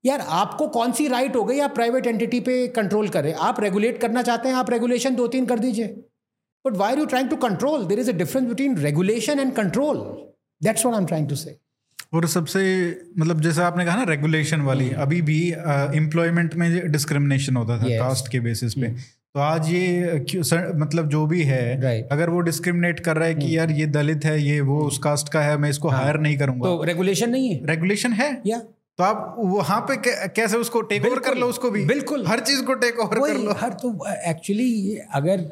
यार 0.04 0.20
आपको 0.30 0.66
कौन 0.68 0.92
सी 0.92 1.06
राइट 1.08 1.37
हो 1.37 1.44
गई? 1.44 1.58
आप 1.58 1.74
प्राइवेट 1.74 2.06
एंटिटी 2.06 2.40
पे 2.40 2.66
कंट्रोल 2.68 3.08
करें 3.08 3.32
आप 3.35 3.61
रेगुलेट 3.61 4.00
करना 4.00 4.22
चाहते 4.22 4.48
हैं 4.48 4.54
आप 4.56 4.70
रेगुलेशन 4.70 5.14
दो 5.14 5.26
तीन 5.26 5.46
कर 5.46 5.58
दीजिए। 5.58 5.87
Why 6.64 6.92
are 6.92 6.98
you 6.98 7.05
trying 7.07 7.29
to 7.31 7.37
control 7.37 7.85
there 7.87 7.98
is 7.98 8.11
a 8.11 8.12
difference 8.12 8.48
between 8.48 8.77
regulation 8.79 9.40
and 9.40 9.53
control 9.55 9.96
that's 10.62 10.87
what 10.87 10.94
I 10.94 11.01
am 11.01 11.07
trying 11.07 11.29
to 11.29 11.37
say 11.37 11.57
और 12.14 12.27
सबसे 12.27 12.62
मतलब 13.18 13.40
जैसे 13.40 13.62
आपने 13.62 13.85
कहा 13.85 13.96
ना 13.96 14.03
रेगुलेशन 14.05 14.61
वाली 14.61 14.90
अभी 15.05 15.20
भी 15.22 15.40
एम्प्लॉयमेंट 15.98 16.55
में 16.55 16.92
डिस्क्रिमिनेशन 16.92 17.57
होता 17.57 17.79
था 17.79 17.87
Yes. 17.87 17.98
कास्ट 17.98 18.29
के 18.33 18.40
बेसिस 18.40 18.75
पे। 18.75 18.88
तो 19.35 19.40
आज 19.40 19.68
ये 19.68 20.25
सर, 20.31 20.72
मतलब 20.77 21.09
जो 21.09 21.25
भी 21.27 21.42
है 21.42 21.62
Right. 21.83 22.12
अगर 22.12 22.31
वो 22.31 22.40
डिस्क्रिमिनेट 22.40 23.01
कर 23.01 23.16
रहा 23.16 23.29
है 23.29 23.35
कि 23.35 23.57
यार 23.57 23.70
ये 23.70 23.87
दलित 23.87 24.25
है 24.25 24.40
ये 24.42 24.61
वो 24.61 24.81
उस 24.87 24.98
कास्ट 24.98 25.29
का 25.29 25.40
है 25.40 25.57
मैं 25.57 25.70
इसको 25.70 25.88
हायर 25.88 26.18
नहीं 26.20 26.37
करूँगा। 26.38 26.68
तो 26.68 26.85
रेगुलेशन 26.85 27.31
नहीं 27.31 27.51
है? 27.55 27.66
रेगुलेशन 27.66 28.12
है? 28.12 28.31
या 28.46 28.57
yeah. 28.57 28.68
तो 28.98 29.05
आप 29.05 29.37
वहाँ 29.38 29.81
पे 29.90 29.96
कैसे 30.29 30.57
उसको 30.57 30.81
टेक 30.81 31.07
ओवर 31.07 31.18
कर 31.18 31.37
लो 31.38 31.46
उसको 31.46 31.70
भी? 31.70 31.85
बिल्कुल। 31.85 32.27
हर 32.27 32.40
चीज़ 32.40 32.62
को 32.62 32.75
टेक 32.85 33.01
ओवर 33.01 33.20
कर 33.29 33.38
लो। 33.38 33.55
हर 33.61 33.72
तो 33.83 33.96
एक्चुअली 34.31 34.96
अगर 35.14 35.48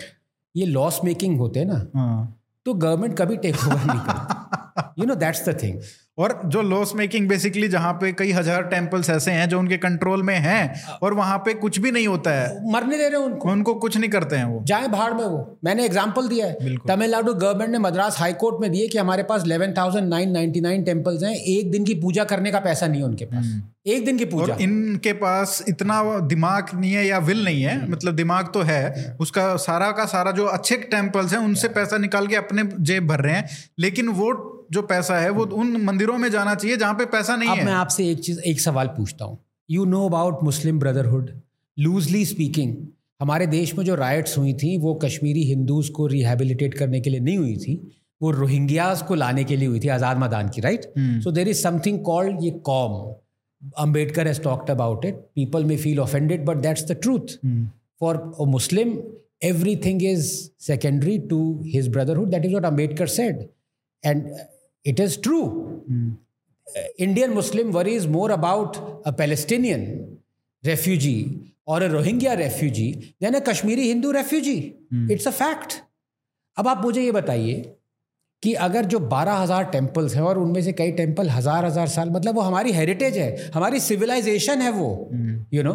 ये 0.57 0.67
लॉस 0.67 1.01
मेकिंग 1.05 1.39
होते 1.39 1.61
हैं 1.61 1.67
ना 1.67 1.87
हाँ। 1.95 2.43
तो 2.67 2.75
गवर्नमेंट 2.75 3.17
कभी 3.19 3.37
टेक 3.37 3.57
ओवर 3.57 3.85
नहीं 3.85 4.01
करती। 4.01 5.01
You 5.01 5.07
know 5.07 5.15
that's 5.15 5.49
the 5.49 5.63
thing 5.63 5.81
और 6.19 6.41
जो 6.45 6.63
लॉस 6.63 6.95
मेकिंग 6.97 7.29
बेसिकली 7.29 7.69
जहाँ 7.69 7.93
पे 7.93 8.13
कई 8.13 8.33
हज़ार 8.33 8.63
टेम्पल्स 8.63 9.11
ऐसे 9.11 9.31
हैं 9.31 9.49
जो 9.49 9.59
उनके 9.59 9.77
कंट्रोल 9.77 10.23
में 10.23 10.35
हैं 10.37 10.99
और 11.03 11.15
वहाँ 11.15 11.39
पे 11.39 11.55
कुछ 11.55 11.79
भी 11.79 11.91
नहीं 11.91 12.07
होता 12.07 12.31
है। 12.31 12.73
मरने 12.73 12.99
दे 12.99 13.09
रहे 13.09 13.21
हैं 13.21 13.27
उनको। 13.27 13.51
उनको 13.51 13.75
कुछ 13.75 13.97
नहीं 13.97 14.11
करते 14.11 14.37
हैं 14.37 14.45
वो। 14.45 14.61
जाए 14.65 14.89
भाड़ 14.89 15.13
में 15.15 15.25
वो। 15.25 15.59
मैंने 15.65 15.85
एग्जांपल 15.85 16.29
दिया 16.29 16.47
है। 16.47 16.77
तमिलनाडु 16.89 17.35
गवर्नमेंट 17.35 17.71
ने 17.71 17.79
मद्रास 17.79 18.19
हाई 18.19 18.33
कोर्ट 18.33 18.61
में 18.61 18.71
दिए 18.73 18.89
कि 18.89 18.99
हमारे 18.99 19.23
पास 19.23 19.45
11,999 19.45 20.85
टेम्पल्स 20.85 21.23
हैं। 21.23 21.35
एक 21.35 21.71
दिन 21.71 21.85
की 21.85 21.95
पूजा 21.95 22.25
करने 22.25 22.51
का 22.51 22.61
पैसा 22.61 22.87
नहीं 22.87 23.01
है 23.01 23.07
उनके 23.07 23.25
पास। 23.25 23.61
एक 23.87 24.05
दिन 24.05 24.19
की 24.19 24.25
पूजा। 24.27 24.53
और 24.55 24.63
इनके 24.63 25.13
पास 25.17 25.63
इतना 25.69 26.03
दिमाग 26.29 26.69
नहीं 26.75 26.93
है 26.93 27.07
या 27.07 27.19
विल 27.21 27.45
नहीं 27.45 27.63
है 27.63 27.91
मतलब 27.91 28.17
दिमाग 28.17 28.51
तो 28.55 28.63
है 28.63 29.17
उसका 29.21 29.55
सारा 29.61 29.91
का 29.93 30.05
सारा 30.07 30.31
जो 30.33 30.47
अच्छे 30.49 30.77
टेम्पल्स 30.91 31.33
हैं 31.33 31.41
उनसे 31.41 31.69
पैसा 31.71 31.99
निकाल 31.99 32.27
के 32.27 32.37
अपने 32.37 32.69
जेब 32.83 33.07
भर 33.07 33.21
रहे 33.21 33.35
हैं। 33.35 33.49
लेकिन 33.79 34.09
वो 34.15 34.33
जो 34.73 34.83
पैसा 34.83 35.19
है 35.21 35.31
वो 35.31 35.45
उन 35.61 35.77
मंदिरों 35.85 36.17
में 36.19 36.29
जाना 36.31 36.55
चाहिए 36.55 36.77
जहाँ 36.77 36.95
पे 36.95 37.05
पैसा 37.13 37.37
नहीं 37.37 37.49
अब 37.49 37.65
मैं 37.67 37.73
आपसे 37.73 38.09
एक 38.11 38.21
चीज़ 38.21 38.41
एक 38.51 38.61
सवाल 38.61 38.87
पूछता 38.97 39.25
हूँ। 39.25 39.39
You 39.71 39.85
know 39.85 40.05
about 40.09 40.43
Muslim 40.45 40.79
brotherhood 40.79 41.31
loosely 41.79 42.25
speaking 42.27 42.75
हमारे 43.21 43.47
देश 43.47 43.75
में 43.79 43.85
जो 43.85 43.95
राइट्स 43.95 44.37
हुई 44.39 44.53
थी 44.63 44.77
वो 44.79 44.95
कश्मीरी 45.05 45.43
हिंदूज 45.45 45.89
को 45.99 46.07
रिहेबिलिटेट 46.07 46.75
करने 46.75 47.01
के 47.01 47.11
लिए 47.11 47.21
नहीं 47.21 47.37
हुई 47.39 47.57
थी 47.57 47.75
वो 48.23 48.31
रोहिंग्याज 48.31 49.03
को 49.03 49.15
लाने 49.15 49.45
के 49.45 49.57
लिए 49.57 49.69
हुई 49.69 49.81
थी 49.81 49.89
आज़ाद 49.89 50.19
मैदान 50.19 50.49
की 50.55 50.61
right 50.61 50.93
so 50.99 51.31
there 51.31 51.49
is 51.49 51.63
something 51.63 51.99
called 52.05 52.43
ये 52.45 52.51
com 52.71 52.99
Ambedkar 53.79 54.27
has 54.27 54.41
talked 54.43 54.71
about 54.71 55.05
it 55.05 55.15
people 55.35 55.65
may 55.65 55.77
feel 55.77 56.01
offended 56.01 56.45
but 56.45 56.57
that's 56.69 56.85
the 56.91 56.99
truth 57.03 57.37
for 58.01 58.17
a 58.41 58.51
Muslim 58.51 59.01
everything 59.49 60.01
is 60.03 60.25
secondary 60.59 61.19
to 61.29 61.37
his 61.65 61.89
brotherhood. 61.89 62.31
That 62.31 62.45
is 62.47 62.53
what 62.53 62.65
ambedkar 62.65 63.09
said. 63.09 63.49
And 64.05 64.27
uh, 64.27 64.45
it 64.85 65.01
is 65.01 65.17
true. 65.17 65.47
Uh, 66.67 66.89
indian 66.99 67.35
muslim 67.35 67.73
worries 67.73 68.07
more 68.07 68.31
about 68.31 68.77
a 69.05 69.13
palestinian 69.13 69.83
refugee 70.65 71.23
or 71.67 71.83
a 71.83 71.89
rohingya 71.89 72.39
refugee 72.39 73.15
than 73.21 73.35
a 73.35 73.41
kashmiri 73.41 73.87
hindu 73.89 74.13
refugee. 74.13 74.77
It's 75.09 75.27
a 75.27 75.33
fact. 75.33 75.83
अब 76.57 76.69
आप 76.69 76.83
मुझे 76.83 77.03
ये 77.03 77.13
बताइए 77.13 77.55
कि 78.43 78.53
अगर 78.67 78.85
जो 78.93 78.99
बारह 79.01 79.33
हज़ार 79.33 79.65
टेम्पल्स 79.71 80.15
हैं 80.15 80.23
और 80.23 80.39
उनमें 80.39 80.63
से 80.63 80.73
कई 80.73 80.93
टेंपल 80.93 81.29
हज़ार 81.31 81.65
हज़ार 81.65 81.89
साल 81.89 82.11
मतलब 82.11 82.35
वो 82.35 82.41
हमारी 82.41 82.73
हेरिटेज 82.73 83.19
है 83.19 83.51
हमारी 83.55 83.81
सिविलाइजेशन 83.81 84.63
है 84.63 84.71
वो 84.73 84.89
यू 85.55 85.63
नो 85.63 85.73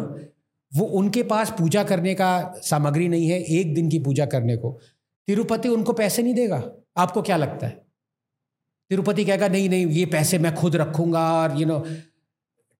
वो 0.72 0.84
उनके 1.00 1.22
पास 1.22 1.50
पूजा 1.58 1.82
करने 1.84 2.14
का 2.14 2.30
सामग्री 2.64 3.08
नहीं 3.08 3.28
है 3.28 3.40
एक 3.58 3.74
दिन 3.74 3.88
की 3.90 3.98
पूजा 4.08 4.26
करने 4.26 4.56
को। 4.56 4.70
तिरुपति 5.28 5.68
उनको 5.68 5.92
पैसे 5.92 6.22
नहीं 6.22 6.34
देगा। 6.34 6.62
आपको 6.96 7.22
क्या 7.22 7.36
लगता 7.36 7.66
है? 7.66 7.85
तिरुपति 8.90 9.24
कहेगा 9.24 9.48
नहीं 9.48 9.68
नहीं 9.68 9.86
ये 9.88 10.04
पैसे 10.06 10.38
मैं 10.38 10.54
खुद 10.54 10.76
रखूँगा 10.76 11.30
और 11.32 11.58
you 11.60 11.66
know 11.66 11.78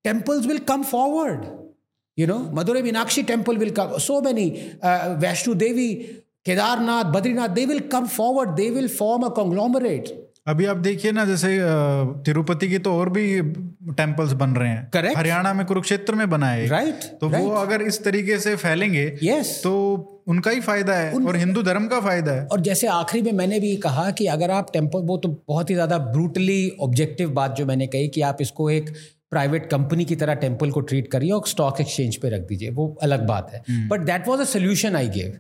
temples 0.04 0.46
will 0.46 0.58
come 0.68 0.82
forward 0.84 1.44
you 2.18 2.26
know 2.26 2.38
Madurai 2.54 2.82
Meenakshi 2.82 3.22
temple 3.30 3.56
will 3.58 3.70
come 3.78 3.96
so 4.00 4.20
many 4.22 4.48
Vaishno 5.22 5.54
Devi 5.64 5.88
Kedarnath 6.46 7.12
Badrinath 7.12 7.48
they 7.54 7.64
will 7.66 7.80
come 7.92 8.06
forward 8.08 8.54
they 8.56 8.68
will 8.70 8.88
form 8.88 9.22
a 9.22 9.28
conglomerate 9.34 10.14
अभी 10.46 10.66
आप 10.66 10.76
देखिए 10.78 11.12
ना 11.12 11.24
जैसे 11.24 11.48
तिरुपति 12.24 12.68
की 12.68 12.78
तो 12.78 12.92
और 12.94 13.08
भी 13.10 13.22
टेम्पल्स 13.92 14.32
बन 14.34 14.50
रहे 14.50 14.68
हैं। 14.68 14.90
Correct. 14.90 15.16
हरियाणा 15.16 15.52
में 15.54 15.64
कुरुक्षेत्र 15.66 16.14
में 16.14 16.28
बना 16.30 16.48
है 16.48 16.64
एक। 16.64 16.70
राइट 16.70 17.04
तो 17.20 17.28
वो 17.28 17.48
अगर 17.56 17.82
इस 17.82 18.02
तरीके 18.04 18.38
से 18.38 18.54
फैलेंगे 18.56 19.04
यस 19.22 19.60
तो 19.64 19.72
उनका 20.28 20.50
ही 20.50 20.60
फ़ायदा 20.60 20.94
है 20.94 21.12
उन... 21.12 21.26
और 21.26 21.36
हिंदू 21.36 21.62
धर्म 21.62 21.86
का 21.86 22.00
फ़ायदा 22.00 22.32
है। 22.32 22.46
और 22.46 22.60
जैसे 22.60 22.86
आखिरी 22.88 23.22
में 23.22 23.32
मैंने 23.32 23.60
भी 23.60 23.74
कहा 23.78 24.10
कि 24.10 24.26
अगर 24.26 24.50
आप 24.50 24.70
टेंपल 24.72 25.02
वो 25.06 25.16
तो 25.16 25.28
बहुत 25.48 25.70
ही 25.70 25.74
ज़्यादा 25.74 25.98
ब्रूटली 26.06 26.70
ऑब्जेक्टिव 26.80 27.30
बात 27.32 27.56
जो 27.56 27.66
मैंने 27.66 27.86
कही 27.86 28.08
कि 28.08 28.20
आप 28.22 28.38
इसको 28.40 28.70
एक 28.70 28.90
प्राइवेट 29.30 29.68
कंपनी 29.70 30.04
की 30.04 30.16
तरह 30.16 30.34
टेंपल 30.36 30.70
को 30.70 30.80
ट्रीट 30.82 31.10
करिए 31.12 31.30
और 31.30 31.46
स्टॉक 31.48 31.80
एक्सचेंज 31.80 32.16
पे 32.16 32.28
रख 32.30 32.46
दीजिए। 32.48 32.70
वो 32.70 32.86
अलग 33.02 33.26
बात 33.26 33.50
है। 33.52 33.88
But 33.88 34.00
that 34.04 34.28
was 34.28 34.40
a 34.40 34.44
solution 34.46 34.96
I 34.96 35.08
give 35.10 35.32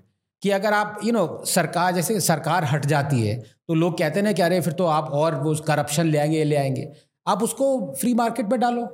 कि 0.42 0.50
अगर 0.50 0.72
आप 0.72 0.98
यू 1.04 1.10
you 1.10 1.14
नो 1.14 1.26
know, 1.26 1.46
सरकार 1.46 1.94
जैसे 1.94 2.20
सरकार 2.20 2.64
हट 2.64 2.86
जाती 2.86 3.20
है 3.22 3.36
तो 3.38 3.74
लोग 3.74 3.98
कहते 3.98 4.18
हैं 4.20 4.24
ना 4.24 4.32
कि 4.32 4.42
अरे 4.42 4.60
फिर 4.60 4.72
तो 4.72 4.86
आप 4.86 5.10
और 5.12 5.34
वो 5.34 5.54
करप्शन 5.66 6.06
ले 6.06 6.18
आएँगे 6.18 6.44
ले 6.44 6.56
आएँगे। 6.56 6.88
आप 7.26 7.42
उसको 7.42 7.94
फ्री 8.00 8.14
मार्केट 8.14 8.46
में 8.46 8.58
डालो। 8.60 8.84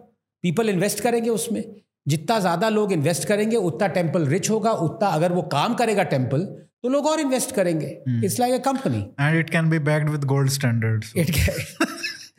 पीपल 0.44 0.68
इन्वेस्ट 0.68 1.00
करेंगे 1.00 1.30
उसमें। 1.30 1.64
जितना 2.08 2.38
ज़्यादा 2.38 2.68
लोग 2.68 2.92
इन्वेस्ट 2.92 3.28
करेंगे 3.28 3.56
उतना 3.56 3.86
टेंपल 3.88 4.26
रिच 4.26 4.50
होगा 4.50 4.70
उतना 4.86 5.08
अगर 5.08 5.32
वो 5.32 5.42
काम 5.42 5.74
करेगा 5.74 6.02
टेंपल 6.02 6.44
तो 6.82 6.88
लोग 6.88 7.06
और 7.06 7.20
इन्वेस्ट 7.20 7.54
करेंगे। 7.54 7.86
It's 8.24 8.38
like 8.40 8.54
a 8.54 8.58
company 8.64 8.98
and 9.20 9.38
it 9.38 9.50
can 9.50 9.68
be 9.70 9.78
backed 9.78 10.10
with 10.10 10.24
gold 10.24 10.50
standards 10.50 11.12
it 11.16 11.30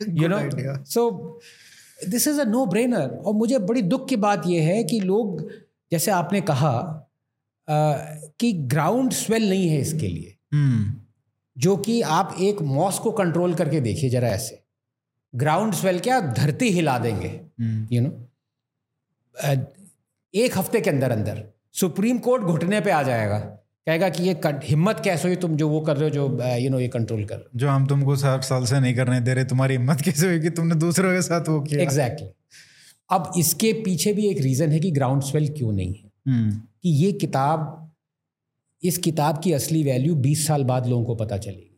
you 0.08 0.28
know 0.28 0.38
so 0.84 1.08
this 2.08 2.28
is 2.28 2.40
a 2.40 2.44
no 2.44 2.66
brainer 2.66 3.08
और 3.26 3.34
मुझे 3.34 3.58
बड़ी 3.58 3.82
दुख 3.82 4.08
की 4.08 4.16
बात 4.16 4.42
यह 4.46 4.62
है 4.62 4.84
कि 4.84 5.00
लोग 5.00 5.48
जैसे 5.92 6.10
आपने 6.10 6.40
कहा 6.40 7.00
कि 7.68 8.52
ग्राउंड 8.52 9.12
स्वेल 9.12 9.48
नहीं 9.50 9.68
है 9.68 9.80
इसके 9.80 10.08
लिए। 10.08 10.36
हम्म। 10.52 10.92
जो 11.56 11.76
कि 11.76 12.00
आप 12.02 12.36
एक 12.40 12.62
मॉस 12.62 12.98
को 12.98 13.10
कंट्रोल 13.10 13.54
करके 13.54 13.80
देखिए 13.80 14.10
जरा 14.10 14.28
ऐसे। 14.28 14.62
ग्राउंड 15.34 15.74
स्वेल 15.74 15.98
क्या? 15.98 16.20
धरती 16.20 16.70
हिला 16.70 16.98
देंगे 16.98 17.28
हम्म। 17.28 17.88
यू 17.92 18.02
नो 18.02 18.10
एक 20.34 20.58
हफ़्ते 20.58 20.80
के 20.80 20.90
अंदर 20.90 21.10
अंदर। 21.10 21.44
सुप्रीम 21.72 22.18
कोर्ट 22.18 22.42
घुटने 22.42 22.80
पे 22.80 22.90
आ 22.90 23.02
जाएगा। 23.02 23.38
कहेगा 23.86 24.08
कि 24.08 24.22
ये 24.22 24.40
हिम्मत 24.46 25.00
कैसे 25.04 25.28
हुई? 25.28 25.36
तुम 25.36 25.56
जो 25.56 25.68
वो 25.68 25.80
कर 25.80 25.96
रहे 25.96 26.08
हो 26.08 26.10
जो 26.10 26.56
यू 26.56 26.70
नो 26.70 26.78
ये 26.80 26.88
कंट्रोल 26.88 27.24
कर 27.24 27.44
जो 27.56 27.68
हम 27.68 27.86
तुमको 27.86 28.16
साठ 28.16 28.44
साल 28.44 28.64
से 28.64 28.80
नहीं 28.80 28.94
करने 28.94 29.20
दे 29.20 29.34
रहे 29.34 29.44
तुम्हारी 29.44 29.74
हिम्मत 29.74 30.00
कैसे 30.00 30.26
हुई 30.26 30.40
कि 30.40 30.50
तुमने 30.50 30.74
दूसरों 30.74 31.12
के 31.12 31.22
साथ 31.22 31.48
वो 31.48 31.60
किया? 31.60 31.82
Exactly 31.82 32.26
exactly. 32.26 33.12
अब 33.12 33.32
इसके 33.38 33.72
पीछे 33.72 34.12
भी 34.12 34.26
एक 34.28 34.40
रीज़न 34.40 34.72
है 34.72 34.80
कि 34.80 34.90
ग्राउंड 34.90 35.22
स्वेल 35.22 35.48
क्यों 35.48 35.72
नहीं 35.72 35.94
है। 35.94 36.00
हम्म 36.00 36.13
कि 36.28 36.90
ये 36.90 37.12
किताब 37.12 37.80
इस 38.82 38.98
किताब 38.98 39.40
की 39.42 39.52
असली 39.52 39.82
वैल्यू 39.84 40.14
20 40.14 40.46
साल 40.46 40.64
बाद 40.64 40.86
लोगों 40.86 41.04
को 41.04 41.14
पता 41.14 41.38
चलेगी। 41.38 41.70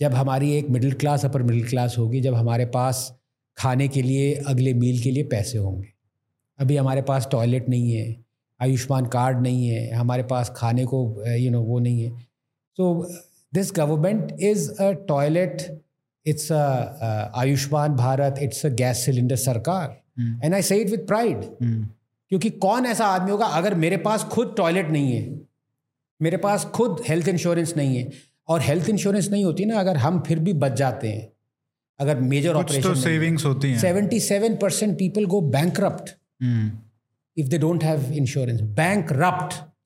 जब 0.00 0.14
हमारी 0.14 0.50
एक 0.52 0.68
middle 0.70 0.92
class 0.92 1.24
upper 1.24 1.42
middle 1.42 1.68
class 1.68 1.98
होगी 1.98 2.20
जब 2.20 2.34
हमारे 2.34 2.66
पास 2.66 3.20
खाने 3.56 3.88
के 3.88 4.02
लिए 4.02 4.34
अगले 4.46 4.74
मील 4.74 5.02
के 5.02 5.10
लिए 5.10 5.24
पैसे 5.24 5.58
होंगे। 5.58 5.88
अभी 6.58 6.76
हमारे 6.76 7.02
पास 7.02 7.28
टॉयलेट 7.32 7.68
नहीं 7.68 7.92
है 7.92 8.24
आयुष्मान 8.60 9.06
कार्ड 9.06 9.40
नहीं 9.42 9.66
है 9.68 9.90
हमारे 9.92 10.22
पास 10.22 10.52
खाने 10.56 10.84
को 10.84 11.00
यू 11.36 11.50
नो 11.50 11.62
वो 11.62 11.78
नहीं 11.78 12.02
है। 12.02 12.10
So 12.78 13.08
this 13.54 13.72
government 13.76 14.32
is 14.40 14.70
a 14.72 14.90
toilet 15.08 15.82
it's 16.26 16.52
a 16.52 17.32
Ayushman 17.36 17.96
Bharat 17.96 18.38
it's 18.42 18.66
a 18.66 18.68
gas 18.68 19.04
cylinder 19.04 19.36
सरकार। 19.36 20.02
And 20.44 20.54
I 20.54 20.62
say 20.62 20.76
it 20.76 20.90
with 20.90 21.06
pride 21.06 21.44
हम्म। 21.62 21.88
क्योंकि 22.28 22.50
कौन 22.50 22.86
ऐसा 22.86 23.06
आदमी 23.06 23.30
होगा 23.30 23.46
अगर 23.46 23.74
मेरे 23.74 23.96
पास 23.96 24.24
खुद 24.24 24.54
टॉयलेट 24.56 24.88
नहीं 24.88 25.12
है? 25.12 25.40
मेरे 26.22 26.36
पास 26.36 26.64
खुद 26.64 27.02
हेल्थ 27.08 27.28
इंश्योरेंस 27.28 27.74
नहीं 27.76 27.96
है। 27.96 28.10
और 28.48 28.60
हेल्थ 28.60 28.88
इंश्योरेंस 28.88 29.28
नहीं 29.30 29.44
होती 29.44 29.64
ना 29.64 29.80
अगर 29.80 29.96
हम 29.96 30.20
फिर 30.20 30.38
भी 30.38 30.52
बच 30.52 30.72
जाते 30.72 31.08
हैं। 31.08 31.28
अगर 32.00 32.20
मेजर 32.20 32.54
कुछ 32.54 32.72
तो 32.72 32.78
ऑपरेशन 32.78 32.94
सेविंग्स 32.94 33.44
होती 33.44 33.70
हैं। 33.70 33.78
Seventy 33.78 34.20
seven 34.20 34.56
percent 34.56 34.98
people 34.98 35.24
go 35.24 35.40
bank 35.40 36.04
if 37.36 37.46
they 37.46 37.58
don't 37.58 37.84
have 37.84 38.12
insurance 38.12 38.60
bank 38.60 39.12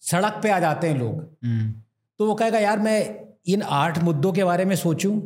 सड़क 0.00 0.40
पे 0.42 0.50
आ 0.50 0.59
जाते 0.61 0.88
हैं 0.88 0.98
लोग। 0.98 1.37
हम्म। 1.44 1.72
तो 2.18 2.26
वो 2.26 2.35
कहेगा 2.35 2.59
यार 2.59 2.79
मैं 2.79 2.98
इन 3.46 3.62
आठ 3.62 3.98
मुद्दों 3.98 4.33
के 4.33 4.44
बारे 4.44 4.64
में 4.64 4.76
सोचूं 4.76 5.20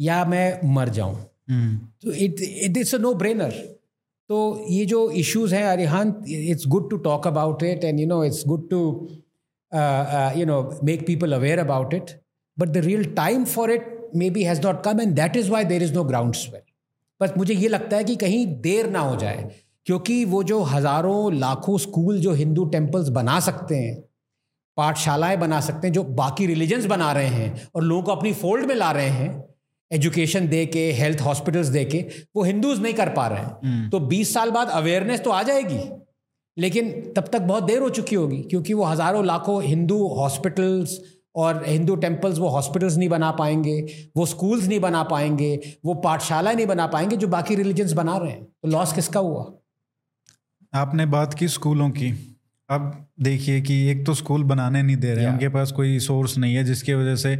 या 0.00 0.24
मैं 0.24 0.60
मर 0.64 0.88
जाऊँ? 0.88 1.14
हम्म, 1.50 1.76
तो 2.02 2.12
it 2.12 2.36
it 2.40 2.76
it's 2.76 2.94
a 2.94 2.98
no 2.98 3.14
brainer 3.14 3.79
तो 4.30 4.66
ये 4.70 4.84
जो 4.86 4.98
इश्यूज़ 5.20 5.54
हैं 5.54 5.64
Arihan 5.66 6.14
it's 6.28 6.66
good 6.68 6.90
to 6.90 6.96
talk 7.04 7.26
about 7.26 7.62
it 7.62 7.84
and 7.84 8.00
you 8.00 8.06
know 8.06 8.22
it's 8.24 8.42
good 8.46 8.68
to 8.70 8.80
you 10.40 10.46
know 10.46 10.58
make 10.84 11.06
people 11.06 11.32
aware 11.32 11.58
about 11.58 11.94
it 11.94 12.10
but 12.58 12.68
the 12.68 12.84
real 12.84 13.04
time 13.14 13.44
for 13.44 13.70
it 13.70 13.96
may 14.16 14.30
be 14.30 14.44
has 14.44 14.60
not 14.66 14.82
come 14.84 15.00
and 15.00 15.14
that 15.14 15.36
is 15.36 15.50
why 15.50 15.64
there 15.64 15.82
is 15.82 15.94
no 15.94 16.04
groundswell 16.34 16.62
बस 17.20 17.32
मुझे 17.38 17.54
ये 17.54 17.68
लगता 17.68 17.96
है 17.96 18.04
कि 18.04 18.16
कहीं 18.16 18.46
देर 18.60 18.90
ना 18.90 19.00
हो 19.00 19.16
जाए, 19.16 19.50
क्योंकि 19.86 20.24
वो 20.24 20.42
जो 20.42 20.60
हज़ारों, 20.62 21.32
लाखों 21.34 21.76
स्कूल 21.78 22.20
जो 22.20 22.32
हिंदू 22.34 22.64
टेम्पल्स 22.64 23.08
बना 23.08 23.38
सकते 23.40 23.76
हैं, 23.76 24.00
पाठशालाएँ 24.76 25.36
बना 25.36 25.60
सकते 25.60 25.86
हैं, 25.86 25.92
जो 25.94 26.02
बाकी 26.04 26.46
रिलीजन्स 26.46 26.86
बना 26.86 27.12
रहे 27.12 27.26
हैं 27.26 27.68
और 27.74 27.82
लोगों 27.82 28.02
को 28.02 28.12
अपनी 28.12 28.32
फोल्ड 28.32 28.66
में 28.66 28.74
ला 28.74 28.90
रहे 28.92 29.08
हैं 29.08 29.49
एजुकेशन 29.90 30.48
दे 30.48 30.64
के 30.66 30.90
हेल्थ 30.92 31.20
हॉस्पिटल्स 31.20 31.66
दे 31.68 31.84
के 31.84 32.04
वो 32.36 32.42
हिंदूज 32.44 32.80
नहीं 32.80 32.94
कर 32.94 33.08
पा 33.08 33.26
रहे 33.26 33.40
हैं। 33.40 33.88
तो 33.90 34.00
20 34.08 34.32
साल 34.34 34.50
बाद 34.50 34.68
अवेयरनेस 34.70 35.20
तो 35.20 35.30
आ 35.30 35.42
जाएगी 35.42 35.78
लेकिन 36.56 36.90
तब 37.16 37.28
तक 37.32 37.40
बहुत 37.42 37.64
देर 37.64 37.82
हो 37.82 37.88
चुकी 37.90 38.16
होगी 38.16 38.42
क्योंकि 38.42 38.74
वो 38.74 38.84
हज़ारों 38.84 39.24
लाखों 39.26 39.62
हिंदू 39.64 40.06
हॉस्पिटल्स 40.16 40.98
और 41.34 41.62
हिंदू 41.66 41.94
टेम्पल्स 41.96 42.38
वो 42.38 42.48
हॉस्पिटल्स 42.48 42.96
नहीं 42.96 43.08
बना 43.08 43.30
पाएँगे 43.32 43.78
वो 44.16 44.26
स्कूल्स 44.26 44.66
नहीं 44.66 44.80
बना 44.80 45.02
पाएँगे 45.02 45.78
वो 45.84 45.94
पाठशाला 46.04 46.52
नहीं 46.52 46.66
बना 46.66 46.86
पाएँगे 46.86 47.16
जो 47.16 47.28
बाकी 47.28 47.54
रिलीजन्स 47.54 47.92
बना 47.92 48.16
रहे 48.16 48.30
हैं। 48.32 48.44
तो 48.44 48.68
लॉस 48.68 48.92
किसका 48.92 49.20
हुआ? 49.20 49.44
आपने 50.72 51.06
बात 51.06 51.34
की 51.34 51.48
स्कूलों 51.48 51.88
की। 51.90 52.10
अब 52.68 53.06
देखिए 53.20 53.60
कि 53.60 53.76
एक 53.90 54.04
तो 54.06 54.14
स्कूल 54.14 54.44
बनाने 54.44 54.82
नहीं 54.82 54.96
दे 54.96 55.14
रहे. 55.14 55.26
उनके 55.26 55.48
पास 55.48 55.72
कोई 55.72 55.98
सोर्स 56.00 56.36
नहीं 56.38 56.54
है 56.54 56.64
जिसकी 56.64 56.94
वजह 56.94 57.16
से 57.16 57.36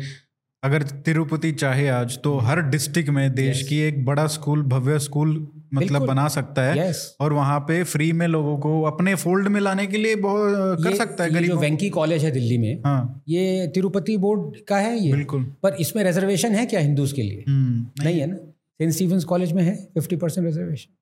अगर 0.62 0.82
तिरुपति 0.82 1.52
चाहे 1.52 1.88
आज 1.88 2.18
तो 2.22 2.38
हर 2.38 2.60
डिस्ट्रिक्ट 2.62 3.10
में 3.10 3.34
देश 3.34 3.60
Yes. 3.60 3.68
की 3.68 3.78
एक 3.78 4.04
बड़ा 4.04 4.26
स्कूल 4.26 4.62
भव्य 4.62 4.98
स्कूल 4.98 5.48
मतलब 5.74 6.06
बना 6.06 6.28
सकता 6.28 6.62
है। 6.62 6.74
Yes. 6.76 6.96
और 7.20 7.32
वहाँ 7.32 7.58
पे 7.60 7.82
फ्री 7.84 8.12
में 8.12 8.26
लोगों 8.26 8.58
को 8.58 8.82
अपने 8.82 9.14
फोल्ड 9.14 9.48
में 9.48 9.60
लाने 9.60 9.86
के 9.86 9.96
लिए 9.96 10.16
बहुत 10.16 10.84
कर 10.84 10.94
सकता 10.94 11.24
है 11.24 11.44
जो 11.44 11.56
वेंकी 11.56 11.88
कॉलेज 11.90 12.24
है 12.24 12.30
दिल्ली 12.30 12.58
में 12.58 12.82
हाँ। 12.86 13.22
ये 13.28 13.66
तिरुपति 13.74 14.16
बोर्ड 14.16 14.60
का 14.68 14.78
है 14.78 14.98
ये। 14.98 15.12
बिल्कुल। 15.12 15.44
पर 15.62 15.76
इसमें 15.80 16.04
रिजर्वेशन 16.04 16.52
है 16.52 16.66
क्या 16.66 16.80
हिंदूज 16.80 17.12
के 17.12 17.22
लिए? 17.22 17.44
हम्म, 17.48 18.04
नहीं 18.04 18.20
है 18.20 18.26
ना? 18.26 18.36
सेंट 18.80 18.92
स्टीफन 18.92 19.20
कॉलेज 19.20 19.52
में 19.52 19.62
है 19.62 19.74
फिफ्टी 19.94 20.16
परसेंट 20.16 20.46
रिजर्वेशन 20.46 20.94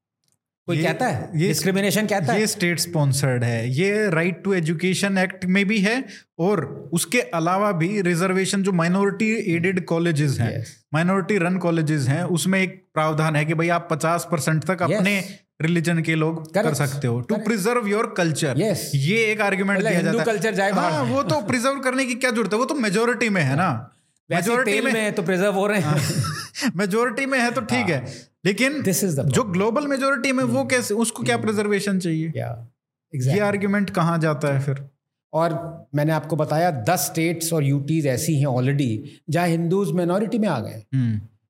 कोई 0.68 0.76
ये- 0.76 0.86
कहता 0.86 1.06
है? 1.06 1.30
ये- 1.34 1.48
डिस्क्रिमिनेशन 1.48 2.06
कहता 2.06 2.32
है? 2.32 2.40
ये 2.40 2.46
स्टेट 2.46 2.78
स्पॉन्सर्ड 2.78 3.44
है। 3.44 3.70
ये 3.70 4.10
राइट 4.10 4.42
टू 4.44 4.52
एजुकेशन 4.54 5.18
एक्ट 5.18 5.44
में 5.44 5.64
भी 5.68 5.78
है 5.78 6.04
और 6.38 6.64
उसके 6.92 7.20
अलावा 7.20 7.72
भी 7.72 8.00
रिजर्वेशन 8.02 8.62
जो 8.62 8.72
माइनॉरिटी 8.72 9.54
एडेड 9.54 9.84
कॉलेजेस 9.84 10.40
हैं 10.40 10.66
माइनॉरिटी 10.94 11.38
रन 11.38 11.56
कॉलेजेस 11.56 12.08
हैं 12.08 12.22
उसमें 12.22 12.62
एक 12.62 12.84
प्रावधान 12.94 13.36
है 13.36 13.44
कि 13.44 13.54
भाई 13.54 13.68
आप 13.68 13.88
50 13.92 14.28
परसेंट 14.30 14.64
तक 14.64 14.78
Yes. 14.78 14.94
अपने 14.94 15.24
रिलीजन 15.62 16.02
के 16.02 16.14
लोग 16.14 16.52
Correct. 16.52 16.78
कर 16.78 16.86
सकते 16.86 17.08
हो। 17.08 17.20
टू 17.20 17.36
प्रिजर्व 17.36 17.86
योर 17.86 18.14
कल्चर 18.16 18.54
ये 18.94 19.24
एक 19.24 19.40
आर्ग्यूमेंट 19.40 19.78
मतलब 19.78 19.90
दिया 19.90 20.02
जाता 20.02 20.18
है। 20.18 20.24
कल्चर 20.24 20.54
जाए 20.54 20.70
हाँ, 20.70 21.02
वो 21.04 21.22
तो 21.22 21.40
प्रिजर्व 21.40 21.74
करने 21.74 22.04
की 22.04 22.14
क्या 22.14 22.30
ज़रूरत 22.30 22.52
है? 22.52 22.58
वो 22.58 22.64
तो 22.64 22.74
मेजोरिटी 22.74 23.28
में 23.28 23.42
है 23.42 23.56
ना। 23.56 23.90
मेजोरिटी 24.30 24.80
में 24.80 24.92
में 24.92 25.12
तो 25.12 25.22
प्रिजर्व 25.22 25.52
हो 25.52 25.66
रहे 25.66 25.80
हैं। 25.80 26.02
मेजोरिटी 26.76 27.26
में 27.26 27.38
है 27.38 27.50
तो 27.50 27.60
ठीक 27.60 27.86
है। 27.88 28.28
लेकिन 28.48 28.82
is 28.84 29.14
the 29.14 29.24
जो 29.30 29.42
ग्लोबल 29.52 29.86
मेजोरिटी 29.86 30.32
में 30.32 30.44
वो 30.46 30.64
कैसे 30.64 30.94
उसको 30.94 31.22
क्या 31.22 31.36
प्रिजर्वेशन 31.38 31.98
चाहिए? 31.98 32.32
या 32.36 32.68
ये 33.12 33.38
आर्ग्यूमेंट 33.40 33.90
कहाँ 33.90 34.18
जाता 34.18 34.52
है 34.54 34.60
फिर? 34.60 34.84
और 35.32 35.54
मैंने 35.94 36.12
आपको 36.12 36.36
बताया 36.36 36.70
दस 36.88 37.06
स्टेट्स 37.06 37.52
और 37.52 37.64
यूटीज 37.64 38.06
ऐसी 38.06 38.38
हैं 38.38 38.46
ऑलरेडी 38.46 39.20
जहाँ 39.30 39.46
हिंदूज 39.48 39.90
मिनोरिटी 39.92 40.38
में 40.38 40.48
आ 40.48 40.58
गए 40.60 40.82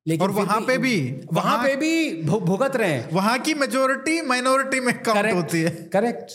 लेकिन 0.07 0.21
और 0.21 0.31
वहाँ 0.31 0.59
पे 0.61 0.77
भी 0.77 0.95
वहाँ 1.33 1.57
पे 1.63 1.75
भी 1.75 2.23
भुगत 2.23 2.75
रहे 2.75 2.91
हैं। 2.91 3.09
वहाँ 3.13 3.37
की 3.39 3.53
मेजोरिटी 3.53 4.21
माइनॉरिटी 4.21 4.79
में 4.79 4.93
काउंट 5.03 5.31
होती 5.33 5.61
है। 5.61 5.71
करेक्ट 5.93 6.31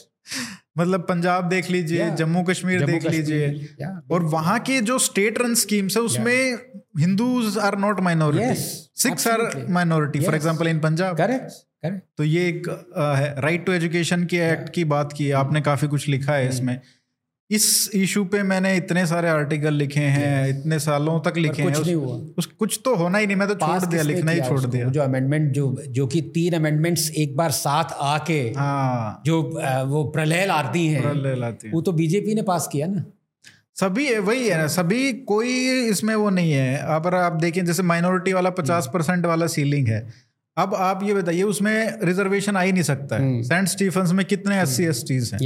मतलब 0.76 1.06
पंजाब 1.08 1.48
देख 1.48 1.70
लीजिए 1.70 1.98
Yeah. 1.98 2.16
जम्मू 2.16 2.42
कश्मीर 2.42 2.84
देख 2.86 3.04
लीजिए। 3.06 3.48
yeah, 3.82 3.92
और 4.10 4.22
वहाँ 4.32 4.58
की 4.60 4.80
जो 4.82 4.98
स्टेट 5.00 5.38
रन 5.42 5.54
स्कीम्स 5.60 5.96
है 5.96 6.02
उसमें 6.02 6.58
Hindus 7.00 7.58
are 7.58 7.78
not 7.78 8.00
minority 8.00 8.54
Sikhs 9.02 9.28
are 9.28 9.40
minority 9.70 10.20
for 10.20 10.34
example 10.34 10.66
example 10.66 10.68
in 10.68 10.80
Punjab 10.80 11.16
correct 11.16 12.02
तो 12.18 12.24
ये 12.24 12.48
एक 12.48 12.68
राइट 13.44 13.64
टू 13.66 13.72
एजुकेशन 13.72 14.24
के 14.24 14.36
एक्ट 14.50 14.68
की 14.74 14.84
बात 14.90 15.12
की 15.12 15.30
आपने 15.38 15.60
काफ़ी 15.60 15.88
कुछ 15.88 16.08
लिखा 16.08 16.32
है 16.32 16.48
इसमें। 16.48 16.78
इस 17.54 17.90
इशू 17.94 18.24
पे 18.24 18.42
मैंने 18.42 18.74
इतने 18.76 19.06
सारे 19.06 19.28
आर्टिकल 19.28 19.74
लिखे 19.74 20.00
हैं 20.00 20.48
इतने 20.48 20.78
सालों 20.78 21.18
तक 21.20 21.36
लिखे 21.36 21.62
हैं 21.62 21.70
कुछ 21.70 21.80
उस, 21.80 21.86
नहीं 21.86 21.94
हुआ। 21.94 22.16
उस 22.38 22.46
कुछ 22.58 22.80
तो 22.84 22.94
होना 22.94 23.18
ही 23.18 23.26
नहीं 23.26 23.36
मैं 23.36 23.48
तो 23.48 23.54
छोड़ 23.54 23.84
दिया 23.84 24.02
लिखना 24.02 24.32
ही 24.32 24.40
छोड़ 24.40 24.60
दिया। 24.60 24.88
जो 24.88 25.02
अमेंडमेंट 25.02 25.50
जो 25.52 25.76
जो 25.88 26.06
कि 26.06 26.20
तीन 26.34 26.52
अमेंडमेंट्स 26.52 27.10
एक 27.16 27.36
बार 27.36 27.50
साथ 27.50 27.92
आके 28.02 28.40
हाँ। 28.56 29.22
जो 29.26 29.42
वो 29.86 30.04
प्रलय 30.10 30.46
लाती 30.46 30.86
हैं 30.86 31.14
ले 31.14 31.34
लाते 31.34 31.66
हैं। 31.66 31.74
वो 31.74 31.82
तो 31.82 31.92
बीजेपी 31.92 32.34
ने 32.34 32.42
पास 32.42 32.68
किया 32.72 32.86
ना? 32.86 33.04
सभी 33.76 34.06
है 34.06 34.18
वही 34.18 34.48
है 34.48 34.58
ना 34.58 34.66
सभी 34.66 35.12
कोई 35.28 35.54
इसमें 35.90 36.14
वो 36.14 36.30
नहीं 36.30 36.52
है। 36.52 36.76
अगर 36.96 37.14
आप 37.14 37.40
देखें 37.40 37.64
जैसे 37.64 37.82
माइनॉरिटी 37.82 38.32
वाला 38.32 38.50
पचास 38.50 38.90
परसेंट 38.94 39.26
वाला 39.26 39.46
सीलिंग 39.46 39.88
है। 39.88 40.00
अब 40.56 40.74
आप 40.74 41.00
ये 41.02 41.14
बताइए 41.14 41.42
उसमें 41.42 41.98
रिजर्वेशन 42.04 42.56
आ 42.56 42.60
ही 42.60 42.72
नहीं 42.72 42.82
सकता 42.82 43.16
है। 43.16 43.42
सेंट 43.42 43.68
स्टीफेंस 43.68 44.12
में 44.12 44.24
कितने 44.26 44.60
एस 44.62 44.76
सी 44.76 44.84
एस 44.84 45.04
टीज 45.08 45.30
हैं? 45.34 45.40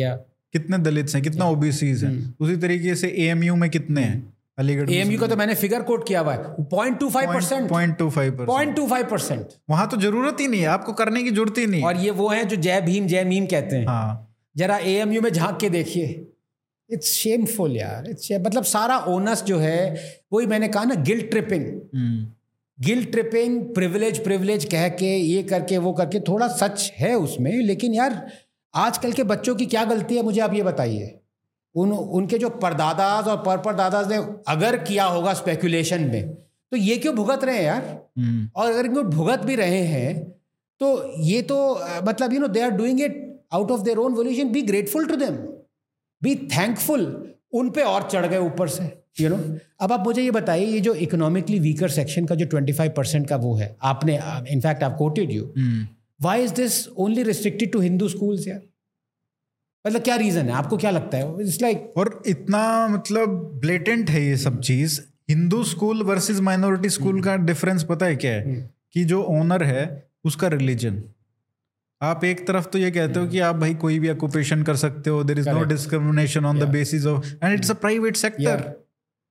कितने 0.55 0.79
दलित 0.79 1.15
हैं 1.15 1.23
कितना 1.23 1.45
ओबीसीज 1.47 2.05
हैं। 2.05 2.13
उसी 2.41 2.57
तरीके 2.57 2.95
से 2.95 3.09
एएमयू 3.19 3.57
में 3.57 3.69
कितने 3.71 4.03
हैं? 4.03 4.35
अलीगढ़ 4.59 4.91
एएमयू 4.91 5.19
का 5.19 5.27
तो 5.27 5.37
मैंने 5.37 5.55
फिगर 5.55 5.83
कोट 5.83 6.07
किया 6.09 6.21
हुआ 6.21 6.33
है। 6.35 6.65
Point 6.71 6.99
two 7.01 7.09
five 7.11 7.33
percent 7.33 7.69
point 7.71 7.97
two 7.99 8.09
five 8.11 8.45
point 8.47 8.75
two 8.77 8.87
five 8.87 9.07
percent 9.11 9.49
वहाँ 9.71 9.89
तो 9.89 9.97
ज़रूरत 9.97 10.41
ही 10.41 10.47
नहीं 10.49 10.61
है 10.61 10.67
आपको 10.69 10.93
करने 10.93 11.23
की 11.23 11.31
ज़रूरत 11.31 11.59
ही 11.59 11.67
नहीं 11.67 11.83
और 11.83 11.97
ये 11.97 12.11
वो 12.13 12.29
हैं 12.29 12.47
जो 12.49 12.57
जय 12.59 12.81
भीम 12.81 13.07
जय 13.07 13.25
मीम 13.25 13.47
कहते 13.47 13.77
हैं। 13.77 13.87
हाँ। 13.87 14.35
जरा 14.57 14.79
एएमयू 14.79 15.21
में 15.23 15.31
झाँक 15.31 15.59
के 15.61 15.69
देखिए। 15.71 16.07
इट्स 16.91 17.13
शेमफुल 17.13 17.77
यार। 17.77 18.09
इट्स 18.11 18.29
मतलब 18.33 18.65
सारा 18.65 18.99
ओनस 19.09 19.43
जो 19.45 19.59
है 19.59 19.81
वही 20.33 20.47
मैंने 20.47 20.69
कहा 20.69 20.85
ना 20.85 20.95
guilt 21.03 21.31
tripping 21.31 21.65
guilt 22.79 23.05
tripping 23.05 23.61
privilege 23.75 24.23
privilege 24.25 24.65
कह 24.65 24.89
के 24.89 25.17
ये 25.17 25.43
करके 25.43 25.79
वो 25.79 25.93
करके 25.93 26.21
थोड़ा 26.21 26.49
सच 26.49 26.93
है 26.99 27.15
उसमें 27.19 27.51
लेकिन 27.63 27.95
यार 27.95 28.15
आजकल 28.79 29.13
के 29.13 29.23
बच्चों 29.25 29.55
की 29.55 29.67
क्या 29.67 29.85
गलती 29.85 30.17
है 30.17 30.23
मुझे 30.23 30.41
आप 30.41 30.55
ये 30.55 30.63
बताइए। 30.63 31.15
उन 31.75 31.93
उनके 31.93 32.39
जो 32.39 32.49
परदादाज 32.59 33.29
और 33.29 33.37
पर 33.47 33.59
परदादाज 33.59 34.13
ने 34.13 34.17
अगर 34.49 34.77
किया 34.83 35.05
होगा 35.07 35.35
स्पेकुलेशन 35.35 36.05
में 36.05 36.35
तो 36.73 36.77
ये 36.77 36.97
क्यों 36.97 37.15
भुगत 37.15 37.45
रहे 37.45 37.57
हैं 37.57 37.65
यार? 37.65 37.83
हम्म, 38.19 38.49
और 38.57 38.71
अगर 38.73 38.87
इनको 38.87 39.03
भुगत 39.11 39.45
भी 39.45 39.55
रहे 39.57 39.81
हैं 39.85 40.13
तो 40.81 40.89
ये 41.23 41.41
तो 41.43 41.59
मतलब 42.03 42.33
you 42.33 42.41
know 42.41 42.49
they 42.49 42.61
are 42.61 42.71
doing 42.71 43.01
it 43.01 43.25
out 43.53 43.71
of 43.71 43.81
their 43.81 43.99
own 43.99 44.15
volition 44.15 44.53
be 44.53 44.63
grateful 44.63 45.07
to 45.07 45.17
them 45.17 45.37
be 46.23 46.35
thankful 46.57 47.07
उन 47.53 47.71
पे 47.71 47.83
और 47.83 48.09
चढ़ 48.11 48.27
गए 48.27 48.39
ऊपर 48.39 48.69
से 48.69 48.91
यू 49.21 49.29
नो 49.29 49.37
अब 49.81 49.93
आप 49.93 50.05
मुझे 50.05 50.23
ये 50.23 50.31
बताइए 50.31 50.67
ये 50.67 50.81
जो 50.81 50.95
इकोनॉमिकली 51.07 51.59
वीकर 51.59 51.89
सेक्शन 51.91 52.27
का 52.27 52.35
जो 52.35 52.47
25 52.47 52.91
परसेंट 52.97 53.29
का 53.29 53.37
वो 53.37 53.55
है 53.55 53.77
आपने 53.83 54.19
इनफैक्ट 54.51 54.83
आप 54.83 54.97
quoted 54.97 55.31
you 55.31 55.45
hmm. 56.21 56.27
Why 56.27 56.45
is 56.45 56.55
this 56.55 56.89
only 56.89 57.23
restricted 57.23 57.73
to 57.73 57.81
Hindu 57.81 58.09
schools 58.09 58.49
यार 58.49 58.61
मतलब 59.85 60.03
क्या 60.03 60.17
रीजन 60.17 60.45
है? 60.45 60.53
आपको 60.53 60.77
क्या 60.77 60.91
लगता 60.91 61.19
है? 61.19 61.41
इट्स 61.41 61.61
लाइक 61.63 61.79
like... 61.79 61.97
और 61.97 62.23
इतना 62.27 62.89
मतलब 62.89 63.39
ब्लेटेंट 63.61 64.11
है 64.11 64.25
ये 64.25 64.37
सब 64.37 64.61
चीज़। 64.61 65.01
Hindu 65.29 65.63
school 65.65 66.03
versus 66.03 66.41
minority 66.41 66.89
school 66.89 67.23
का 67.23 67.37
डिफरेंस 67.37 67.85
पता 67.85 68.07
है 68.07 68.17
क्या 68.17 68.33
है? 68.33 68.57
कि 68.93 69.05
जो 69.05 69.23
ओनर 69.23 69.63
है 69.63 70.11
उसका 70.25 70.49
रिलीजन 70.49 71.03
आप 72.01 72.25
एक 72.25 72.47
तरफ़ 72.47 72.67
तो 72.67 72.79
ये 72.79 72.91
कहते 72.91 73.21
हो 73.21 73.27
कि 73.27 73.39
आप 73.39 73.57
भाई 73.57 73.75
कोई 73.75 73.99
भी 73.99 74.11
ऑक्यूपेशन 74.11 74.63
कर 74.63 74.77
सकते 74.77 75.11
हो 75.11 75.23
there 75.25 75.39
is 75.39 75.49
no 75.49 75.65
discrimination 75.65 76.45
on 76.45 76.59
the 76.59 76.69
basis 76.69 77.07
of 77.07 77.27
and 77.45 77.55
it's 77.55 77.71
a 77.71 77.75
private 77.75 78.17
sector 78.17 78.61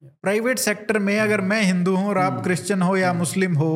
private 0.04 0.60
sector 0.60 1.00
में 1.00 1.20
अगर 1.20 1.42
मैं 1.42 1.62
हिंदू 1.62 1.96
हूँ 1.96 2.08
और 2.10 2.18
आप 2.18 2.44
क्रिश्चियन 2.44 2.82
हो 2.82 2.98
या 2.98 3.14
मुस्लिम 3.14 3.56
हो 3.56 3.70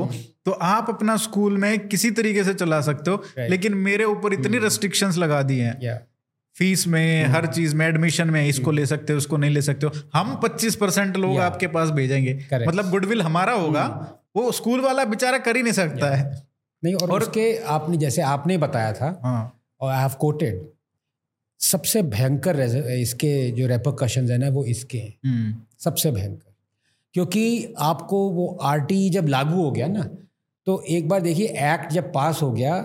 तो 0.45 0.51
आप 0.51 0.86
अपना 0.89 1.17
स्कूल 1.17 1.58
में 1.58 1.88
किसी 1.88 2.12
तरीके 2.12 2.43
से 2.43 2.54
चला 2.54 2.82
सकते 2.82 3.12
हो 3.12 3.17
Right. 3.17 3.49
लेकिन 3.49 3.73
मेरे 3.73 4.04
ऊपर 4.04 4.34
इतनी 4.34 4.58
रेस्ट्रिक्शंस 4.58 5.17
लगा 5.17 5.41
दी 5.41 5.58
हैं। 5.60 6.08
फ़ीस 6.56 6.88
में 6.88 7.25
हर 7.25 7.45
चीज़ 7.45 7.75
में 7.75 7.88
एडमिशन 7.88 8.30
में 8.30 8.47
इसको 8.47 8.71
ले 8.71 8.86
सकते 8.86 9.13
हो 9.13 9.17
उसको 9.17 9.38
नहीं 9.38 9.51
ले 9.51 9.62
सकते 9.62 9.86
हो। 9.86 9.91
हम 10.13 10.39
25 10.43 10.75
परसेंट 10.75 11.17
लोग 11.17 11.32
Yeah. 11.32 11.43
आपके 11.43 11.67
पास 11.67 11.89
भेजेंगे। 11.89 12.39
Correct. 12.54 12.67
मतलब 12.67 12.89
गुडविल 12.89 13.21
हमारा 13.21 13.54
होगा 13.54 13.84
वो 14.36 14.51
स्कूल 14.51 14.82
वाला 14.82 15.06
बेचारा 15.06 15.38
कर 15.38 15.56
ही 15.56 15.63
नहीं 15.63 15.73
सकता 15.73 16.15
है। 16.15 16.43
नहीं 16.84 16.95
और, 16.95 17.12
और 17.12 17.21
उसके 17.21 17.58
आपने 17.58 17.97
जैसे 17.97 18.21
आपने 18.21 18.58
बताया 18.58 18.93
था 18.93 19.19
हाँ। 19.23 19.62
और 19.82 19.91
आई 19.91 19.99
हैव 19.99 20.12
कोटेड 20.19 20.62
सबसे 21.60 22.01
भयंकर 22.01 22.60
इसके 22.89 23.51
जो 23.51 23.67
रेपोकशन 23.67 24.32
है 24.32 24.38
ना 24.38 24.49
वो 24.49 24.65
इसके 24.65 24.97
हैं। 24.97 25.67
सबसे 25.80 26.12
भयंकर। 26.12 26.54
क्योंकि 27.13 27.73
आपको 27.80 28.30
वो 28.30 28.60
आर 28.62 28.88
जब 28.91 29.27
लागू 29.27 29.63
हो 29.63 29.71
गया 29.71 29.88
ना 29.88 30.10
तो 30.65 30.84
एक 30.89 31.10
बार 31.10 31.21
देखिए 31.21 31.47
एक्ट 31.47 31.91
जब 31.91 32.13
पास 32.13 32.41
हो 32.41 32.52
गया 32.52 32.82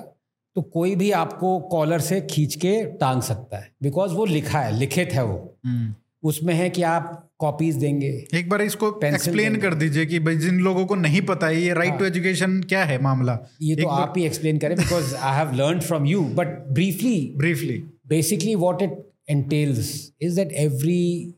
तो 0.54 0.62
कोई 0.62 0.96
भी 0.96 1.10
आपको 1.10 1.58
कॉलर 1.58 2.00
से 2.00 2.20
खींच 2.20 2.54
के 2.54 2.84
टांग 2.84 3.22
सकता 3.22 3.58
है 3.58 3.72
बिकॉज़ 3.82 4.12
वो 4.12 4.24
लिखा 4.24 4.60
है 4.60 4.78
लिखित 4.78 5.12
है 5.12 5.24
वो। 5.24 5.58
हम्म, 5.66 5.94
उसमें 6.22 6.54
है 6.54 6.70
कि 6.70 6.82
आप 6.82 7.30
कॉपीज 7.38 7.76
देंगे 7.76 8.26
एक 8.34 8.48
बार 8.48 8.62
इसको 8.62 9.00
एक्सप्लेन 9.04 9.56
कर 9.56 9.74
दीजिए 9.74 10.06
कि 10.06 10.18
भाई 10.18 10.36
जिन 10.36 10.54
लोगों 10.54 10.86
को 10.86 10.94
नहीं 10.94 11.22
पता 11.22 11.46
है 11.46 11.62
ये 11.62 11.74
राइट 11.74 11.98
टू 11.98 12.04
एजुकेशन 12.04 12.60
क्या 12.62 12.84
है 12.84 13.02
मामला? 13.02 13.38
ये 13.62 13.76
तो 13.76 13.88
आप 13.88 14.14
ही 14.16 14.24
एक्सप्लेन 14.26 14.58
करें 14.58 14.78
because 14.78 15.14
I 15.14 15.38
have 15.38 15.52
learn 15.52 15.80
from 15.80 16.06
you 16.06 16.22
but 16.22 16.46
briefly 16.46 17.32
briefly 17.36 17.84
basically 18.08 18.52
what 18.56 18.82
it 18.82 18.92
entails 19.34 19.78
is 20.22 20.36
that 20.38 20.52
every 20.64 21.34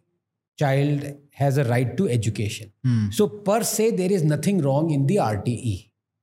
child 0.58 1.04
has 1.40 1.58
a 1.58 1.64
right 1.64 1.92
to 2.00 2.08
education. 2.16 2.72
so 3.18 3.26
per 3.46 3.62
se 3.64 3.90
there 3.90 4.12
is 4.12 4.24
nothing 4.32 4.58
wrong 4.66 4.90
in 4.96 5.06
the 5.06 5.16
rte 5.26 5.76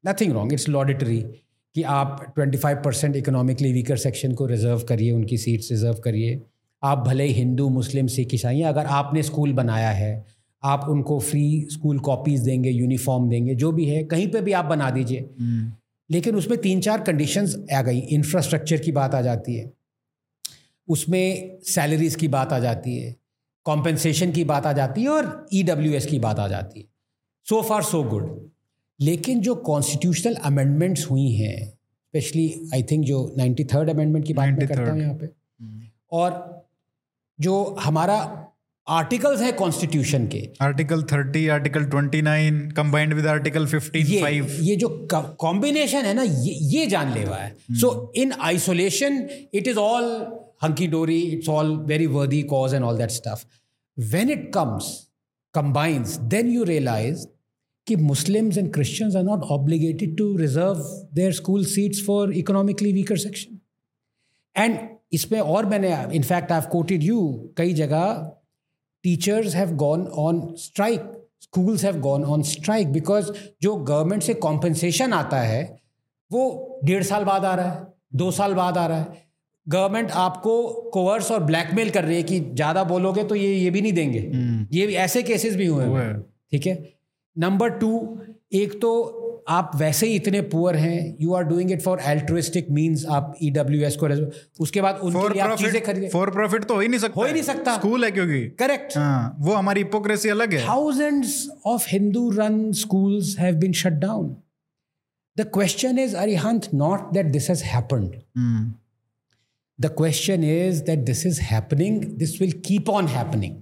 nothing 0.07 0.33
wrong 0.33 0.53
it's 0.53 0.69
laudatory 0.69 1.21
कि 1.75 1.83
आप 1.83 2.35
25 2.39 2.77
percent 2.85 3.15
economically 3.15 3.73
weaker 3.73 3.97
section 3.97 4.33
को 4.33 4.45
reserve 4.45 4.79
करिए 4.79 5.11
उनकी 5.11 5.37
seats 5.37 5.71
reserve 5.71 5.93
करिए। 5.93 6.41
आप 6.83 6.97
भले 6.97 7.25
हिंदू 7.25 7.69
मुस्लिम 7.69 8.07
सिख 8.07 8.33
ईसाई 8.33 8.61
अगर 8.61 8.85
आपने 8.85 9.23
स्कूल 9.23 9.53
बनाया 9.53 9.89
है 9.89 10.25
आप 10.63 10.89
उनको 10.89 11.19
फ्री 11.19 11.67
स्कूल 11.71 11.99
कॉपीज 11.99 12.39
देंगे 12.39 12.69
यूनिफॉर्म 12.69 13.29
देंगे 13.29 13.55
जो 13.55 13.71
भी 13.71 13.85
है 13.85 14.03
कहीं 14.03 14.27
पे 14.27 14.41
भी 14.41 14.51
आप 14.51 14.65
बना 14.65 14.89
दीजिए। 14.89 15.29
लेकिन 16.11 16.35
उसमें 16.35 16.61
तीन 16.61 16.81
चार 16.81 17.01
कंडीशंस 17.01 17.65
आ 17.73 17.81
गई। 17.81 17.99
इंफ्रास्ट्रक्चर 17.99 18.77
की 18.77 18.91
बात 18.91 19.15
आ 19.15 19.21
जाती 19.21 19.55
है। 19.55 19.73
उसमें 20.87 21.57
सैलरीज 21.61 22.15
की 22.15 22.27
बात 22.27 22.53
आ 22.53 22.59
जाती 22.59 22.97
है। 22.97 23.15
कॉम्पेंसेशन 23.63 24.31
की 24.31 24.43
बात 24.43 24.65
आ 24.65 24.73
जाती 24.73 25.01
है 25.01 25.09
और 25.09 25.45
EWS 25.53 26.05
की 26.05 26.19
बात 26.19 26.39
आ 26.39 26.47
जाती 26.47 26.79
है। 26.79 26.85
सो 27.49 27.61
फार 27.61 27.83
सो 27.83 28.03
गुड 28.03 28.49
लेकिन 28.99 29.41
जो 29.41 29.55
कॉन्स्टिट्यूशनल 29.55 30.36
अमेंडमेंट्स 30.45 31.10
हुई 31.12 31.31
हैं 31.31 31.67
स्पेशली 31.67 32.69
आई 32.73 32.84
थिंक 32.84 33.05
जो 33.05 33.34
नाइन्टी 33.38 33.63
थर्ड 33.63 33.89
अमेंडमेंट 33.89 34.25
की 34.25 34.34
बात 34.34 34.49
मैं 34.49 34.67
करता 34.67 34.91
हूँ 34.91 35.01
यहाँ 35.01 35.13
पे। 35.13 35.29
और 36.12 36.63
जो 37.39 37.63
हमारा 37.79 38.17
आर्टिकल्स 38.88 39.41
हैं 39.41 39.53
कॉन्स्टिट्यूशन 39.55 40.27
के। 40.27 40.39
Article 40.62 41.03
30 41.03 41.49
article 41.49 41.86
29 41.86 42.73
combined 42.75 43.13
with 43.13 43.27
article 43.27 43.65
15 43.67 44.12
ये 44.12 44.41
ये 44.62 44.75
जो 44.75 44.89
कॉम्बिनेशन 45.13 46.05
है 46.05 46.13
ना 46.13 46.23
ये 46.23 46.53
ये 46.73 46.86
जानलेवा 46.88 47.38
है। 47.38 47.55
So 47.71 48.12
in 48.15 48.31
isolation 48.31 49.27
it 49.53 49.67
is 49.67 49.77
all 49.77 50.05
hunky 50.63 50.88
dory 50.88 51.19
it's 51.21 51.49
all 51.49 51.75
very 51.88 52.08
worthy 52.08 52.41
cause 52.53 52.73
and 52.73 52.84
all 52.84 52.97
that 52.97 53.12
stuff 53.12 53.45
when 53.97 54.29
it 54.29 54.51
comes 54.53 54.93
combines 55.55 56.17
then 56.31 56.49
you 56.49 56.65
realize 56.65 57.27
कि 57.88 57.95
Muslims 57.95 58.58
and 58.58 58.74
Christians 58.74 59.15
are 59.15 59.24
not 59.24 59.43
obligated 59.50 60.17
to 60.17 60.38
reserve 60.38 60.80
their 61.13 61.32
school 61.32 61.63
seats 61.63 62.00
for 62.00 62.32
economically 62.32 62.93
weaker 62.93 63.17
section. 63.17 63.60
And 64.58 64.78
इसमें 65.13 65.39
और 65.39 65.65
मैंने 65.65 66.15
in fact 66.15 66.52
I 66.52 66.60
have 66.60 66.69
quoted 66.69 67.04
you 67.04 67.50
कई 67.58 67.74
जगह 67.74 68.32
teachers 69.04 69.56
have 69.56 69.71
gone 69.71 70.06
on 70.06 70.56
strike 70.58 71.28
schools 71.41 71.84
have 71.84 72.00
gone 72.00 72.24
on 72.24 72.41
strike 72.41 72.91
because 72.91 73.32
जो 73.62 73.76
government 73.76 74.24
से 74.24 74.34
compensation 74.34 75.13
आता 75.13 75.39
है 75.39 75.80
वो 76.32 76.80
डेढ़ 76.84 77.04
साल 77.04 77.24
बाद 77.24 77.45
आ 77.45 77.56
रहा 77.56 77.71
है 77.71 77.88
दो 78.15 78.32
साल 78.32 78.54
बाद 78.54 78.78
आ 78.78 78.88
रहा 78.88 79.00
है 79.00 79.26
गवर्नमेंट 79.67 80.12
आपको 80.12 80.67
कोवर्स 80.93 81.32
और 81.32 81.43
ब्लैकमेल 81.43 81.89
कर 81.89 82.04
रही 82.04 82.15
है 82.15 82.24
कि 82.24 82.39
ज़्यादा 82.39 82.84
बोलोगे 82.84 83.24
तो 83.24 83.36
ये 83.36 83.54
ये 83.54 83.69
भी 83.69 83.82
नहीं 83.82 83.93
देंगे 83.93 84.19
hmm. 84.19 84.76
ये 84.76 84.88
भी 84.88 84.93
ऐसे 84.93 85.24
केसेस 85.24 85.56
भी 85.56 85.65
हुए 85.65 85.86
हैं। 85.86 86.21
ठीक 86.21 86.67
है 86.67 86.94
नंबर 87.38 87.69
टू 87.69 88.19
एक 88.54 88.82
तो 88.82 89.21
आप 89.50 89.71
वैसे 89.76 90.08
ही 90.08 90.15
इतने 90.15 90.41
पुअर 90.41 90.76
हैं 90.76 91.17
you 91.21 91.34
are 91.34 91.43
doing 91.43 91.71
it 91.71 91.82
for 91.82 92.00
altruistic 92.06 92.67
means 92.71 93.06
आप 93.06 93.36
ई 93.43 93.52
डब्ल्यू 93.52 93.86
एस 93.86 93.98
उसके 94.60 94.82
बाद 94.82 95.00
फॉर 96.12 96.32
प्रॉफिट 96.32 96.63
तो 96.63 96.74
हो 96.74 96.80
ही 96.80 96.88
नहीं 96.88 97.00
सकता। 97.00 97.21
हो 97.21 97.26
ही 97.28 97.34
नहीं 97.34 97.43
सकता। 97.43 97.78
स्कूल 97.78 98.06
है 98.06 98.12
क्योंकि। 98.12 98.48
करेक्ट 98.48 98.98
हाँ, 98.98 99.38
वो 99.39 99.54
हमारी 99.54 99.82
इपोक्रेसी 99.82 100.30
अलग 100.30 100.54
है। 100.54 100.67
Thousands 100.67 101.50
of 101.65 101.86
Hindu 101.89 102.30
run 102.30 102.71
schools 102.71 103.39
have 103.39 103.60
question 105.39 106.00
is 106.00 106.15
Arihant 106.15 106.69
not 106.74 107.13
that 107.13 107.26
this 107.26 107.50
has 107.50 107.63
happened 107.63 108.15
the 109.82 109.86
question 109.86 110.43
is 110.43 110.84
that 110.84 111.00
this 111.00 111.26
is 111.26 111.41
happening 111.41 112.04
this 112.04 112.41
will 112.41 112.52
keep 112.52 112.89
on 112.89 113.08
happening 113.08 113.56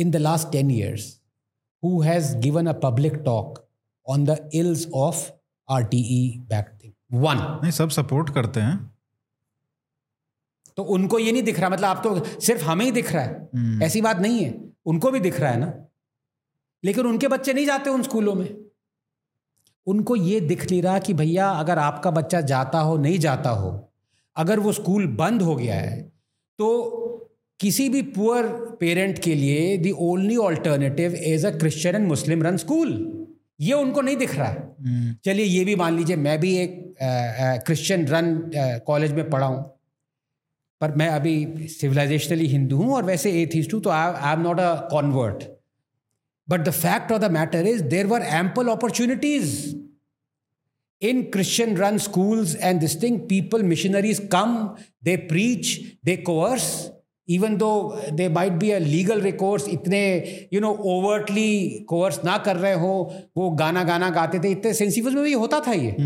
in 0.00 0.12
the 0.12 0.18
last 0.18 0.52
10 0.52 0.68
years, 0.70 1.02
who 1.84 2.02
has 2.02 2.34
given 2.46 2.66
a 2.66 2.74
public 2.84 3.12
talk 3.22 3.54
on 4.10 4.26
the 4.28 4.36
ills 4.54 4.82
of 4.96 5.14
RTE 5.80 6.38
back 6.52 6.64
thing. 6.64 7.22
One. 7.24 7.36
नहीं 7.36 7.70
सब 7.70 7.90
support 7.90 8.34
करते 8.34 8.60
हैं। 8.60 8.94
तो 10.76 10.82
उनको 10.82 11.18
ये 11.18 11.32
नहीं 11.32 11.42
दिख 11.42 11.60
रहा 11.60 11.70
मतलब 11.70 11.84
आप 11.84 12.00
तो 12.04 12.40
सिर्फ़ 12.40 12.64
हमें 12.64 12.84
ही 12.84 12.90
दिख 12.90 13.12
रहा 13.12 13.24
है। 13.24 13.48
ऐसी 13.82 14.00
बात 14.00 14.18
नहीं 14.18 14.44
है। 14.44 14.64
उनको 14.86 15.10
भी 15.10 15.20
दिख 15.20 15.40
रहा 15.40 15.50
है 15.50 15.58
ना। 15.58 15.74
लेकिन 16.84 17.06
उनके 17.06 17.28
बच्चे 17.28 17.52
नहीं 17.52 17.66
जाते 17.66 17.90
उन 17.90 18.02
स्कूलों 18.02 18.34
में। 18.34 18.56
उनको 19.86 20.16
ये 20.16 20.40
दिख 20.40 20.70
नहीं 20.70 20.82
रहा 20.82 20.98
कि 20.98 21.14
भैया 21.14 21.50
अगर 21.50 21.78
आपका 21.78 22.10
बच्चा 22.10 22.40
जाता 22.40 22.78
हो 22.78 22.96
नहीं 22.96 23.18
जाता 23.18 23.50
हो 23.50 23.92
अगर 24.36 24.60
वो 24.60 24.72
स्कूल 24.72 25.06
बंद 25.06 25.42
हो 25.42 25.56
गया 25.56 25.74
है 25.74 26.00
तो 26.58 26.70
किसी 27.60 27.88
भी 27.88 28.02
पुअर 28.02 28.46
पेरेंट 28.80 29.18
के 29.18 29.34
लिए 29.34 29.76
the 29.78 29.94
only 29.98 30.36
alternative 30.36 31.14
is 31.14 31.46
a 31.46 31.50
Christian 31.50 31.94
and 31.94 32.06
Muslim 32.08 32.42
run 32.42 32.56
school 32.56 32.92
ये 33.60 33.72
उनको 33.72 34.00
नहीं 34.00 34.16
दिख 34.16 34.34
रहा। 34.34 34.48
है 34.48 35.14
चलिए 35.24 35.44
ये 35.44 35.64
भी 35.64 35.76
मान 35.76 35.96
लीजिए 35.96 36.16
मैं 36.16 36.40
भी 36.40 36.56
एक 36.56 36.96
क्रिश्चियन 37.66 38.06
रन 38.06 38.50
कॉलेज 38.86 39.12
में 39.12 39.30
पढ़ा 39.30 39.46
हूँ। 39.46 39.62
पर 40.80 40.94
मैं 40.94 41.08
अभी 41.08 41.68
सिविलाइजेशनली 41.68 42.46
हिंदू 42.46 42.76
हूँ 42.76 42.94
और 42.94 43.04
वैसे 43.04 43.42
एथिस्ट 43.42 43.74
हूँ 43.74 43.80
तो 43.80 43.90
I 43.90 44.32
am 44.32 44.40
not 44.40 44.60
a 44.60 44.74
convert 44.90 45.44
but 46.48 46.60
the 46.60 46.70
fact 46.70 47.12
of 47.12 47.22
the 47.22 47.30
matter 47.30 47.66
is 47.66 47.82
there 47.82 48.06
were 48.06 48.22
ample 48.22 48.68
opportunities 48.68 49.54
in 51.00 51.30
Christian 51.30 51.74
run 51.74 51.98
schools 51.98 52.54
and 52.54 52.80
this 52.80 52.94
thing, 52.94 53.26
people, 53.26 53.62
missionaries 53.62 54.20
come, 54.30 54.76
they 55.02 55.16
preach, 55.16 55.96
they 56.02 56.18
coerce, 56.18 56.90
even 57.26 57.56
though 57.56 57.98
there 58.12 58.28
might 58.28 58.58
be 58.58 58.72
a 58.72 58.80
legal 58.80 59.18
recourse, 59.18 59.66
इतने 59.66 60.48
you 60.50 60.60
know 60.60 60.76
overtly 60.76 61.86
coerce 61.88 62.22
ना 62.24 62.36
कर 62.44 62.56
रहे 62.56 62.74
हो 62.80 63.12
वो 63.36 63.50
गाना 63.56 63.84
गाना 63.84 64.10
गाते 64.10 64.42
थे 64.44 64.50
इतने 64.52 64.72
सेंसिबल 64.74 65.14
में 65.14 65.22
भी 65.24 65.32
होता 65.32 65.60
था 65.66 65.72
ये 65.72 65.96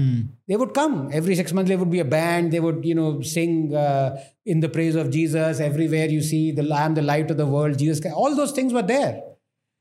they 0.47 0.57
would 0.57 0.73
come 0.73 1.11
every 1.13 1.35
six 1.35 1.53
months 1.53 1.69
there 1.69 1.79
would 1.79 1.91
be 1.91 1.99
a 1.99 2.05
band 2.05 2.53
they 2.53 2.61
would 2.61 2.85
you 2.85 2.95
know 2.95 3.21
sing 3.21 3.75
uh, 3.75 4.17
in 4.47 4.61
the 4.61 4.69
praise 4.69 4.95
of 4.95 5.11
Jesus 5.11 5.59
everywhere 5.59 6.07
you 6.07 6.23
see 6.23 6.53
the 6.53 6.63
I 6.73 6.85
am 6.85 6.95
the 6.95 7.03
light 7.03 7.33
of 7.33 7.37
the 7.37 7.47
world 7.47 7.79
Jesus 7.79 8.01
all 8.15 8.37
those 8.37 8.53
things 8.53 8.73
were 8.73 8.83
there 8.83 9.21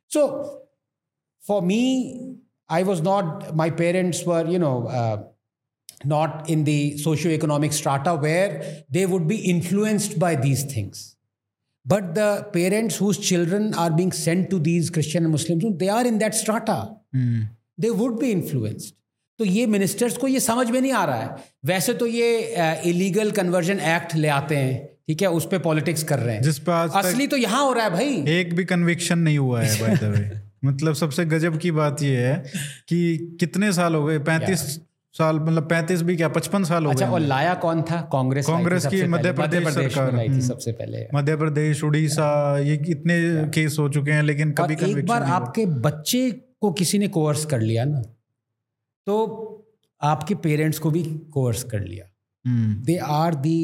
so 0.08 0.62
for 1.42 1.62
me 1.62 2.27
i 2.70 2.84
was 2.84 3.02
not 3.02 3.56
my 3.56 3.70
parents 3.70 4.24
were 4.26 4.46
you 4.54 4.60
know 4.60 4.78
uh, 5.00 5.18
not 6.06 6.50
in 6.50 6.64
the 6.64 6.98
socio-economic 6.98 7.74
strata 7.74 8.16
where 8.16 8.50
they 8.90 9.06
would 9.06 9.28
be 9.28 9.38
influenced 9.54 10.20
by 10.20 10.36
these 10.36 10.64
things 10.74 11.16
but 11.86 12.14
the 12.16 12.30
parents 12.54 12.98
whose 12.98 13.18
children 13.18 13.74
are 13.74 13.90
being 13.92 14.12
sent 14.12 14.50
to 14.50 14.60
these 14.60 14.90
christian 14.90 15.24
and 15.24 15.32
muslim 15.32 15.60
schools, 15.60 15.78
they 15.78 15.90
are 15.90 16.06
in 16.06 16.20
that 16.20 16.36
strata 16.36 16.80
Mm. 17.16 17.44
they 17.78 17.90
would 17.90 18.16
be 18.20 18.30
influenced 18.32 18.94
तो 19.40 19.46
ये 19.46 19.66
ministers 19.68 20.18
को 20.18 20.28
ये 20.28 20.40
समझ 20.40 20.70
में 20.72 20.80
नहीं 20.80 20.92
आ 20.92 21.04
रहा 21.06 21.22
है 21.22 21.44
वैसे 21.66 21.94
तो 21.94 22.06
ये 22.06 22.30
इलीगल 22.90 23.32
कन्वर्जन 23.40 23.80
एक्ट 23.96 24.16
ले 24.16 24.28
आते 24.28 24.56
हैं 24.56 24.76
ठीक 25.08 25.22
है 25.22 25.30
उस 25.40 25.46
पर 25.52 25.60
पॉलिटिक्स 25.68 26.04
कर 26.04 26.20
रहे 26.20 26.36
हैं 26.36 26.42
जिस 26.44 26.60
पे 26.60 26.72
आज 26.72 26.90
तक 26.90 26.98
असली 26.98 27.28
तो 27.28 27.38
यहाँ 27.38 27.64
हो 27.66 27.72
रहा 27.74 27.84
है 27.86 27.92
भाई 27.92 28.40
एक 28.40 28.54
भी 28.56 28.66
कन्विक्शन 28.74 29.20
नहीं 29.20 29.38
हुआ 29.38 29.62
है 29.62 30.47
मतलब 30.66 30.94
सबसे 30.94 31.26
गजब 31.26 31.58
की 31.58 31.72
बात 31.72 32.02
ये 32.04 32.18
है 32.18 32.44
कि 32.88 33.18
कितने 33.40 33.72
साल 33.74 33.96
हो 33.96 34.06
गए? 34.06 34.20
पैंतीस 34.20 34.60
साल 35.16 35.40
मतलब 35.40 35.68
पैंतीस 35.70 36.02
भी 36.02 36.16
क्या? 36.16 36.28
पचपन 36.30 36.64
साल 36.64 36.86
हो 36.86 36.92
अच्छा 36.92 37.06
गए 37.06 37.12
और 37.14 37.20
लाया 37.20 37.54
कौन 37.54 37.82
था? 37.82 38.02
कांग्रेस 38.12 38.46
कांग्रेस 38.48 38.86
की 38.86 39.04
मध्य 39.08 39.32
प्रदेश 39.34 39.68
सरकार। 39.68 40.12
थी 40.18 40.28
हम्म। 40.28 40.40
सबसे 40.40 40.72
पहले 40.72 41.08
मध्य 41.14 41.36
प्रदेश 41.36 41.84
उड़ीसा 41.84 42.60
ये 42.60 42.74
इतने 42.90 43.20
केस 43.54 43.76
हो 43.80 43.90
चुके 43.90 44.12
हैं 44.12 44.24
लेकिन 44.24 44.52
कभी 44.52 44.78
एक 44.92 45.06
बार 45.06 45.24
आपके 45.24 45.66
बच्चे 45.66 46.30
को 46.62 46.72
किसी 46.72 47.00
ने 47.00 47.08
कोर्स 47.08 47.46
कर 47.46 47.62
लिया 47.62 47.86
ना 47.86 48.02
तो 49.08 49.16
आपके 50.02 50.36
पेरेंट्स 50.36 50.80
को 50.80 50.92
भी 50.92 51.04
कोर्स 51.04 51.64
कर 51.64 51.80
लिया। 51.80 52.06
They 52.86 52.98
are 52.98 53.36
the 53.36 53.60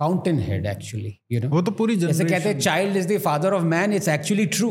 fountainhead 0.38 0.66
actually 0.66 1.18
you 1.32 1.40
know 1.40 1.48
वो 1.48 1.62
तो 1.62 1.70
पूरी 1.70 1.96
जैसे 1.96 2.24
कहते 2.24 2.48
हैं 2.48 2.58
child 2.58 2.96
is 2.96 3.08
the 3.08 3.18
father 3.18 3.52
of 3.52 3.62
man 3.64 3.92
it's 3.92 4.08
actually 4.08 4.46
true 4.46 4.70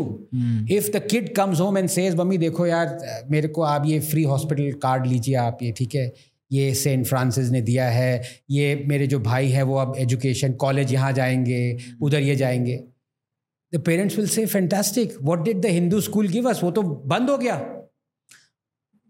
if 0.71 0.89
the 0.91 1.07
kid 1.11 1.35
comes 1.35 1.59
home 1.59 1.77
and 1.77 1.89
says 1.89 2.15
mummy 2.15 2.37
देखो 2.37 2.65
यार 2.65 2.97
मेरे 3.31 3.47
को 3.47 3.61
आप 3.61 3.85
ये 3.85 3.99
फ्री 3.99 4.23
हॉस्पिटल 4.23 4.71
कार्ड 4.71 5.07
लीजिए 5.07 5.35
आप 5.35 5.63
ये 5.63 5.71
ठीक 5.71 5.95
है 5.95 6.11
ये 6.51 6.73
सेंट 6.73 7.05
फ्रांसिस 7.05 7.49
ने 7.49 7.61
दिया 7.61 7.89
है 7.89 8.23
ये 8.49 8.83
मेरे 8.87 9.07
जो 9.07 9.19
भाई 9.19 9.49
है 9.49 9.63
वो 9.63 9.75
अब 9.77 9.93
एजुकेशन 9.97 10.53
कॉलेज 10.53 10.93
यहाँ 10.93 11.11
जाएँगे 11.13 11.77
उधर 12.01 12.19
ये 12.19 12.35
जाएँगे. 12.35 12.77
The 13.73 13.79
parents 13.79 14.17
will 14.17 14.27
say 14.27 14.45
fantastic 14.45 15.17
what 15.21 15.43
did 15.43 15.61
the 15.61 15.65
Hindu 15.65 16.01
school 16.01 16.27
give 16.27 16.49
us 16.49 16.63
वो 16.63 16.71
तो 16.71 16.81
बंद 16.81 17.29
हो 17.29 17.37
गया। 17.37 17.55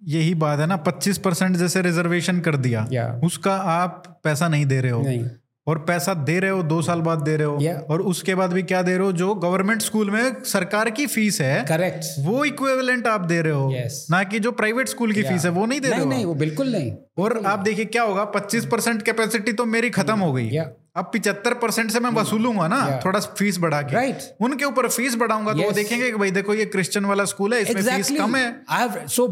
यही 0.01 0.34
बात 0.36 0.59
है 0.59 0.67
ना 0.67 0.76
पच्चीस 0.78 1.17
परसेंट 1.17 1.55
जैसे 1.55 1.82
रिजर्वेशन 1.82 2.39
कर 2.39 2.57
दिया 2.57 2.88
Yeah. 2.89 3.26
उसका 3.26 3.55
आप 3.55 4.22
पैसा 4.24 4.47
नहीं 4.47 4.65
दे 4.65 4.82
रहे 4.82 4.91
हो। 4.91 5.01
नहीं। 5.01 5.26
और 5.70 5.78
पैसा 5.88 6.13
दे 6.28 6.38
रहे 6.39 6.51
हो 6.51 6.61
दो 6.63 6.82
साल 6.82 7.01
बाद 7.01 7.22
दे 7.22 7.36
रहे 7.38 7.47
हो 7.47 7.57
Yeah. 7.61 7.80
और 7.91 8.01
उसके 8.11 8.36
बाद 8.36 8.53
भी 8.53 8.63
क्या 8.63 8.82
दे 8.82 8.95
रहे 8.97 9.05
हो 9.05 9.11
जो 9.13 9.34
गवर्नमेंट 9.43 9.82
स्कूल 9.82 10.09
में 10.11 10.43
सरकार 10.51 10.89
की 10.99 11.05
फ़ीस 11.07 11.39
है 11.41 11.63
करेक्ट 11.67 12.05
वो 12.26 12.43
इक्विवेलेंट 12.45 13.07
आप 13.07 13.26
दे 13.26 13.41
रहे 13.41 13.53
हो 13.53 13.70
Yes. 13.74 13.99
ना 14.11 14.24
कि 14.24 14.39
जो 14.39 14.51
प्राइवेट 14.61 14.88
स्कूल 14.89 15.11
की 15.13 15.22
yeah. 15.22 15.32
फ़ीस 15.32 15.45
है 15.45 15.51
वो 15.51 15.65
नहीं 15.65 15.82
दे 15.82 15.88
नहीं, 15.88 15.97
रहे 15.97 16.05
हो 16.05 16.11
नहीं 16.11 16.26
वो 16.26 16.34
बिल्कुल 16.36 16.72
नहीं 16.72 16.91
और 17.24 17.41
आप 17.45 17.59
देखिए 17.59 17.86
क्या 17.88 18.03
होगा 18.03 18.32
25 18.36 18.65
परसेंट 18.72 19.01
कैपेसिटी 19.01 19.53
तो 19.53 19.65
मेरी 19.67 19.89
खत्म 19.97 20.20
हो 20.20 20.32
गई 20.34 20.49
Yeah. 20.49 20.70
अब 20.97 21.09
पिछहत्तर 21.13 21.53
परसेंट 21.61 21.91
से 21.91 21.99
मैं 21.99 22.11
वसूलूँगा 22.11 22.67
ना 22.67 22.80
Yeah. 22.88 23.03
थोड़ा 23.05 23.20
फ़ीस 23.20 23.57
बढ़ा 23.65 23.82
के 23.82 23.95
Right. 23.97 24.24
उनके 24.41 24.65
ऊपर 24.65 24.88
फ़ीस 24.89 25.15
बढ़ाऊँगा 25.15 25.53
तो 25.53 25.63
वो 25.63 25.72
देखेंगे 25.72 26.11
कि 26.11 26.17
भाई 26.17 26.32
देखो 26.32 26.53
ये 26.53 26.65
क्रिश्चियन 26.78 27.05
वाला 27.05 27.26
स्कूल 27.34 27.53
है 27.53 27.61
इसमें 27.61 27.82
फ़ीस 27.84 28.11
कम 28.17 28.36
है 28.36 28.47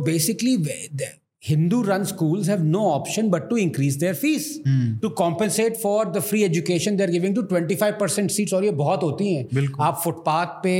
basically 0.06 0.58
the 1.02 1.10
Hindu 1.44 1.84
run 1.84 2.06
schools 2.06 2.48
have 2.48 2.64
no 2.66 2.80
option 2.92 3.28
but 3.30 3.44
to 3.50 3.58
increase 3.58 3.98
their 3.98 4.14
fees. 4.14 4.46
Hmm. 4.64 4.86
to 5.02 5.10
compensate 5.10 5.78
for 5.78 6.06
the 6.06 6.22
free 6.22 6.44
education 6.46 6.98
they're 6.98 7.12
giving 7.12 7.36
to 7.36 7.44
25% 7.52 8.32
seats 8.38 8.54
और 8.54 8.64
ये 8.66 8.72
बहुत 8.72 9.04
होती 9.04 9.34
हैं। 9.34 9.44
आप 9.82 10.00
फुटपाथ 10.04 10.56
पे 10.64 10.74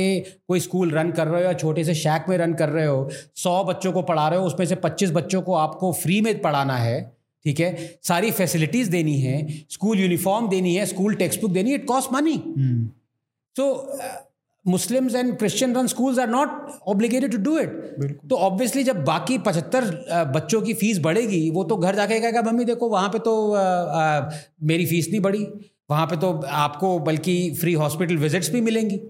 कोई 0.48 0.60
स्कूल 0.60 0.90
रन 0.90 1.10
कर 1.10 1.26
रहे 1.28 1.40
हो 1.42 1.46
या 1.46 1.52
छोटे 1.52 1.84
से 1.84 1.94
शैक 1.94 2.26
में 2.28 2.36
रन 2.38 2.54
कर 2.54 2.68
रहे 2.68 2.86
हो 2.86 3.08
100 3.36 3.64
बच्चों 3.68 3.92
को 3.92 4.02
पढ़ा 4.02 4.28
रहे 4.28 4.38
हो 4.38 4.46
उसमें 4.46 4.66
से 4.66 4.76
25 4.84 5.10
बच्चों 5.10 5.42
को 5.42 5.54
आपको 5.54 5.92
फ्री 5.92 6.20
में 6.20 6.40
पढ़ाना 6.42 6.76
है 6.76 7.00
ठीक 7.44 7.60
है? 7.60 7.98
सारी 8.02 8.30
फैसिलिटीज़ 8.30 8.90
देनी 8.90 9.18
है 9.20 9.46
स्कूल 9.70 10.00
यूनिफॉर्म 10.00 10.48
देनी 10.48 10.74
है 10.74 10.86
स्कूल 10.86 11.14
टेक्स्ट 11.14 11.40
बुक 11.40 11.50
देनी 11.50 11.70
है 11.70 11.76
it 11.76 11.86
cost 11.86 12.12
money 12.12 12.34
hmm, 12.34 12.88
So 14.66 14.74
and 14.74 14.80
Muslims 14.80 15.14
run 15.14 15.30
Christian 15.32 15.74
run 15.76 15.86
schools 15.94 16.18
are 16.18 16.34
not 16.34 16.48
obligated 16.88 17.34
to 17.36 17.42
do 17.46 17.58
it. 17.58 17.68
तो 18.30 18.36
ऑब्वियसली 18.36 18.84
जब 18.84 19.04
बाकी 19.04 19.38
पचहत्तर 19.38 19.84
बच्चों 20.34 20.62
की 20.62 20.74
फ़ीस 20.74 20.98
बढ़ेगी 20.98 21.50
वो 21.50 21.64
तो 21.64 21.76
घर 21.76 21.94
जाके 21.94 22.20
कहेगा 22.20 22.42
मम्मी 22.42 22.64
देखो 22.64 22.88
वहाँ 22.88 23.08
पे 23.08 23.18
तो 23.18 23.52
अ, 23.52 23.60
अ, 23.60 24.30
मेरी 24.62 24.86
फ़ीस 24.86 25.08
नहीं 25.10 25.20
बढ़ी। 25.20 25.46
वहाँ 25.90 26.06
पे 26.06 26.16
तो 26.16 26.40
आपको 26.48 26.98
बल्कि 26.98 27.56
फ्री 27.60 27.72
हॉस्पिटल 27.72 28.16
विजिट्स 28.16 28.50
भी 28.50 28.60
मिलेंगी। 28.60 29.00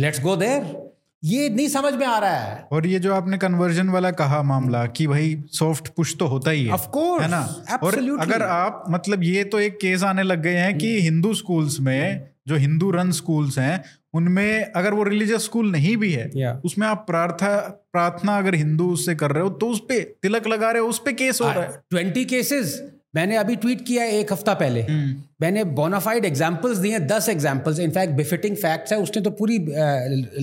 लेट्स 0.00 0.20
गो 0.20 0.36
देयर 0.36 0.88
ये 1.24 1.48
नहीं 1.48 1.68
समझ 1.68 1.94
में 1.94 2.06
आ 2.06 2.18
रहा 2.18 2.36
है। 2.36 2.68
और 2.72 2.86
ये 2.86 2.98
जो 2.98 3.14
आपने 3.14 3.38
कन्वर्जन 3.38 3.88
वाला 3.88 4.10
कहा 4.10 4.42
मामला 4.42 4.86
कि 4.86 5.06
भाई 5.06 5.44
सॉफ्ट 5.52 5.88
पुश 5.88 6.16
तो 6.16 6.26
होता 6.26 6.50
ही 6.50 6.64
है 6.64 6.72
Of 6.72 6.80
course, 6.80 7.22
है 7.22 7.28
ना? 7.28 7.64
और 7.82 7.94
अगर 8.20 8.42
आप 8.42 8.84
मतलब 8.90 9.22
ये 9.22 9.44
तो 9.44 9.60
एक 9.60 9.74
केस 9.76 10.02
आने 10.02 10.22
लग 10.22 10.42
गए 10.42 10.54
हैं 10.54 10.78
कि 10.78 11.00
हिंदू 11.00 11.34
स्कूल्स 11.34 11.80
में 11.80 12.28
जो 12.48 12.56
हिंदू 12.56 12.90
रन 12.90 13.10
स्कूल्स 13.10 13.58
हैं 13.58 13.84
उनमें 14.14 14.72
अगर 14.72 14.94
वो 14.94 15.02
रिलीजियस 15.04 15.44
स्कूल 15.44 15.70
नहीं 15.72 15.96
भी 15.96 16.12
है 16.12 16.30
Yeah. 16.32 16.54
उसमें 16.64 16.86
आप 16.86 17.04
प्रार्थना 17.06 17.56
प्रार्थना 17.92 18.36
अगर 18.38 18.54
हिंदू 18.54 18.90
उससे 18.92 19.14
कर 19.14 19.30
रहे 19.30 19.42
हो 19.42 19.50
तो 19.50 19.68
उस 19.68 19.80
पे 19.88 20.00
तिलक 20.22 20.46
लगा 20.46 20.70
रहे 20.70 20.82
हो 20.82 20.88
उस 20.88 20.98
पे 21.04 21.12
केस 21.12 21.40
हो 21.40 21.46
रहा 21.46 21.62
है। 21.62 21.82
ट्वेंटी 21.90 22.24
केसेस 22.24 22.80
मैंने 23.14 23.36
अभी 23.36 23.56
ट्वीट 23.56 23.84
किया 23.86 24.04
है 24.04 24.18
एक 24.18 24.32
हफ़्ता 24.32 24.54
पहले। 24.54 24.82
hmm. 24.82 25.12
मैंने 25.40 25.64
बोनाफाइड 25.64 26.24
एग्जाम्पल्स 26.24 26.78
दिए 26.78 26.98
दस 26.98 27.28
एग्जाम्पल्स 27.28 27.78
इनफैक्ट 27.78 28.14
बिफिटिंग 28.14 28.56
फैक्ट्स 28.56 28.92
है 28.92 28.98
उसने 28.98 29.22
तो 29.22 29.30
पूरी 29.30 29.58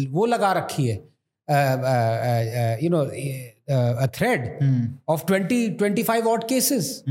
वो 0.05 0.26
लगा 0.26 0.51
रखी 0.51 0.88
है। 0.88 0.95
You 2.84 2.89
know 2.89 3.05
thread 4.16 4.47
of 5.09 5.26
twenty 5.28 5.68
twenty 5.72 6.03
five 6.03 6.28
out 6.28 6.43
cases 6.49 7.03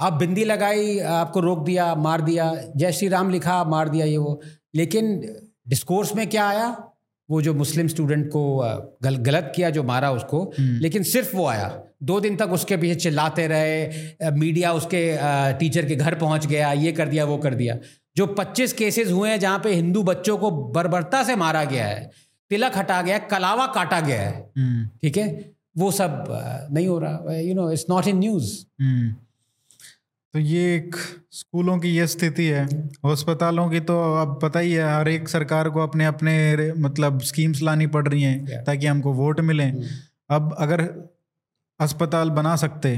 आप 0.00 0.12
बिंदी 0.12 0.44
लगाई 0.44 0.98
आपको 0.98 1.40
रोक 1.40 1.64
दिया 1.66 1.94
मार 1.94 2.20
दिया 2.20 2.52
जय 2.76 2.92
श्री 2.92 3.08
राम 3.08 3.30
लिखा 3.30 3.62
मार 3.64 3.88
दिया 3.88 4.06
ये 4.06 4.16
वो। 4.16 4.40
लेकिन 4.74 5.12
डिस्कोर्स 5.66 6.14
में 6.16 6.26
क्या 6.30 6.48
आया? 6.48 6.66
वो 7.28 7.40
जो 7.42 7.52
मुस्लिम 7.54 7.86
स्टूडेंट 7.88 8.26
को 8.28 8.40
गल, 9.02 9.16
गलत 9.16 9.52
किया 9.56 9.70
जो 9.70 9.82
मारा 9.82 10.10
उसको 10.12 10.52
लेकिन 10.60 11.02
सिर्फ़ 11.02 11.36
वो 11.36 11.46
आया। 11.46 11.68
दो 12.02 12.18
दिन 12.20 12.36
तक 12.36 12.50
उसके 12.52 12.76
पीछे 12.76 12.94
चिल्लाते 13.00 13.46
रहे 13.46 14.30
मीडिया 14.30 14.72
उसके 14.72 15.00
टीचर 15.58 15.86
के 15.86 15.96
घर 15.96 16.14
पहुँच 16.14 16.46
गया 16.46 16.72
ये 16.72 16.92
कर 16.92 17.08
दिया 17.08 17.24
वो 17.24 17.38
कर 17.38 17.54
दिया। 17.54 17.78
जो 18.16 18.26
25 18.38 18.72
केसेस 18.72 19.10
हुए 19.10 19.30
हैं 19.30 19.38
जहाँ 19.40 19.58
पे 19.64 19.72
हिंदू 19.74 20.02
बच्चों 20.02 20.36
को 20.38 20.50
बर्बरता 20.50 21.22
से 21.24 21.36
मारा 21.36 21.64
गया 21.64 21.86
है 21.86 22.10
तिलक 22.50 22.76
हटा 22.76 23.00
गया 23.02 23.14
है 23.16 23.26
कलावा 23.30 23.66
काटा 23.74 24.00
गया 24.00 24.20
है 24.20 24.32
हम्म, 24.58 24.86
ठीक 25.02 25.16
है? 25.16 25.54
वो 25.78 25.90
सब 25.90 26.24
नहीं 26.72 26.86
हो 26.86 26.98
रहा। 26.98 27.36
You 27.38 27.54
know 27.54 27.70
it's 27.70 27.84
not 27.90 28.06
in 28.08 28.18
news 28.18 28.54
hmm. 28.80 29.14
तो 30.34 30.40
ये 30.40 30.62
एक 30.76 30.96
स्कूलों 31.32 31.78
की 31.78 31.88
ये 31.88 32.06
स्थिति 32.06 32.44
है। 32.44 32.64
अस्पतालों 33.06 33.68
की 33.70 33.80
तो 33.80 33.98
अब 34.20 34.38
पता 34.42 34.58
ही 34.58 34.72
है 34.72 34.84
हर 34.86 35.08
एक 35.08 35.28
सरकार 35.28 35.68
को 35.70 35.80
अपने 35.80 36.04
अपने 36.04 36.72
मतलब 36.78 37.20
स्कीम्स 37.22 37.60
लानी 37.62 37.86
पड़ 37.88 38.06
रही 38.08 38.22
हैं 38.22 38.62
ताकि 38.64 38.86
हमको 38.86 39.12
वोट 39.14 39.40
मिले। 39.42 39.64
अब 40.30 40.54
अगर 40.58 40.80
अस्पताल 41.80 42.30
बना 42.32 42.54
सकते 42.56 42.92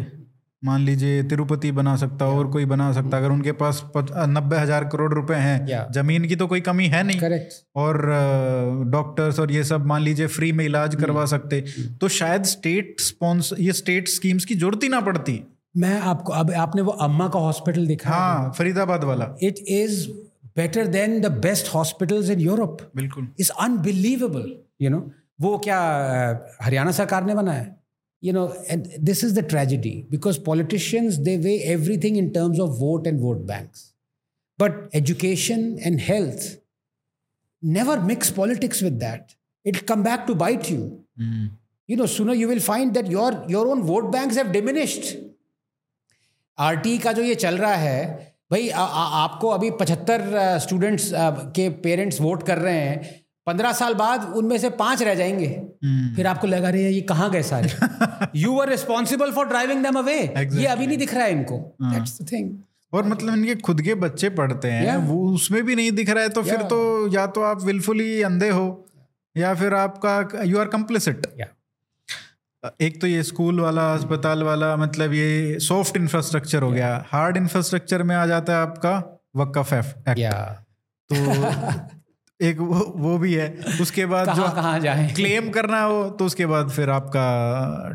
मान 0.63 0.81
लीजिए 0.81 1.23
तिरुपति 1.25 1.73
बना 1.73 1.95
सकता 1.97 2.27
और 2.29 2.51
कोई 2.51 2.65
बना 2.67 2.91
सकता 2.93 3.17
अगर 3.17 3.31
उनके 3.31 3.53
पास 3.55 3.83
नब्बे 3.97 4.57
हज़ार 4.57 4.85
करोड़ 4.87 5.13
रुपए 5.15 5.35
हैं 5.37 5.91
ज़मीन 5.93 6.25
की 6.29 6.37
तो 6.37 6.47
कोई 6.47 6.61
कमी 6.63 6.87
है 6.87 7.03
नहीं। 7.03 7.21
करेक्ट 7.21 7.53
और 7.77 8.01
डॉक्टर्स 8.91 9.41
और 9.41 9.53
ये 9.53 9.65
सब 9.65 9.87
मान 9.87 10.03
लीजिए 10.03 10.27
फ्री 10.29 10.51
में 10.53 10.65
इलाज 10.65 10.95
करवा 10.95 11.25
सकते 11.27 11.61
तो 12.01 12.09
शायद 12.13 12.45
स्टेट 12.47 13.01
स्पॉन्स 13.01 13.53
ये 13.59 13.73
स्टेट 13.75 14.09
स्कीम्स 14.09 14.45
की 14.45 14.55
ज़रूरत 14.55 14.83
ही 14.83 14.89
ना 14.89 15.01
पड़ती। 15.03 15.41
मैं 15.77 15.99
आपको 16.11 16.33
अब 16.33 16.51
आपने 16.65 16.83
वो 16.83 16.93
अम्मा 17.07 17.29
का 17.29 17.39
हॉस्पिटल 17.39 17.87
देखा 17.87 18.11
हाँ 18.11 18.53
फरीदाबाद 18.59 19.05
वाला। 19.05 19.35
It 19.43 19.59
is 19.69 20.09
better 20.57 20.87
than 20.97 21.21
the 21.21 21.31
best 21.47 21.75
hospitals 21.75 22.31
in 22.31 22.41
Europe 22.41 22.91
बिल्कुल। 22.97 23.29
इज़ 23.41 23.51
अनबिलीवेबल 23.61 24.53
यू 24.83 24.91
नो 24.91 25.01
वो 25.41 25.57
क्या 25.65 25.79
हरियाणा 26.63 26.93
सरकार 27.01 27.25
ने 27.25 27.35
बनाया? 27.35 27.67
You 28.23 28.33
know 28.33 28.47
and 28.71 28.87
this 29.01 29.25
is 29.25 29.41
the 29.41 29.45
tragedy 29.49 29.97
because 30.11 30.41
politicians 30.47 31.15
they 31.29 31.37
weigh 31.39 31.57
everything 31.73 32.17
in 32.19 32.29
terms 32.39 32.61
of 32.61 32.79
vote 32.81 33.07
and 33.07 33.21
vote 33.21 33.47
banks 33.49 33.93
but 34.59 34.89
education 34.95 35.77
and 35.81 36.01
health 36.11 36.55
never 37.63 37.95
mix 38.09 38.31
politics 38.35 38.81
with 38.85 38.97
that. 39.03 39.31
It'll 39.65 39.85
come 39.87 40.03
back 40.07 40.27
to 40.27 40.35
bite 40.41 40.67
you. 40.73 40.83
You 41.89 41.97
know 42.01 42.09
sooner 42.15 42.35
you 42.41 42.49
will 42.51 42.61
find 42.67 42.99
that 42.99 43.09
your 43.13 43.31
your 43.55 43.63
own 43.71 43.81
vote 43.91 44.11
banks 44.17 44.39
have 44.41 44.51
diminished. 44.57 45.09
RT 46.59 46.99
का 46.99 47.13
जो 47.13 47.23
ये 47.23 47.35
चल 47.35 47.57
रहा 47.59 47.75
है 47.75 48.35
भाई 48.53 48.69
आ, 48.69 48.81
आ, 48.81 49.25
आपको 49.25 49.49
अभी 49.49 49.71
पचहत्तर 49.71 50.59
स्टूडेंट्स 50.59 51.11
के 51.57 51.69
पेरेंट्स 51.85 52.21
वोट 52.21 52.47
कर 52.47 52.59
रहे 52.59 52.75
हैं 52.75 53.25
पंद्रह 53.47 53.73
साल 53.73 53.95
बाद 53.95 54.33
उनमें 54.37 54.59
से 54.59 54.71
पाँच 54.71 55.03
रह 55.03 55.15
जाएँगे। 55.15 55.49
फिर 56.17 56.27
आपको 56.27 56.47
लगा 56.47 56.71
रही 56.71 56.85
है 56.85 56.93
ये 56.93 57.01
कहाँ 57.01 57.31
गए 57.31 57.43
सारे? 57.43 57.69
You 58.41 58.59
are 58.61 58.69
responsible 58.69 59.33
for 59.33 59.47
driving 59.47 59.85
them 59.85 59.99
away 59.99 60.19
ये 60.53 60.67
अभी 60.67 60.87
नहीं 60.87 60.99
दिख 60.99 61.15
रहा 61.15 61.25
है 61.25 61.33
इनको। 61.33 61.59
दैट्स 61.83 62.23
द 62.23 62.27
थिंग 62.33 62.51
और 62.93 63.05
मतलब 63.05 63.35
इनके 63.35 63.55
खुद 63.55 63.83
के 63.83 63.95
बच्चे 63.95 64.29
पढ़ते 64.31 64.69
हैं 64.69 64.85
Yeah. 64.87 65.09
वो 65.09 65.29
उसमें 65.35 65.63
भी 65.65 65.77
नहीं 65.77 65.93
दिख 65.93 66.11
रहा 66.11 66.23
है 66.23 66.29
तो 66.29 66.43
yeah. 66.43 66.51
फिर 66.51 66.63
तो 66.63 67.09
या 67.09 67.27
तो 67.27 67.43
आप 67.43 67.63
विलफुली 67.63 68.23
अंधे 68.23 68.49
हो 68.49 68.87
या 69.37 69.55
फिर 69.55 69.75
आपका 69.75 70.43
यू 70.45 70.59
आर 70.59 70.69
कम्प्लिसिट 70.69 71.27
या 71.41 71.47
एक 72.81 73.01
तो 73.01 73.07
ये 73.07 73.23
स्कूल 73.23 73.61
वाला 73.61 73.95
अस्पताल 73.95 74.43
वाला 74.43 74.77
मतलब 74.77 75.13
ये 75.13 75.59
सॉफ्ट 75.61 75.97
इंफ्रास्ट्रक्चर 75.97 76.63
हो 76.63 76.71
गया। 76.71 77.05
हार्ड 77.09 77.37
इंफ्रास्ट्रक्चर 77.37 78.03
में 78.03 78.17
आ 78.17 78.27
जाता 78.27 78.53
है 78.53 78.59
आपका 78.59 79.21
वक्फ 79.37 79.73
एक्ट 79.75 80.19
या 80.19 80.65
तो 81.13 81.17
एक 82.47 82.59
वो 82.59 82.93
वो 82.97 83.19
भी 83.19 83.35
है। 83.35 83.59
उसके 83.81 84.07
बाद 84.07 84.27
कहाँ, 84.27 84.37
जो 84.37 84.43
कहाँ 84.43 84.55
कहाँ 84.55 84.81
जाए? 84.81 85.13
क्लेम 85.17 85.51
करना 85.51 85.83
हो 85.83 86.11
तो 86.11 86.27
उसके 86.27 86.47
बाद 86.47 86.71
फिर 86.71 86.91
आपका 86.91 87.27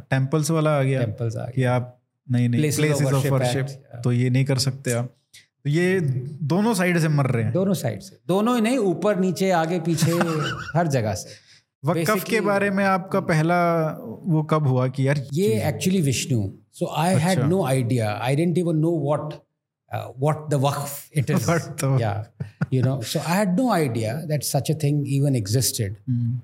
टेम्पल्स 0.10 0.52
वाला 0.52 0.80
आ 0.80 0.84
गया 0.84 1.00
टेम्पल्स 1.00 1.36
आ 1.36 1.40
गया। 1.40 1.52
कि 1.56 1.64
आप 1.64 2.00
नहीं 2.32 2.50
नहीं 2.50 2.62
प्लेसेस 2.62 3.02
ऑफ़ 3.02 3.28
वर्शिप 3.28 3.68
तो 4.04 4.12
ये 4.12 4.30
नहीं 4.30 4.46
कर 4.46 4.58
सकते 4.58 4.92
आप। 4.92 5.06
तो 5.64 5.70
ये 5.70 6.00
दोनों 6.44 6.74
साइड 6.74 7.00
से 7.00 7.08
मर 7.08 7.26
रहे 7.26 7.44
हैं। 7.44 7.54
दोनों 7.54 7.74
साइड 7.74 8.02
से। 8.02 8.20
दोनों 8.28 8.56
ही 8.56 8.62
नहीं 8.62 8.78
ऊपर 8.78 9.20
नीचे 9.20 9.52
आगे 9.52 9.80
पीछे 9.80 10.12
हर 10.76 10.88
जगह 10.88 11.14
से। 11.14 11.51
वक्फ 11.84 12.24
के 12.24 12.40
बारे 12.42 12.70
में 12.70 12.84
आपका 12.86 13.20
पहला 13.20 13.60
वो 14.26 14.42
कब 14.44 14.68
हुआ 14.68 14.88
कि 14.88 15.08
यार 15.08 15.24
ये 15.34 15.48
actually 15.70 16.02
Vishnu 16.02 16.42
so 16.74 16.90
I 16.98 17.16
had 17.20 17.40
no 17.44 17.64
idea 17.66 18.12
I 18.24 18.36
didn't 18.36 18.58
even 18.58 18.78
know 18.78 18.92
what 19.00 19.34
what 20.20 20.50
the 20.52 20.60
Waqf 20.66 21.18
it 21.18 21.30
is 21.30 21.50
या 22.02 22.14
you 22.74 22.84
know 22.84 23.02
so 23.04 23.20
I 23.20 23.38
had 23.38 23.60
no 23.60 23.72
idea 23.74 24.14
that 24.28 24.44
such 24.44 24.72
a 24.72 24.74
thing 24.84 25.08
even 25.16 25.36
existed 25.36 25.96
hmm, 26.10 26.40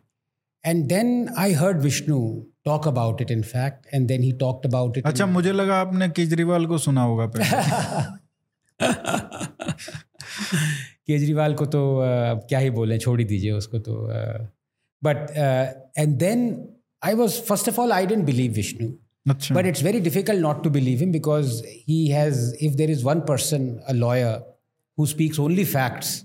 and 0.64 0.86
then 0.88 1.30
I 1.38 1.54
heard 1.54 1.82
Vishnu 1.82 2.20
talk 2.66 2.88
about 2.88 3.22
it 3.22 3.32
in 3.32 3.42
fact 3.44 3.94
and 3.94 4.08
then 4.08 4.24
he 4.24 4.32
talked 4.40 4.66
about 4.66 4.98
it 4.98 5.06
अच्छा 5.06 5.26
मुझे 5.28 5.52
लगा 5.52 5.80
आपने 5.82 6.10
केजरीवाल 6.10 6.66
को 6.66 6.78
सुना 6.78 7.04
होगा 7.04 7.28
पहले। 7.28 8.16
केजरीवाल 11.08 11.54
को 11.54 11.66
तो 11.66 11.82
uh, 11.96 12.48
क्या 12.50 12.60
ही 12.60 12.70
बोले 12.70 12.98
छोड़ 13.00 13.20
ही 13.20 13.26
दीजिए 13.26 13.52
उसको 13.52 13.80
तो 13.80 13.94
But 15.02 15.36
uh, 15.38 15.74
and 15.96 16.20
then 16.20 16.76
I 17.02 17.14
was 17.14 17.40
first 17.40 17.68
of 17.68 17.78
all 17.80 17.94
I 17.94 18.06
didn't 18.06 18.26
believe 18.26 18.54
Vishnu. 18.54 18.98
But 19.54 19.66
it's 19.66 19.82
very 19.82 20.00
difficult 20.00 20.40
not 20.40 20.64
to 20.64 20.70
believe 20.70 21.02
him 21.02 21.12
because 21.12 21.62
he 21.86 22.10
has, 22.12 22.56
if 22.62 22.78
there 22.78 22.90
is 22.90 23.04
one 23.04 23.24
person, 23.24 23.84
a 23.86 23.94
lawyer, 23.94 24.42
who 24.96 25.06
speaks 25.06 25.38
only 25.38 25.66
facts, 25.66 26.24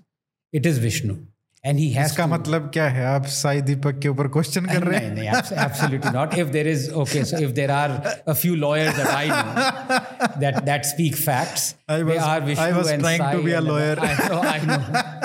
it 0.52 0.64
is 0.64 0.78
Vishnu. 0.78 1.26
And 1.64 1.78
he 1.78 1.84
has 1.94 2.10
इसका 2.10 2.26
मतलब 2.26 2.70
क्या 2.74 2.84
है 2.90 3.04
आप 3.06 3.26
साई 3.32 3.60
दीपक 3.66 3.98
के 4.02 4.08
ऊपर 4.08 4.28
question 4.36 4.64
कर 4.66 4.82
रहे 4.84 4.98
हैं 5.00 5.10
नहीं, 5.14 5.28
नहीं, 5.30 5.58
absolutely 5.64 6.10
not. 6.16 6.32
If 6.44 6.48
there 6.56 6.70
is 6.70 6.86
okay, 7.02 7.22
so 7.30 7.38
if 7.48 7.52
there 7.58 7.70
are 7.74 8.14
a 8.26 8.34
few 8.40 8.56
lawyers 8.62 8.96
that 8.96 9.10
I 9.18 9.28
know 9.28 10.40
that 10.44 10.58
that 10.70 10.88
speak 10.88 11.18
facts, 11.26 11.66
I 11.88 11.98
they 11.98 12.08
was- 12.08 12.24
are 12.30 12.40
Vishnu 12.48 12.64
I 12.64 12.72
was 12.78 12.90
and 12.94 13.06
trying 13.06 13.22
to 13.26 13.28
Sai 13.28 13.44
be 13.44 13.52
a 13.52 13.58
and- 13.58 13.68
lawyer. 13.68 13.94
I 14.08 14.10
know, 14.22 14.40
I 14.54 14.58
know, 14.70 14.80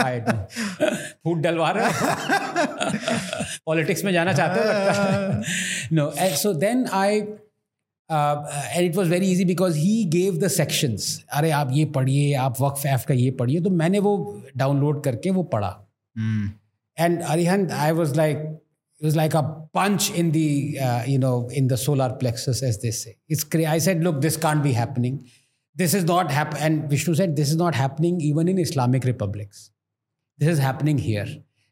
I 0.05 0.13
know. 0.27 0.37
फूट 1.23 1.41
डलवा 1.47 1.71
रहे 1.77 1.89
politics 3.65 4.03
में 4.05 4.11
जाना 4.13 4.33
चाहते 4.33 4.59
हो 4.59 4.65
लगता 4.65 4.93
है 5.03 5.41
no 5.93 6.11
and 6.19 6.35
so 6.43 6.53
then 6.65 6.85
I 7.01 7.17
and 7.19 8.85
it 8.85 8.95
was 8.95 9.09
very 9.09 9.31
easy 9.31 9.45
because 9.45 9.77
he 9.77 10.03
gave 10.19 10.37
the 10.45 10.47
sections 10.59 11.09
अरे 11.39 11.51
आप 11.63 11.71
ये 11.73 11.85
पढ़िए 11.97 12.33
आप 12.45 12.61
वक्फ 12.61 12.85
एफ़ 12.93 13.05
का 13.07 13.13
ये 13.25 13.31
पढ़िए 13.41 13.61
तो 13.61 13.69
मैंने 13.83 13.99
वो 14.07 14.15
डाउनलोड 14.57 15.03
करके 15.03 15.29
वो 15.39 15.43
पढ़ा 15.55 15.75
Mm. 16.17 16.55
And 16.97 17.19
Arihan, 17.21 17.71
I 17.71 17.91
was 17.91 18.15
like, 18.15 18.37
it 18.37 19.05
was 19.05 19.15
like 19.15 19.35
a 19.35 19.43
punch 19.73 20.09
in 20.11 20.31
the 20.31 20.79
uh, 20.79 21.03
you 21.05 21.19
know 21.19 21.47
in 21.51 21.67
the 21.67 21.77
solar 21.77 22.13
plexus, 22.13 22.63
as 22.63 22.81
they 22.81 22.91
say. 22.91 23.17
It's 23.27 23.43
cra- 23.43 23.65
I 23.65 23.77
said, 23.77 24.03
look, 24.03 24.21
this 24.21 24.37
can't 24.37 24.63
be 24.63 24.71
happening. 24.71 25.29
This 25.75 25.93
is 25.93 26.03
not 26.05 26.31
happening. 26.31 26.63
And 26.63 26.89
Vishnu 26.89 27.13
said, 27.13 27.35
this 27.35 27.49
is 27.51 27.55
not 27.55 27.75
happening 27.75 28.19
even 28.19 28.47
in 28.47 28.57
Islamic 28.57 29.03
republics. 29.03 29.69
This 30.39 30.49
is 30.49 30.59
happening 30.59 30.97
here. 30.97 31.27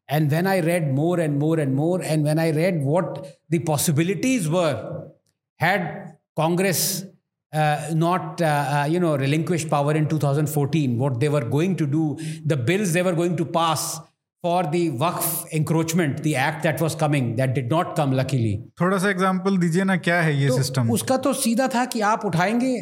And 0.07 0.29
when 0.29 0.45
I 0.45 0.59
read 0.59 0.93
more 0.93 1.19
and 1.19 1.39
more 1.39 1.59
and 1.59 1.73
more, 1.73 1.99
and 2.01 2.23
when 2.23 2.37
I 2.37 2.51
read 2.51 2.83
what 2.83 3.39
the 3.49 3.59
possibilities 3.59 4.47
were, 4.47 5.09
had 5.57 6.17
Congress 6.35 7.05
uh, 7.53 7.91
not 7.93 8.41
uh, 8.41 8.45
uh, 8.45 8.87
you 8.89 8.99
know 8.99 9.15
relinquished 9.15 9.69
power 9.69 9.93
in 9.93 10.09
2014 10.09 10.97
what 10.97 11.19
they 11.21 11.29
were 11.29 11.45
going 11.45 11.75
to 11.77 11.87
do 11.87 12.17
the 12.45 12.57
bills 12.57 12.91
they 12.91 13.01
were 13.01 13.13
going 13.13 13.37
to 13.37 13.45
pass 13.45 13.99
for 14.45 14.63
the 14.71 14.81
Waqf 15.03 15.29
encroachment, 15.59 16.17
the 16.23 16.35
act 16.47 16.65
that 16.65 16.81
was 16.85 16.95
coming, 17.03 17.29
that 17.37 17.53
did 17.59 17.71
not 17.75 17.93
come 17.99 18.17
luckily. 18.21 18.51
थोड़ा 18.81 18.97
सा 18.97 19.09
example 19.09 19.57
दीजिए 19.57 19.83
ना 19.83 19.97
क्या 20.07 20.21
है 20.21 20.35
ये 20.41 20.47
तो 20.47 20.57
system 20.57 20.91
उसका 20.91 21.17
तो 21.27 21.33
सीधा 21.45 21.67
था 21.75 21.85
कि 21.95 22.01
आप 22.09 22.25
उठाएँगे 22.25 22.75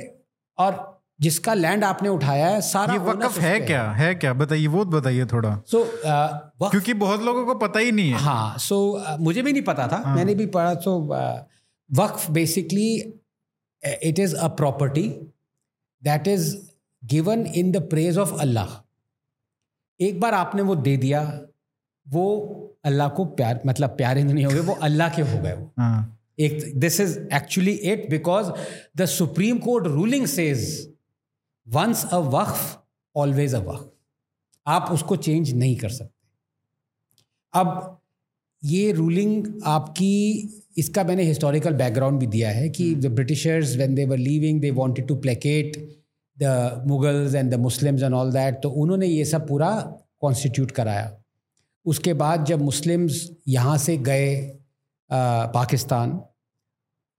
और 0.57 0.81
जिसका 1.21 1.53
लैंड 1.53 1.83
आपने 1.83 2.09
उठाया 2.09 2.47
है 2.47 2.61
सारा 2.61 2.93
ये 2.93 2.99
वकफ 2.99 3.37
है 3.39 3.59
क्या? 3.59 3.83
है 3.91 4.13
क्या? 4.15 4.33
बताइए 4.33 4.67
वो 4.67 4.85
बताइए 4.85 5.25
थोड़ा। 5.33 5.51
सो 5.71 5.81
वक्फ 5.81 6.71
क्योंकि 6.71 6.93
बहुत 6.93 7.23
लोगों 7.23 7.45
को 7.45 7.55
पता 7.55 7.79
ही 7.79 7.91
नहीं 7.91 8.11
है। 8.11 8.19
हाँ 8.19 8.57
सो 8.57 8.79
so, 8.99 9.05
uh, 9.07 9.19
मुझे 9.19 9.41
भी 9.41 9.53
नहीं 9.53 9.63
पता 9.63 9.87
था। 9.87 10.01
हाँ. 10.05 10.15
मैंने 10.15 10.35
भी 10.35 10.45
पढ़ा 10.57 10.73
so 10.87 10.99
Waqf 11.89 12.29
basically 12.31 12.89
it 14.03 14.19
is 14.19 14.35
a 14.35 14.47
property 14.47 15.07
that 16.03 16.27
is 16.27 16.55
given 17.03 17.45
in 17.45 17.71
the 17.71 17.77
praise 17.89 18.17
of 18.17 18.33
Allah 18.41 18.79
एक 19.99 20.19
बार 20.19 20.33
आपने 20.33 20.61
वो 20.61 20.75
दे 20.75 20.97
दिया 20.97 21.19
वो 22.07 22.25
अल्लाह 22.85 23.09
को 23.09 23.25
प्यार 23.37 23.61
मतलब 23.65 23.89
प्यारे 23.97 24.23
नहीं 24.23 24.45
हो 24.45 24.51
गए 24.51 24.59
वो 24.61 24.73
अल्लाह 24.83 25.09
के 25.15 25.21
हो 25.21 25.41
गए 25.41 25.53
वो। 25.53 25.71
हाँ। 25.79 26.19
एक 26.39 26.71
this 26.79 26.99
is 27.01 27.17
actually 27.35 27.71
it 27.91 28.09
because 28.09 28.51
the 28.97 29.05
Supreme 29.07 29.57
Court 29.59 29.87
ruling 29.87 30.25
says 30.27 30.65
once 31.67 32.05
a 32.05 32.17
Waqf 32.35 32.77
always 33.15 33.55
a 33.55 33.59
Waqf 33.61 33.91
आप 34.65 34.89
उसको 34.91 35.15
चेंज 35.17 35.53
नहीं 35.53 35.75
कर 35.77 35.89
सकते। 35.89 36.11
अब 37.53 37.99
ये 38.63 38.91
रूलिंग 38.91 39.47
आपकी 39.67 40.13
इसका 40.77 41.03
मैंने 41.03 41.23
हिस्टोरिकल 41.23 41.73
बैकग्राउंड 41.75 42.19
भी 42.19 42.27
दिया 42.27 42.49
है 42.51 42.69
कि 42.69 42.93
the 42.95 43.11
Britishers 43.15 43.75
when 43.75 43.95
they 43.95 44.05
were 44.05 44.17
leaving 44.17 44.61
they 44.61 44.71
wanted 44.77 45.07
to 45.07 45.15
placate 45.25 45.77
the 46.37 46.83
Mughals 46.87 47.35
and 47.35 47.51
the 47.51 47.59
Muslims 47.59 48.03
and 48.03 48.13
all 48.13 48.31
that 48.33 48.61
तो 48.63 48.69
उन्होंने 48.83 49.07
ये 49.07 49.25
सब 49.25 49.47
पूरा 49.47 49.69
कॉन्स्टिट्यूट 50.21 50.71
कराया। 50.71 51.11
उसके 51.85 52.13
बाद 52.13 52.45
जब 52.45 52.61
मुस्लिम्स 52.61 53.29
यहाँ 53.47 53.77
से 53.77 53.97
गए 53.97 54.35
पाकिस्तान 55.09 56.21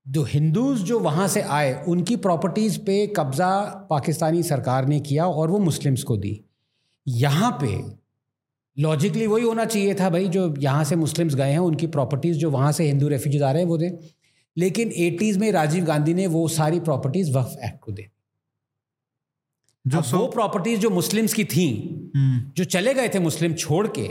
जो 0.06 0.22
हिंदूज 0.22 0.80
जो 0.82 0.98
वहाँ 1.00 1.26
से 1.28 1.40
आए 1.40 1.72
उनकी 1.88 2.16
प्रॉपर्टीज़ 2.16 2.78
पे 2.78 3.06
कब्ज़ा 3.16 3.50
पाकिस्तानी 3.90 4.42
सरकार 4.42 4.86
ने 4.86 4.98
किया 5.00 5.26
और 5.26 5.50
वो 5.50 5.58
मुस्लिम्स 5.58 6.02
को 6.02 6.16
दी। 6.16 6.40
यहाँ 7.06 7.50
पे 7.62 7.76
लॉजिकली 8.76 9.26
वही 9.26 9.44
होना 9.44 9.64
चाहिए 9.64 9.94
था 9.94 10.10
भाई 10.10 10.28
जो 10.28 10.54
यहाँ 10.58 10.84
से 10.84 10.96
मुस्लिम्स 10.96 11.34
गए 11.34 11.50
हैं 11.50 11.58
उनकी 11.60 11.86
प्रॉपर्टीज़ 11.86 12.38
जो 12.38 12.50
वहाँ 12.50 12.72
से 12.72 12.84
हिंदू 12.84 13.08
रेफ्यूजीज 13.08 13.42
आ 13.42 13.52
रहे 13.52 13.62
हैं 13.62 13.68
वो 13.68 13.78
दे। 13.78 13.98
लेकिन 14.56 14.92
एटीज़ 14.96 15.38
में 15.38 15.50
राजीव 15.52 15.84
गांधी 15.84 16.14
ने 16.14 16.26
वो 16.26 16.46
सारी 16.48 16.80
प्रॉपर्टीज़ 16.80 17.32
वक्फ 17.32 17.56
एक्ट 17.64 17.80
को 17.80 17.92
दे 17.92 18.10
जो 19.84 20.02
सो 20.02 20.18
वो 20.18 20.26
प्रॉपर्टीज़ 20.26 20.80
जो 20.80 20.90
मुस्लिम्स 20.90 21.32
की 21.32 21.44
थी 21.44 21.66
हम्म, 22.16 22.52
जो 22.56 22.64
चले 22.66 22.94
गए 22.94 23.08
थे 23.08 23.18
मुस्लिम 23.18 23.54
छोड़ 23.54 23.86
के 23.88 24.06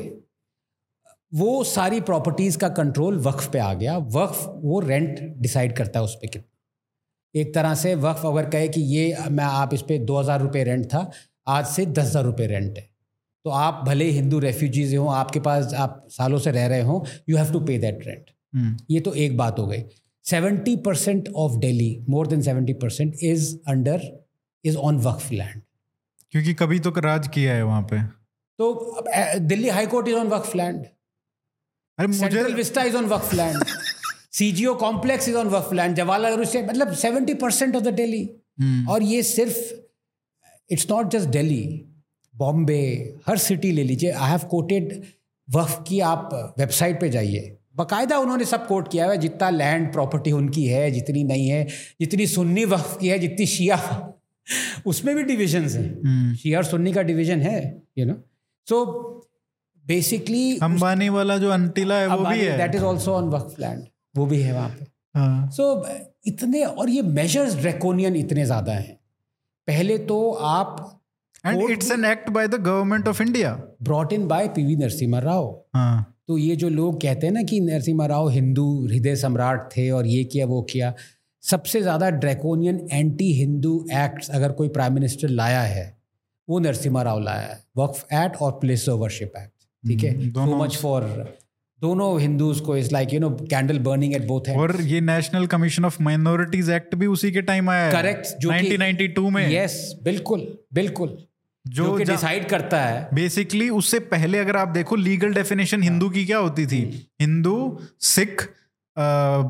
वो 1.33 1.63
सारी 1.65 1.99
प्रॉपर्टीज़ 2.03 2.57
का 2.57 2.69
कंट्रोल 2.71 3.17
वक्फ 3.21 3.51
पे 3.51 3.59
आ 3.59 3.73
गया। 3.73 3.97
वक्फ 3.97 4.45
वो 4.63 4.79
रेंट 4.81 5.19
डिसाइड 5.37 5.75
करता 5.77 5.99
है 5.99 6.05
उस 6.05 6.15
पर 6.15 6.27
कितना 6.27 6.49
एक 7.35 7.53
तरह 7.53 7.73
से 7.75 7.93
वक्फ 7.97 8.25
अगर 8.25 8.49
कहे 8.49 8.67
कि 8.69 8.81
ये 8.87 9.29
मैं 9.31 9.43
आप 9.45 9.73
इस 9.73 9.81
पर 9.81 10.03
दो 10.05 10.19
हज़ार 10.19 10.41
रुपये 10.41 10.63
रेंट 10.63 10.85
था 10.87 11.09
आज 11.49 11.65
से 11.67 11.85
दस 11.87 12.05
हज़ार 12.05 12.23
रुपये 12.25 12.47
रेंट 12.47 12.77
है। 12.77 12.89
तो 13.45 13.49
आप 13.51 13.83
भले 13.85 14.09
हिंदू 14.11 14.39
रेफ्यूजीज 14.39 14.95
हों 14.95 15.13
आपके 15.13 15.39
पास 15.41 15.73
आप 15.75 16.05
सालों 16.11 16.39
से 16.39 16.51
रह 16.51 16.67
रहे 16.67 16.81
हों 16.81 16.99
you 17.29 17.37
have 17.37 17.51
to 17.53 17.59
pay 17.61 17.77
that 17.79 18.07
rent 18.07 18.29
ये 18.89 18.99
तो 18.99 19.13
एक 19.15 19.37
बात 19.37 19.59
हो 19.59 19.67
गई। 19.67 19.83
Seventy 20.25 20.75
percent 20.85 21.29
of 21.35 21.57
Delhi 21.59 22.05
more 22.09 22.27
than 22.27 22.41
seventy 22.41 22.73
percent 22.75 23.15
is 23.23 23.55
under 23.69 24.01
is 24.65 24.77
on 24.79 24.97
Waqf 25.01 25.31
land 25.31 25.61
क्योंकि 26.33 26.53
कभी 26.55 26.79
तो 26.79 26.93
राज 27.01 27.27
किया 27.29 27.53
है 27.53 27.63
वहाँ 27.63 27.81
पे। 27.83 28.01
तो 28.59 29.03
Delhi 29.41 29.69
High 29.69 29.87
Court 29.87 30.07
is 30.07 30.15
on 30.15 30.27
Waqf 30.29 30.55
land 30.55 30.85
अरे 31.99 32.07
मुझे 32.07 32.43
Vista 32.53 32.83
is 32.83 32.95
on 32.97 33.05
Waqf 33.05 33.33
land 33.33 33.63
CGO 34.33 34.73
complex 34.75 35.29
is 35.29 35.35
on 35.35 35.47
Waqf 35.47 35.73
land 35.73 35.95
Jawaharlal 35.95 36.37
Nehru 36.37 36.67
मतलब 36.67 36.93
seventy 36.97 37.33
percent 37.41 37.75
of 37.75 37.83
the 37.83 37.93
Delhi 37.93 38.23
और 38.89 39.03
ये 39.03 39.23
सिर्फ़ 39.23 39.57
it's 40.69 40.89
not 40.89 41.11
just 41.11 41.29
Delhi 41.29 41.63
Bombay 42.33 42.79
her 43.27 43.37
city 43.37 43.71
ले 43.71 43.83
लीजिए. 43.83 44.11
आई 44.11 44.29
have 44.29 44.47
coated 44.49 45.01
वक्फ 45.47 45.83
की 45.87 45.99
आप 45.99 46.29
वेबसाइट 46.59 46.99
पे 47.01 47.09
जाइए. 47.09 47.57
बाकायदा 47.75 48.17
उन्होंने 48.19 48.45
सब 48.45 48.65
कोट 48.67 48.87
किया 48.91 49.09
है. 49.11 49.17
जितना 49.17 49.49
लैंड 49.49 49.91
प्रॉपर्टी 49.93 50.31
उनकी 50.31 50.65
है 50.65 50.89
जितनी 50.91 51.23
नहीं 51.23 51.47
है 51.47 51.67
जितनी 52.01 52.27
सुन्नी 52.27 52.65
वक्फ 52.65 52.97
की 53.01 53.07
है 53.07 53.19
जितनी 53.19 53.45
शिया 53.45 53.77
उसमें 54.85 55.15
भी 55.15 55.23
डिविजन्स 55.23 55.75
हैं. 55.75 55.89
हम्म। 56.05 56.35
शिया 56.35 56.57
और 56.57 56.65
सुन्नी 56.65 56.93
का 56.93 57.01
डिवीज़न 57.01 57.41
है 57.41 57.57
you 57.97 58.05
know 58.05 58.15
so 58.67 58.79
basically 59.85 60.57
Ambani 60.63 61.09
वाला 61.09 61.37
जो 61.37 61.49
अंटिला 61.51 61.95
है 61.95 62.07
वो 62.07 62.25
भी 62.25 62.39
है। 62.39 62.57
That 62.57 62.75
is 62.75 62.83
also 62.83 63.13
on 63.13 63.29
Waqf 63.29 63.59
land 63.59 63.85
वो 64.15 64.25
भी 64.25 64.41
है 64.41 64.53
वहाँ 64.53 64.69
पे। 64.69 64.85
हाँ, 65.15 65.49
सो 65.51 65.85
इतने 66.27 66.63
और 66.63 66.89
ये 66.89 67.01
मेजर्स 67.01 67.55
ड्रैकोनियन 67.55 68.15
इतने 68.15 68.45
ज़्यादा 68.45 68.73
हैं। 68.73 68.95
पहले 69.67 69.97
तो 70.05 70.31
आप 70.31 70.99
and 71.45 71.69
it's 71.71 71.91
an 71.91 72.05
act 72.05 72.29
by 72.29 72.47
the 72.47 72.55
Government 72.63 73.07
of 73.07 73.21
India 73.21 73.51
brought 73.83 74.13
in 74.13 74.27
by 74.27 74.47
PV 74.49 74.75
Narasimha 74.75 75.19
Rao 75.21 75.49
हाँ। 75.75 76.09
तो 76.27 76.37
ये 76.37 76.55
जो 76.55 76.69
लोग 76.69 77.01
कहते 77.01 77.27
हैं 77.27 77.33
ना 77.33 77.41
कि 77.43 77.59
नरसिम्हा 77.59 78.05
राव 78.07 78.29
हिंदू 78.29 78.65
हृदय 78.85 79.15
सम्राट 79.15 79.69
थे 79.71 79.89
और 79.91 80.07
ये 80.07 80.23
किया 80.25 80.45
वो 80.45 80.61
किया 80.71 80.93
सबसे 81.43 81.81
ज़्यादा 81.81 82.09
ड्रैकोनियन 82.09 82.87
एंटी 82.91 83.31
हिंदू 83.33 83.73
एक्ट्स 83.93 84.29
अगर 84.31 84.51
कोई 84.51 84.69
प्राइम 84.69 84.93
मिनिस्टर 84.93 85.29
लाया 85.31 85.61
है 85.61 85.85
वो 86.47 86.59
नरसिम्हा 86.59 87.01
राव 87.03 87.19
लाया 87.19 87.47
है। 87.47 87.61
वक्फ 87.77 88.13
एक्ट 88.13 88.35
और 88.37 88.51
प्लेस 88.59 88.87
ऑफ़ 88.89 88.99
वर्शिप 88.99 89.33
एक्ट 89.37 89.52
ठीक 89.87 90.03
है? 90.03 90.15
हम्म, 90.15 90.29
सो 90.29 90.63
मच 90.63 90.77
फॉर 90.77 91.01
दोनों 91.81 92.21
हिंदूज 92.21 92.59
को 92.59 92.77
is 92.77 92.91
like 92.91 93.13
you 93.13 93.19
know 93.19 93.29
candle 93.29 93.79
burning 93.79 94.13
at 94.15 94.25
both 94.27 94.49
और 94.49 94.81
ये 94.81 95.01
national 95.01 95.45
commission 95.47 95.85
of 95.85 96.03
minorities 96.03 96.69
act 96.69 96.95
भी 96.95 97.05
उसी 97.05 97.31
के 97.31 97.41
टाइम 97.41 97.69
आया 97.69 97.85
है। 97.85 97.91
करेक्ट 97.91 98.27
जो 98.39 98.49
1992 98.49 99.29
में। 99.29 99.51
यस 99.51 99.99
बिल्कुल 100.03 100.47
बिल्कुल। 100.73 101.17
जो 101.65 101.83
जो 101.85 102.03
डिसाइड 102.03 102.47
करता 102.49 102.81
है। 102.81 103.07
बेसिकली 103.13 103.69
उससे 103.69 103.99
पहले 103.99 104.37
अगर 104.37 104.55
आप 104.57 104.67
देखो 104.67 104.95
लीगल 104.95 105.33
डेफिनेशन 105.33 105.83
हिंदू 105.83 106.09
की 106.09 106.25
क्या 106.25 106.37
होती 106.37 106.65
थी? 106.65 107.07
Hindu 107.21 107.79
Sikh 107.99 108.49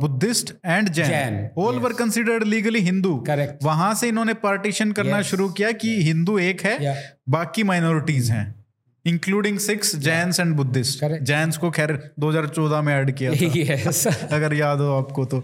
Buddhist 0.01 0.53
and 0.65 0.89
Jain. 0.89 1.07
Jain, 1.07 1.49
all 1.57 1.79
were 1.79 1.93
considered 1.93 2.43
legally 2.43 2.79
Hindu 2.79 3.15
correct 3.17 3.63
वहाँ 3.63 3.93
से 3.93 4.07
इन्होंने 4.07 4.33
पार्टीशन 4.33 4.91
करना 4.91 5.17
Yes. 5.17 5.25
शुरू 5.25 5.49
किया 5.49 5.71
कि 5.71 6.01
हिंदू 6.03 6.37
एक 6.39 6.61
है 6.61 6.77
Yeah. 6.79 6.95
बाकी 7.29 7.63
माइनॉरिटीज 7.63 8.31
हैं। 8.31 8.62
Including 9.05 9.59
Sikhs 9.59 9.95
Jains 9.95 10.39
and 10.39 10.55
Buddhist 10.55 10.99
Jains 10.99 11.21
Jains 11.21 11.57
को 11.57 11.71
खैर 11.71 12.11
2014 12.19 12.81
में 12.81 12.95
ऐड 12.95 13.11
किया 13.11 13.31
था। 13.31 13.35
Yes. 13.35 14.07
अगर 14.31 14.53
याद 14.53 14.79
हो 14.79 14.97
आपको 14.97 15.25
तो। 15.25 15.39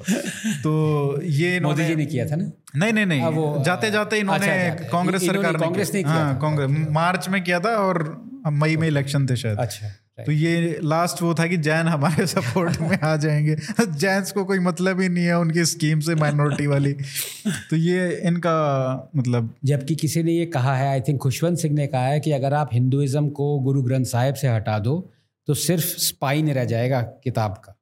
तो 0.63 1.21
ये 1.21 1.59
मोदी 1.59 1.85
जी 1.85 1.95
ने 1.95 2.05
किया 2.05 2.25
था 2.25 2.35
ना? 2.35 2.51
नहीं 2.75 2.93
नहीं 2.93 3.05
नहीं। 3.05 3.21
हाँ, 3.21 3.29
वो, 3.29 3.63
जाते 3.65 3.91
जाते 3.91 4.17
इन्होंने 4.17 4.47
अच्छा, 4.47 4.89
कांग्रेस 4.89 5.25
सरकार 5.25 5.53
ने 5.53 5.59
कांग्रेस 5.59 5.93
ने। 5.93 6.03
किया 6.03 6.13
हाँ 6.13 6.39
कांग्रेस। 6.39 6.87
मार्च 6.89 7.29
में 7.29 7.43
किया 7.43 7.59
था 7.59 7.69
और 7.69 8.21
मई 8.47 8.77
में 8.77 8.87
इलेक्शन 8.87 9.27
थे 9.27 9.35
शायद। 9.35 9.57
अच्छा। 9.57 9.87
तो 10.25 10.31
ये 10.31 10.79
लास्ट 10.83 11.21
वो 11.21 11.33
था 11.33 11.47
कि 11.47 11.57
जैन 11.57 11.87
हमारे 11.87 12.27
सपोर्ट 12.27 12.81
में 12.81 12.99
आ 12.99 13.15
जाएँगे। 13.15 13.55
जैन्स 13.81 14.31
को 14.31 14.45
कोई 14.45 14.59
मतलब 14.59 15.01
ही 15.01 15.09
नहीं 15.09 15.25
है 15.25 15.39
उनकी 15.39 15.65
स्कीम 15.65 15.99
से 15.99 16.15
माइनॉरिटी 16.15 16.67
वाली। 16.67 16.93
तो 17.69 17.75
ये 17.75 18.21
इनका 18.23 19.09
मतलब 19.15 19.53
जबकि 19.65 19.95
किसी 19.95 20.23
ने 20.23 20.31
ये 20.31 20.45
कहा 20.45 20.75
है 20.75 20.87
आई 20.87 21.01
थिंक 21.01 21.19
खुशवंत 21.19 21.57
सिंह 21.57 21.75
ने 21.75 21.87
कहा 21.87 22.05
है 22.05 22.19
कि 22.19 22.31
अगर 22.31 22.53
आप 22.53 22.69
हिंदुइज्म 22.73 23.29
को 23.29 23.59
गुरु 23.59 23.81
ग्रंथ 23.81 24.05
साहिब 24.05 24.35
से 24.35 24.47
हटा 24.47 24.79
दो 24.79 25.11
तो 25.47 25.53
सिर्फ़ 25.53 25.85
स्पाइन 25.85 26.51
रह 26.51 26.65
जाएगा 26.65 27.01
किताब 27.01 27.51
का। 27.51 27.75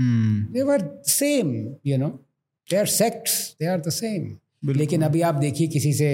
They 0.00 0.78
same 1.10 1.76
you 1.86 1.98
know 1.98 2.08
they 2.70 2.76
are 2.76 2.86
sects 2.86 3.56
they 3.60 3.66
are 3.66 3.80
the 3.80 3.90
same 3.90 4.36
लेकिन 4.72 5.02
अभी 5.02 5.20
आप 5.20 5.34
देखिए 5.34 5.66
किसी 5.66 5.92
से 5.92 6.10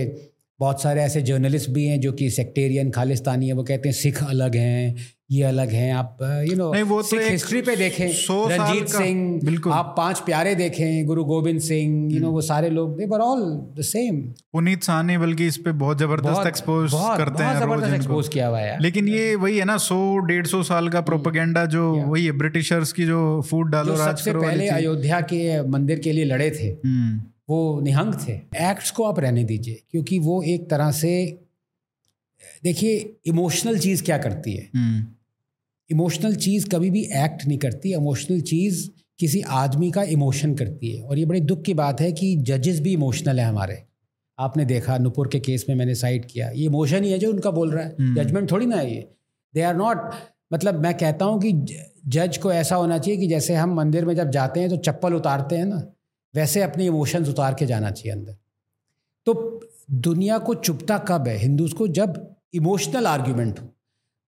बहुत 0.61 0.83
सारे 0.83 1.03
ऐसे 1.03 1.23
जर्नलिस्ट 1.23 1.71
भी 1.71 1.87
हैं 1.87 2.01
जो 2.01 2.13
कि 2.13 2.31
सेक्टेरियन 2.31 2.91
खालिस्तानी 2.91 3.47
है 3.47 3.53
वो 3.53 3.63
कहते 3.63 3.89
हैं 3.89 3.97
सिख 3.97 4.25
अलग 4.25 4.57
हैं 4.57 4.97
ये 5.31 5.43
अलग 5.43 5.71
हैं। 5.71 5.93
आप 5.93 6.19
यू 6.49 6.57
नो 6.57 6.73
नहीं, 6.73 6.83
वो 6.83 7.01
तो 7.03 7.09
सिख 7.09 7.21
हिस्ट्री 7.23 7.61
पे 7.63 7.75
देखें। 7.77 8.07
रंजीत 8.07 8.89
सिंह 8.89 9.41
बिल्कुल। 9.45 9.73
आप 9.73 9.95
पाँच 9.97 10.21
प्यारे 10.21 10.55
देखें 10.55 11.07
गुरु 11.07 11.25
गोविंद 11.25 11.61
सिंह 11.61 12.15
यू 12.15 12.21
नो 12.21 12.31
वो 12.31 12.41
सारे 12.41 12.71
लोग 12.71 12.97
they 12.97 13.07
were 13.07 13.21
all 13.21 13.43
the 13.79 13.83
same 13.83 14.21
Puneet 14.53 14.83
Sahni 14.83 15.19
बल्कि 15.19 15.47
इस 15.47 15.57
पे 15.57 15.73
बहुत 15.73 15.99
ज़बरदस्त 15.99 16.47
एक्सपोज 16.47 16.91
करते 16.93 17.43
हैं 17.43 17.59
ज़बरदस्त 17.61 17.95
एक्सपोज 17.95 18.29
किया 18.29 18.47
हुआ 18.49 18.59
है 18.59 18.79
लेकिन 18.83 19.09
ये 19.09 19.35
वही 19.35 19.59
है 19.59 19.65
ना 19.65 19.77
सौ 19.77 19.99
डेढ़ 20.19 20.47
सौ 20.47 20.63
साल 20.63 20.89
का 20.89 21.01
प्रोपेगेंडा 21.01 21.65
जो 21.67 21.85
वही 21.95 22.25
है 22.27 22.33
ब्रिटिशर्स 22.39 22.93
की 22.93 23.07
जो 23.07 23.21
फ़ूड 23.51 23.71
डालो 23.71 23.95
राज 23.95 24.09
सबसे 24.09 24.33
पहले 24.33 24.69
अयोध्या 24.69 25.21
के 25.33 25.63
मंदिर 25.69 25.99
के 25.99 26.13
लिए 26.13 26.25
लड़े 26.25 26.51
थे 26.51 26.69
हम्म। 26.87 27.21
वो 27.49 27.81
निहंग 27.81 28.15
थे। 28.15 28.33
एक्ट्स 28.71 28.91
को 28.91 29.05
आप 29.05 29.21
रहने 29.21 29.45
दीजिए 29.45 29.83
क्योंकि 29.91 30.19
वो 30.19 30.43
एक 30.43 30.69
तरह 30.71 30.91
से 30.91 31.13
देखिए 32.65 33.15
इमोशनल 33.27 33.79
चीज़ 33.79 34.03
क्या 34.05 34.19
करती 34.19 34.53
है? 34.53 34.69
हम्म। 34.77 35.07
इमोशनल 35.91 36.35
चीज़ 36.35 36.69
कभी 36.69 36.91
भी 36.91 37.03
एक्ट 37.03 37.47
नहीं 37.47 37.59
करती 37.59 37.93
इमोशनल 37.93 38.41
चीज़ 38.41 38.89
किसी 39.19 39.41
आदमी 39.41 39.91
का 39.91 40.03
इमोशन 40.03 40.55
करती 40.55 40.97
है। 40.97 41.03
और 41.03 41.19
ये 41.19 41.25
बड़ी 41.25 41.41
दुख 41.41 41.63
की 41.63 41.75
बात 41.75 42.01
है 42.01 42.13
कि 42.13 42.37
जजेस 42.37 42.81
भी 42.81 42.93
इमोशनल 42.93 43.41
हैं 43.41 43.47
हमारे। 43.47 43.83
आपने 44.39 44.65
देखा 44.65 44.99
नुपुर 44.99 45.29
के 45.29 45.41
केस 45.41 45.67
में 45.69 45.77
मैंने 45.77 45.95
साइड 45.95 46.27
किया 46.27 46.51
ये 46.51 46.65
इमोशन 46.65 47.05
ही 47.05 47.13
है 47.13 47.19
जो 47.19 47.33
उनका 47.33 47.51
बोल 47.51 47.71
रहा 47.71 47.85
है। 47.85 47.97
हम्म। 48.01 48.23
जजमेंट 48.23 48.51
थोड़ी 48.51 48.67
ना 48.67 48.77
है 48.77 48.95
ये। 48.95 49.09
दे 49.55 49.63
आर 49.63 49.77
नॉट 49.77 50.11
मतलब 50.53 50.83
मैं 50.83 50.97
कहता 50.99 51.25
हूँ 51.25 51.41
कि 51.41 51.53
जज 52.07 52.37
को 52.37 52.53
ऐसा 52.53 52.77
होना 52.77 52.99
चाहिए 52.99 53.21
कि 53.21 53.27
जैसे 53.27 53.55
हम 53.55 53.75
मंदिर 53.75 54.05
में 54.05 54.15
जब 54.15 54.31
जाते 54.31 54.61
हैं 54.61 54.69
तो 54.69 54.77
चप्पल 54.77 55.15
उतारते 55.15 55.57
हैं 55.57 55.67
ना 55.67 55.83
वैसे 56.35 56.63
अपने 56.63 56.87
इमोशंस 56.87 57.29
उतार 57.29 57.55
के 57.55 57.67
जाना 57.67 57.91
चाहिए 57.91 58.13
अंदर। 58.13 58.37
तो 59.27 59.61
दुनिया 59.91 60.39
को 60.39 60.55
चुपता 60.55 60.99
कब 60.99 61.29
है? 61.29 61.37
हिंदूज 61.37 61.73
को 61.73 61.89
जब 61.89 62.35
इमोशनल 62.55 63.07
आर्ग्यूमेंट 63.07 63.61
हो। 63.61 63.75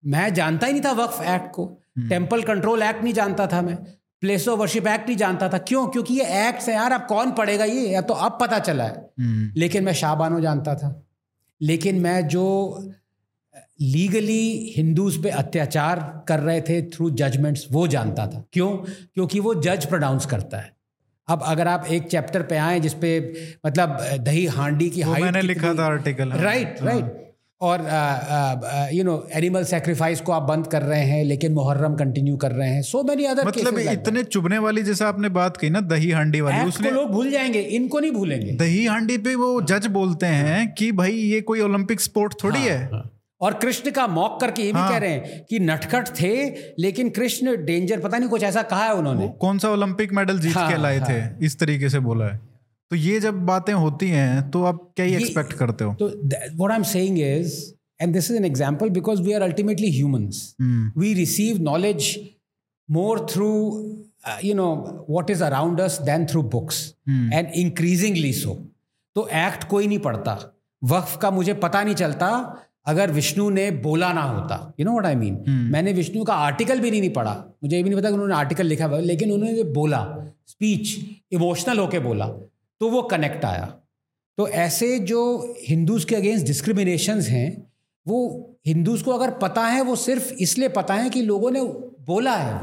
मैं 0.07 0.34
जानता 0.34 0.66
ही 0.66 0.72
नहीं 0.72 0.82
था 0.82 0.92
वक्फ 0.92 1.22
एक्ट 1.22 1.53
को। 1.53 1.78
टेंपल 1.98 2.42
कंट्रोल 2.42 2.82
एक्ट 2.82 3.03
नहीं 3.03 3.14
जानता 3.14 3.46
था 3.46 3.62
मैं। 3.62 3.76
प्लेस 4.20 4.48
ऑफ़ 4.48 4.61
वर्शिप 4.61 4.86
एक्ट 4.86 5.07
नहीं 5.07 5.16
जानता 5.16 5.48
था। 5.48 5.59
क्यों? 5.59 5.86
क्योंकि 5.86 6.14
ये 6.14 6.48
एक्ट 6.48 6.62
है 6.62 6.74
यार 6.74 6.92
अब 6.92 7.07
कौन 7.07 7.30
पढ़ेगा 7.30 7.64
ये? 7.64 7.88
या 7.88 8.01
तो 8.01 8.14
अब 8.14 8.38
पता 8.40 8.59
चला 8.59 8.84
है। 8.84 9.11
हम्म। 9.20 9.53
लेकिन 9.57 9.84
मैं 9.84 9.92
शाहबानो 9.92 10.40
जानता 10.40 10.74
था। 10.74 11.07
लेकिन 11.62 12.01
मैं 12.01 12.28
जो 12.28 12.76
लीगली 13.80 14.74
हिंदूज 14.76 15.22
पे 15.22 15.30
अत्याचार 15.30 16.24
कर 16.28 16.40
रहे 16.40 16.61
थे 16.61 16.82
थ्रू 16.82 17.11
जजमेंट्स 17.11 17.66
वो 17.72 17.86
जानता 17.86 18.26
था। 18.26 18.44
क्यों? 18.53 18.70
क्योंकि 19.14 19.40
वो 19.40 19.55
जज 19.55 19.86
प्रोनाउंस 19.86 20.26
करता 20.26 20.59
है। 20.59 20.76
अब 21.28 21.42
अगर 21.42 21.68
आप 21.68 21.86
एक 21.86 22.03
चैप्टर 22.03 22.42
पे 22.42 22.57
आए 22.57 22.80
जिसपे 22.80 23.34
मतलब 23.66 23.98
दही 24.16 24.46
हांडी 24.46 24.90
की 24.90 25.01
हाइट 25.01 25.24
मैंने 25.24 25.42
लिखा 25.42 25.74
था 25.74 25.86
आर्टिकल 25.86 26.28
राइट 26.28 26.82
राइट 26.82 27.30
और 27.61 27.81
यू 28.95 29.05
नो 29.05 29.15
एनिमल 29.33 29.65
सेक्रीफाइस 29.65 30.21
को 30.21 30.33
आप 30.33 30.43
बंद 30.43 30.67
कर 30.67 30.83
रहे 30.83 31.05
हैं 31.05 31.25
लेकिन 31.25 31.53
मुहर्रम 31.53 31.95
कंटिन्यू 31.95 32.37
कर 32.37 32.53
रहे 32.53 32.69
हैं। 32.69 32.83
सो 32.83 33.03
मेनी 33.03 33.25
अदर 33.25 33.47
मतलब 33.47 33.79
इतने 33.79 34.23
चुभने 34.25 34.59
वाली 34.59 34.83
जैसे 34.83 35.05
आपने 35.05 35.29
बात 35.29 35.57
की 35.57 35.71
ना 35.71 35.81
दही 35.81 36.11
हांडी 36.11 36.41
वाली 36.41 36.59
उसको 36.59 36.69
उसने 36.69 36.91
लोग 36.91 37.11
भूल 37.11 37.31
जाएँगे 37.31 37.61
इनको 37.61 38.01
नहीं 38.01 38.13
भूलेंगे। 38.13 38.53
दही 38.57 38.85
हांडी 38.87 39.19
पे 39.19 39.35
वो 39.35 39.61
जज 39.63 39.87
बोलते 39.93 40.27
हैं 40.27 40.73
कि 40.75 40.91
भाई 40.93 41.13
ये 41.13 41.41
कोई 41.41 41.61
ओलंपिक 41.61 42.01
स्पोर्ट 42.01 42.43
थोड़ी 42.45 42.61
है 42.61 42.91
और 43.41 43.55
कृष्ण 43.55 43.91
का 43.91 44.07
मॉक 44.07 44.41
करके 44.41 44.63
ये 44.63 44.73
भी 44.73 44.79
हाँ। 44.79 44.91
कह 44.91 44.99
रहे 44.99 45.11
हैं 45.11 45.45
कि 45.51 45.59
नटखट 45.61 46.09
थे 46.21 46.35
लेकिन 46.79 47.09
कृष्ण 47.11 47.57
डेंजर 47.65 48.01
पता 48.01 48.19
नहीं 48.19 48.29
कुछ 48.29 48.43
ऐसा 48.43 48.63
कहा 48.65 48.85
है 48.85 48.95
उन्होंने। 48.95 49.29
कौन 49.41 49.59
सा 49.59 49.71
ओलंपिक 49.71 50.13
मेडल 50.13 50.39
जीत 50.39 50.57
हाँ, 50.57 50.71
के 50.73 50.83
लाए 50.83 50.99
हाँ। 50.99 51.09
थे 51.09 51.47
इस 51.47 51.59
तरीके 51.61 51.89
से 51.89 51.99
बोला 52.01 52.25
है। 52.25 52.49
तो 52.91 52.97
ये 52.97 53.20
जब 53.20 53.34
बातें 53.47 53.72
होती 53.72 54.09
हैं 54.09 54.51
तो 54.51 54.62
आप 54.64 54.93
क्या 54.97 55.07
ही 55.07 55.14
एक्सपेक्ट 55.14 55.53
करते 55.53 55.84
हो? 55.84 55.95
तो 55.95 56.09
what 56.57 56.70
I 56.70 56.76
am 56.76 56.82
saying 56.82 57.18
is 57.18 57.55
and 58.03 58.12
this 58.12 58.30
is 58.30 58.36
an 58.36 58.45
example 58.45 58.91
because 58.91 59.22
we 59.22 59.32
are 59.32 59.43
ultimately 59.43 59.91
humans 59.91 60.55
receive 60.99 61.61
knowledge 61.68 62.07
more 62.88 63.18
through 63.32 63.59
uh, 64.28 64.38
you 64.45 64.55
know 64.55 64.70
what 65.16 65.30
is 65.34 65.43
around 65.49 65.80
us 65.80 65.99
than 66.09 66.26
through 66.30 66.47
books. 66.55 66.80
And 67.36 67.55
increasingly 67.62 68.32
so. 68.41 68.57
तो 69.14 69.28
act 69.28 69.64
कोई 69.64 69.86
नहीं 69.86 69.99
पढ़ता। 69.99 70.34
वक्फ 70.82 71.16
का 71.22 71.30
मुझे 71.30 71.55
पता 71.55 71.82
नहीं 71.82 71.95
चलता 71.95 72.26
अगर 72.86 73.11
विष्णु 73.11 73.49
ने 73.51 73.70
बोला 73.70 74.12
ना 74.12 74.22
होता। 74.22 74.74
You 74.80 74.86
know 74.86 74.93
what 74.93 75.07
I 75.07 75.14
mean 75.14 75.38
मैंने 75.72 75.93
विष्णु 75.93 76.24
का 76.24 76.34
आर्टिकल 76.34 76.80
भी 76.80 76.91
नहीं, 76.91 77.01
नहीं 77.01 77.11
पढ़ा। 77.11 77.32
मुझे 77.62 77.76
ये 77.76 77.82
भी 77.82 77.91
नहीं 77.91 77.99
पता 78.01 78.09
कि 78.09 78.14
उन्होंने 78.14 78.34
आर्टिकल 78.34 78.66
लिखा 78.66 78.86
हुआ 78.86 78.99
लेकिन 79.01 79.32
उन्होंने 79.32 79.62
बोला। 79.72 80.03
स्पीच 80.47 80.97
इमोशनल 81.32 81.78
होके 81.78 81.99
बोला। 81.99 82.26
तो 82.81 82.89
वो 82.91 83.03
कनेक्ट 83.03 83.45
आया। 83.45 83.66
तो 84.39 84.49
ऐसे 84.49 84.99
जो 84.99 85.20
हिंदूज 85.68 86.05
के 86.05 86.16
अगेंस्ट 86.16 86.47
डिस्क्रिमिनेशंस 86.47 87.28
हैं 87.28 87.51
वो 88.07 88.18
हिंदूज 88.66 89.03
को 89.03 89.12
अगर 89.12 89.31
पता 89.39 89.66
है 89.66 89.83
वो 89.83 89.97
सिर्फ़ 89.97 90.33
इसलिए 90.41 90.68
पता 90.70 90.95
है 90.95 91.11
कि 91.11 91.22
लोगों 91.22 91.51
ने 91.51 91.62
बोला 92.07 92.37
है 92.37 92.55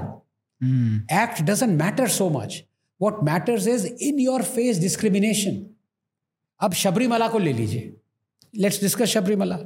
act 1.24 1.42
doesn't 1.44 1.82
matter 1.82 2.08
so 2.10 2.30
much 2.30 2.64
what 3.02 3.24
matters 3.24 3.68
is 3.68 3.88
in 3.88 4.20
your 4.20 4.44
face 4.46 4.80
discrimination 4.80 5.66
अब 6.60 6.74
शबरीमला 6.74 7.28
को 7.28 7.40
ले 7.40 7.54
लीजिए। 7.54 7.94
Let's 8.54 8.82
discuss 8.82 9.10
Sabarimala 9.10 9.60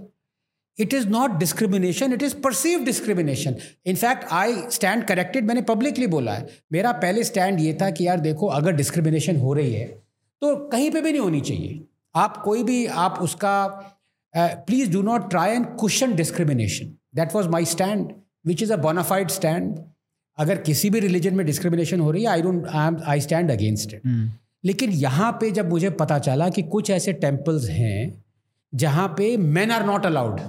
it 0.78 0.94
is 0.94 1.08
not 1.08 1.38
discrimination 1.40 2.14
it 2.14 2.24
is 2.24 2.36
perceive 2.44 2.84
discrimination 2.86 3.56
in fact 3.86 4.26
I 4.34 4.62
stand 4.72 5.04
corrected 5.06 5.46
मैंने 5.46 5.62
पब्लिकली 5.64 6.08
बोला 6.08 6.34
है। 6.34 6.48
मेरा 6.72 6.92
पहले 6.94 7.24
स्टैंड 7.24 7.60
ये 7.60 7.74
था 7.82 7.90
कि 7.90 8.08
यार 8.08 8.20
देखो 8.20 8.48
अगर 8.50 8.76
डिस्क्रिमिनेशन 8.76 9.36
हो 9.38 9.54
रही 9.54 9.74
है 9.74 9.90
तो 10.42 10.56
कहीं 10.56 10.92
पे 10.92 11.02
भी 11.02 11.12
नहीं 11.12 11.22
होनी 11.22 11.42
चाहिए। 11.42 11.86
आप 12.16 12.38
कोई 12.38 12.64
भी 12.64 12.86
आप 12.86 13.20
उसका 13.22 13.68
please 14.38 14.92
do 14.92 15.02
not 15.02 15.30
try 15.30 15.52
and 15.52 15.66
question 15.66 16.16
discrimination 16.16 16.86
that 17.16 17.36
was 17.36 17.48
my 17.48 17.66
stand 17.66 18.14
which 18.46 18.64
is 18.64 18.74
a 18.74 18.76
bona fide 18.76 19.30
stand 19.30 19.80
अगर 20.38 20.58
किसी 20.58 20.90
भी 20.90 21.00
रिलीजन 21.00 21.36
में 21.36 21.46
डिस्क्रिमिनेशन 21.46 22.00
हो 22.00 22.12
रही 22.12 22.24
है 22.24 22.30
I 22.30 22.42
don't 22.42 22.68
I 22.68 22.88
am 22.88 22.98
I 23.08 23.22
stand 23.22 23.52
against 23.52 23.94
it 23.94 24.02
लेकिन 24.66 24.90
यहाँ 24.90 25.32
पे 25.32 25.52
जब 25.52 25.70
मुझे 25.70 25.90
पता 25.90 26.20
चला 26.20 26.50
कि 26.50 26.62
कुछ 26.62 26.90
ऐसे 26.90 27.14
टेम्पल्स 27.14 27.70
हैं 27.70 28.24
जहाँ 28.76 29.08
पे 29.08 29.38
मैन 29.38 29.72
आर 29.72 29.86
नॉट 29.86 30.06
अलाउड 30.06 30.40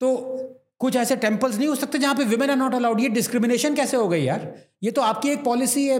तो 0.00 0.36
कुछ 0.78 0.96
ऐसे 0.96 1.16
टेम्पल्स 1.16 1.58
नहीं 1.58 1.68
हो 1.68 1.74
सकते 1.74 1.98
जहाँ 1.98 2.14
पे 2.14 2.24
विमेन 2.24 2.50
आर 2.50 2.56
नॉट 2.56 2.74
अलाउड 2.74 3.00
ये 3.00 3.08
डिस्क्रिमिनेशन 3.08 3.74
कैसे 3.74 3.96
हो 3.96 4.08
गई 4.08 4.22
यार? 4.22 4.54
ये 4.82 4.90
तो 4.90 5.02
आपकी 5.02 5.28
एक 5.28 5.44
पॉलिसी 5.44 5.88
है 5.88 5.98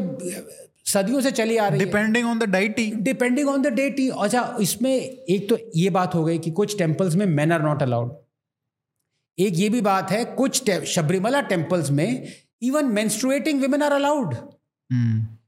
सदियों 0.86 1.20
से 1.20 1.30
चली 1.30 1.56
आ 1.56 1.66
रही 1.68 1.78
depending 1.78 2.26
on 2.28 2.38
the 2.38 2.44
deity 2.50 2.90
depending 3.08 3.48
on 3.48 3.62
the 3.62 3.72
deity 3.74 4.08
अच्छा 4.24 4.42
इसमें 4.60 4.92
एक 4.94 5.48
तो 5.50 5.58
ये 5.76 5.90
बात 5.90 6.14
हो 6.14 6.24
गई 6.24 6.38
कि 6.38 6.50
कुछ 6.60 6.76
टेम्पल्स 6.78 7.14
में 7.16 7.26
मैन 7.26 7.52
आर 7.52 7.62
नॉट 7.62 7.82
अलाउड 7.82 8.14
एक 9.38 9.54
ये 9.56 9.68
भी 9.68 9.80
बात 9.80 10.10
है 10.10 10.24
कुछ 10.36 10.62
टे- 10.66 10.82
शबरीमला 10.86 11.40
टेम्पल्स 11.52 11.90
में 11.90 12.06
even 12.62 12.86
menstruating 12.92 13.60
women 13.60 13.82
are 13.82 13.92
allowed 13.92 14.34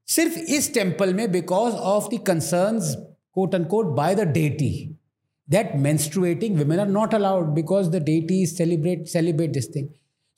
सिर्फ़ 0.09 0.39
इस 0.57 0.73
टेंपल 0.75 1.15
में 1.15 1.31
because 1.33 1.75
of 1.95 2.09
the 2.15 2.19
concerns 2.27 2.95
quote 3.35 3.55
and 3.55 3.67
quote 3.69 3.97
by 3.97 4.15
the 4.15 4.29
deity 4.39 4.71
that 5.49 5.69
menstruating 5.85 6.57
women 6.61 6.81
are 6.83 6.91
not 6.95 7.15
allowed 7.17 7.47
because 7.59 7.87
the 7.93 8.01
deities 8.09 8.51
celebrate 8.57 9.07
celebrate 9.13 9.55
this 9.55 9.69
thing 9.77 9.87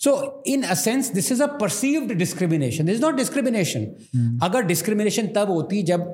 so 0.01 0.43
in 0.47 0.65
a 0.65 0.77
sense 0.77 1.09
this 1.11 1.31
is 1.31 1.41
a 1.41 1.49
perceived 1.49 2.13
discrimination. 2.19 2.87
This 2.87 2.99
is 2.99 3.05
not 3.05 3.19
discrimination. 3.19 3.87
अगर 4.43 4.63
discrimination 4.63 5.27
तब 5.27 5.51
होती 5.51 5.83
जब 5.83 6.07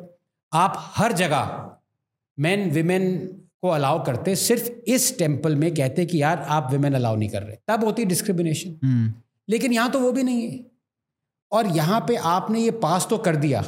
आप 0.53 0.75
हर 0.97 1.13
जगह 1.13 1.71
man 2.39 2.71
women 2.71 3.05
को 3.63 3.69
allow 3.69 4.05
करते 4.05 4.35
सिर्फ़ 4.37 4.71
इस 4.91 5.19
टेंपल 5.19 5.55
में 5.57 5.75
कहते 5.75 6.07
कि 6.07 6.23
यार 6.23 6.39
आप 6.39 6.69
विमेन 6.73 6.95
अलाउ 6.95 7.17
नहीं 7.17 7.29
कर 7.29 7.43
रहे। 7.43 7.57
तब 7.69 7.85
होती 7.85 8.05
डिस्क्रिमिनेशन 8.05 9.13
लेकिन 9.49 9.73
यहाँ 9.73 9.91
तो 9.91 10.01
वो 10.01 10.13
भी 10.13 10.23
नहीं 10.23 10.49
है। 10.49 10.65
और 11.53 11.67
यहाँ 11.67 12.01
पे 12.09 12.17
आपने 12.17 12.61
ये 12.61 12.71
पास 12.71 13.07
तो 13.11 13.19
कर 13.19 13.37
दिया। 13.37 13.65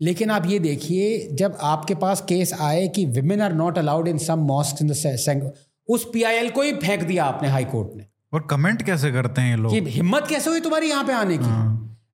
लेकिन 0.00 0.30
आप 0.30 0.46
ये 0.46 0.58
देखिए 0.58 1.28
जब 1.32 1.56
आपके 1.60 1.94
पास 1.94 2.20
केस 2.20 2.52
आए 2.60 2.86
कि 2.88 3.06
women 3.06 3.40
are 3.40 3.52
not 3.52 3.78
allowed 3.78 4.08
in 4.08 4.18
some 4.18 4.38
mosque 4.38 4.82
in 4.82 4.88
the 4.88 5.52
उस 5.88 6.04
पीआईएल 6.12 6.50
को 6.50 6.62
ही 6.62 6.72
फेंक 6.72 7.02
दिया 7.02 7.24
आपने 7.24 7.48
हाई 7.48 7.64
कोर्ट 7.64 7.96
ने। 7.96 8.06
और 8.32 8.46
कमेंट 8.50 8.82
कैसे 8.82 9.10
करते 9.12 9.40
हैं 9.40 9.56
लोग? 9.56 9.72
हिम्मत 9.72 10.26
कैसे 10.28 10.50
हुई 10.50 10.60
तुम्हारी 10.60 10.88
यहाँ 10.88 11.04
पे 11.04 11.12
आने 11.12 11.38
की? 11.38 11.52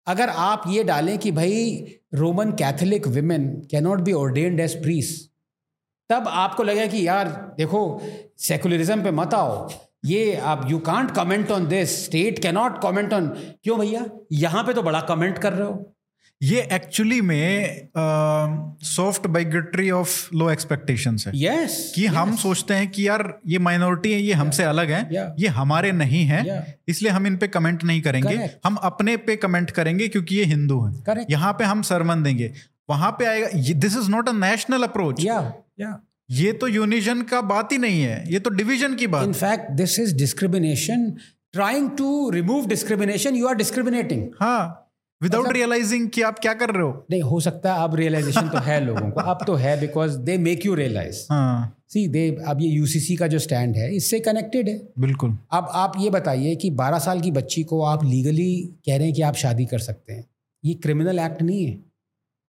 अगर 0.06 0.28
आप 0.28 0.62
ये 0.68 0.84
डालें 0.84 1.16
कि 1.18 1.30
भाई 1.32 1.96
Roman 2.14 2.50
Catholic 2.52 3.06
women 3.06 3.48
can 3.70 3.82
not 3.84 4.00
be 4.00 4.12
ordained 4.12 4.60
as 4.60 4.82
priest 4.82 5.10
तब 6.10 6.28
आपको 6.28 6.62
लगेगा 6.62 6.86
कि 6.86 7.06
यार 7.06 7.28
देखो 7.58 7.80
सेकुलरिज्म 8.38 9.02
पे 9.04 9.10
मत 9.10 9.34
आओ। 9.34 9.68
ये 10.04 10.34
आप 10.44 10.66
you 10.70 10.78
can't 10.78 11.10
comment 11.10 11.50
on 11.50 11.66
this 11.68 12.04
state 12.04 12.38
cannot 12.38 12.80
comment 12.82 13.12
on 13.12 13.26
क्यों 13.64 13.78
भैया? 13.78 14.04
यहाँ 14.32 14.62
पे 14.64 14.74
तो 14.74 14.82
बड़ा 14.82 15.00
कमेंट 15.00 15.38
कर 15.38 15.52
रहे 15.52 15.68
हो। 15.68 15.95
ये 16.42 16.60
एक्चुअली 16.72 17.20
में 17.20 17.88
soft 18.84 19.26
bigotry 19.26 19.90
of 19.90 20.34
low 20.36 20.50
expectations 20.50 21.26
है 21.26 21.32
यस 21.36 21.92
कि 21.94 22.02
yes. 22.02 22.14
हम 22.14 22.34
सोचते 22.36 22.74
हैं 22.74 22.88
कि 22.90 23.06
यार 23.08 23.22
ये 23.46 23.58
माइनॉरिटी 23.58 24.12
है 24.12 24.20
ये 24.20 24.32
हमसे 24.32 24.62
अलग 24.64 24.90
है 24.90 25.02
Yeah. 25.08 25.30
ये 25.38 25.48
हमारे 25.48 25.92
नहीं 25.92 26.24
है 26.24 26.44
Yeah. 26.44 26.62
इसलिए 26.88 27.12
हम 27.12 27.26
इन 27.26 27.36
पे 27.36 27.48
कमेंट 27.48 27.84
नहीं 27.84 28.02
करेंगे 28.02 28.36
Correct. 28.36 28.58
हम 28.64 28.76
अपने 28.82 29.16
पे 29.16 29.36
कमेंट 29.36 29.70
करेंगे 29.70 30.08
क्योंकि 30.08 30.36
ये 30.36 30.44
हिंदू 30.44 30.80
हैं 30.84 30.92
Correct. 31.04 31.30
यहाँ 31.30 31.52
पे 31.52 31.64
हम 31.64 31.82
सरमन 31.82 32.22
देंगे 32.22 32.52
वहाँ 32.90 33.10
पे 33.18 33.26
आएगा 33.26 33.48
this 33.80 33.96
is 33.96 34.10
not 34.10 34.28
a 34.28 34.32
national 34.32 34.82
approach 34.82 35.24
या 35.24 35.40
या 35.80 35.98
ये 36.30 36.52
तो 36.52 36.68
यूनिजन 36.68 37.22
का 37.22 37.40
बात 37.40 37.72
ही 37.72 37.78
नहीं 37.78 38.02
है 38.02 38.24
ये 38.32 38.38
तो 38.38 38.50
डिविजन 38.50 38.94
की 38.94 39.06
बात 39.06 39.34
fact, 39.36 39.76
this 39.76 39.98
is 39.98 40.12
discrimination. 40.24 41.08
Trying 41.54 41.84
to 41.98 42.08
remove 42.30 42.66
discrimination, 42.68 43.36
you 43.36 43.46
are 43.48 43.54
discriminating. 43.54 44.24
हाँ 44.40 44.85
विदाउट 45.26 45.52
रियलाइजिंग 45.52 46.08
कि 46.10 46.22
आप 46.22 46.38
क्या 46.38 46.52
कर 46.54 46.70
रहे 46.70 46.82
हो। 46.82 47.06
नहीं 47.10 47.22
हो 47.22 47.40
सकता 47.40 47.74
है 47.74 47.84
अब 47.84 47.94
रियलाइजेशन 47.94 48.48
तो 48.48 48.58
है 48.58 48.80
लोगों 48.84 49.10
को। 49.10 49.20
अब 49.22 49.44
तो 49.46 49.54
है 49.54 49.78
because 49.80 50.18
they 50.20 50.36
make 50.38 50.66
you 50.66 50.74
realise 50.74 51.26
see 51.88 52.06
they 52.08 52.28
अब 52.46 52.60
ये 52.60 52.68
यूसीसी 52.68 53.16
का 53.16 53.26
जो 53.26 53.38
स्टैंड 53.38 53.76
है 53.76 53.94
इससे 53.96 54.20
कनेक्टेड 54.20 54.68
है। 54.68 54.76
बिल्कुल। 54.98 55.36
अब 55.52 55.68
आप 55.74 55.92
ये 55.98 56.10
बताइए 56.10 56.54
कि 56.56 56.70
12 56.76 56.98
साल 56.98 57.20
की 57.20 57.30
बच्ची 57.30 57.62
को 57.64 57.82
आप 57.84 58.04
लीगली 58.04 58.54
कह 58.86 58.96
रहे 58.96 59.06
हैं 59.06 59.14
कि 59.14 59.22
आप 59.22 59.34
शादी 59.34 59.66
कर 59.66 59.78
सकते 59.78 60.12
हैं। 60.12 60.24
ये 60.64 60.74
क्रिमिनल 60.74 61.18
एक्ट 61.18 61.42
नहीं 61.42 61.64
है। 61.64 61.74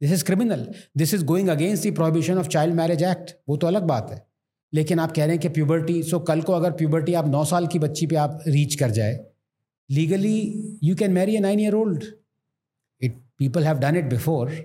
This 0.02 0.12
is 0.12 0.24
criminal 0.26 0.68
this 0.98 1.14
is 1.14 1.26
going 1.26 1.50
against 1.50 1.88
the 1.88 1.94
prohibition 1.96 2.38
of 2.38 2.48
child 2.48 2.76
marriage 2.76 3.04
act 3.04 3.36
वो 3.50 3.58
तो 3.58 3.68
अलग 3.68 3.84
बात 3.84 4.12
है। 4.12 4.26
लेकिन 4.74 5.00
आप 5.00 5.12
कह 5.12 5.26
रहे 5.26 5.32
हैं 5.32 5.40
कि 5.40 5.50
प्यूबर्टी 5.50 6.02
सो 6.04 6.20
कल 6.20 6.42
को 6.42 6.54
अगर 6.54 6.72
प्यूबर्टी 6.72 7.14
आप 7.14 7.28
नौ 7.28 7.44
साल 7.46 7.68
की 7.68 7.80
बच्ची 7.80 8.06
पे 8.08 8.16
आप 8.16 8.40
रीच 8.48 8.76
कर 8.76 8.92
जाए 8.92 9.20
legally 9.90 10.38
you 10.84 10.96
can 10.96 11.12
marry 11.12 11.36
a 11.36 11.40
nine 11.40 11.60
year 11.60 11.74
old 11.74 12.04
people 13.42 13.64
have 13.64 13.78
done 13.80 13.96
it 13.96 14.06
before 14.06 14.56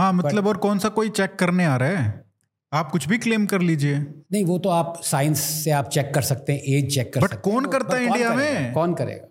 हाँ 0.00 0.12
मतलब 0.12 0.46
और 0.46 0.56
कौन 0.56 0.78
सा 0.78 0.88
कोई 0.88 1.08
चेक 1.10 1.34
करने 1.34 1.64
आ 1.64 1.76
रहा 1.76 1.88
है? 1.88 2.24
आप 2.72 2.90
कुछ 2.90 3.08
भी 3.08 3.18
क्लेम 3.18 3.44
कर 3.46 3.60
लीजिए। 3.60 3.98
नहीं 4.32 4.44
वो 4.44 4.58
तो 4.58 4.68
आप 4.68 5.00
साइंस 5.04 5.40
से 5.64 5.70
आप 5.70 5.88
चेक 5.88 6.12
कर 6.14 6.22
सकते 6.22 6.52
हैं 6.52 6.60
एज 6.76 6.94
चेक 6.94 7.12
कर 7.14 7.20
बट 7.20 7.30
सकते 7.30 7.50
हैं। 7.50 7.60
कौन 7.60 7.70
करता 7.72 7.96
है 7.96 8.06
इंडिया 8.06 8.32
में? 8.34 8.72
कौन 8.72 8.94
करेगा? 8.94 9.26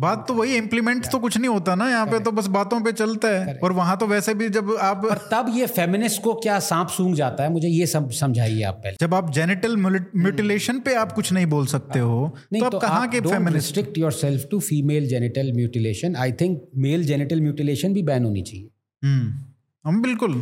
बात 0.00 0.24
तो 0.28 0.34
वही 0.34 0.56
इम्प्लीमेंट 0.56 1.06
तो 1.06 1.18
कुछ 1.18 1.36
नहीं 1.38 1.48
होता 1.48 1.74
ना 1.74 1.88
यहाँ 1.88 2.06
पे 2.06 2.18
तो 2.20 2.30
बस 2.32 2.46
बातों 2.48 2.80
पे 2.80 2.92
चलता 2.92 3.28
है। 3.30 3.54
और 3.54 3.72
वहाँ 3.72 3.96
तो 3.98 4.06
वैसे 4.06 4.34
भी 4.34 4.48
जब 4.48 4.70
आप 4.80 5.04
पर 5.04 5.18
तब 5.32 5.52
ये 5.56 5.66
फेमिनिस्ट 5.68 6.22
को 6.22 6.34
क्या 6.36 6.58
सांप 6.60 6.88
सूंघ 6.88 7.14
जाता 7.16 7.44
है? 7.44 7.52
मुझे 7.52 7.68
ये 7.68 7.86
सब 7.86 8.10
समझाइए 8.12 8.62
आप 8.62 8.74
पहले। 8.74 8.96
जब 9.00 9.14
आप 9.14 9.30
जेनिटल 9.32 9.76
म्यूटिलेशन 9.76 10.80
पे 10.80 10.94
आप 10.94 11.12
कुछ 11.12 11.32
नहीं 11.32 11.46
बोल 11.46 11.66
सकते 11.66 11.98
हो 11.98 12.36
नहीं 12.52 12.62
तो 12.62 12.66
आप 12.68 12.82
कहाँ 12.82 13.08
के 13.08 13.20
feminist 13.20 13.56
restrict 13.56 13.98
your 13.98 14.12
self 14.12 14.46
to 14.50 14.60
female 14.60 15.08
genital 15.08 15.52
mutilation 15.52 16.16
I 16.16 16.32
think 16.32 16.62
male 16.76 17.04
genital 17.04 17.40
mutilation 17.40 17.94
भी 17.94 18.02
बैन 18.02 18.24
होनी 18.24 18.42
चाहिए। 18.42 18.68
हम्म 19.02 19.44
हम 19.84 20.00
बिल्कुल। 20.02 20.34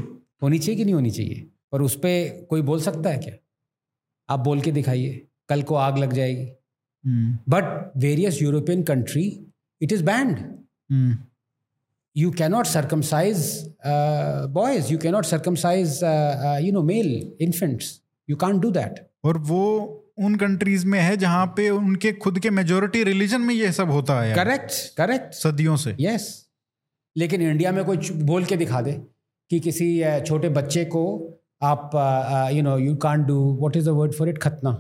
होनी 0.42 0.58
चाहिए 0.58 0.76
कि 0.76 0.84
नहीं 0.84 0.94
होनी 0.94 1.10
चाहिए? 1.10 1.46
पर 1.72 1.82
उस 1.82 1.94
पर 1.96 2.46
कोई 2.50 2.62
बोल 2.62 2.80
सकता 2.80 3.10
है 3.10 3.18
क्या? 3.18 3.34
आप 4.28 4.40
बोल 4.40 4.60
के 4.60 4.72
दिखाइए 4.72 5.20
कल 5.48 5.62
को 5.62 5.74
आग 5.76 5.98
लग 5.98 6.12
जाएगी। 6.12 6.46
But 7.48 7.92
various 7.96 8.40
European 8.42 8.82
country 8.82 9.26
it 9.82 9.92
is 9.92 10.04
banned 10.04 10.38
hmm, 10.38 11.16
you 12.16 12.30
cannot 12.38 12.68
circumcise 12.68 13.42
uh, 13.90 14.46
boys. 14.54 14.88
You 14.92 14.98
cannot 15.02 15.26
circumcise 15.26 15.92
uh, 16.02 16.14
uh, 16.46 16.56
you 16.62 16.72
know 16.76 16.82
male 16.86 17.12
infants. 17.46 17.90
You 18.28 18.38
can't 18.40 18.64
do 18.64 18.70
that. 18.76 18.98
और 19.24 19.38
वो 19.50 19.60
उन 20.18 20.34
कंट्रीज़ 20.36 20.86
में 20.86 20.98
है 21.00 21.16
जहाँ 21.16 21.46
पे 21.56 21.68
उनके 21.70 22.12
खुद 22.24 22.38
के 22.38 22.50
मेजोरिटी 22.50 23.04
रिलीजन 23.04 23.40
में 23.40 23.54
ये 23.54 23.72
सब 23.72 23.90
होता 23.90 24.20
है 24.20 24.34
correct 24.36 24.80
correct. 25.00 25.30
सदियों 25.42 25.76
से। 25.76 25.96
Yes 26.00 26.26
yes. 26.26 26.52
लेकिन 27.16 27.42
इंडिया 27.42 27.72
में 27.72 27.84
कोई 27.84 28.10
बोल 28.32 28.44
के 28.44 28.56
दिखा 28.56 28.80
दे 28.80 28.92
कि 29.50 29.60
किसी 29.60 29.88
uh, 30.02 30.20
छोटे 30.26 30.48
बच्चे 30.48 30.84
को 30.84 31.04
आप 31.62 31.90
you 32.54 32.62
know 32.62 32.78
you 32.78 32.96
can't 32.96 33.26
do 33.26 33.58
what 33.60 33.76
is 33.76 33.86
the 33.86 33.98
word 34.00 34.12
for 34.14 34.28
it 34.28 34.38
खतना 34.42 34.70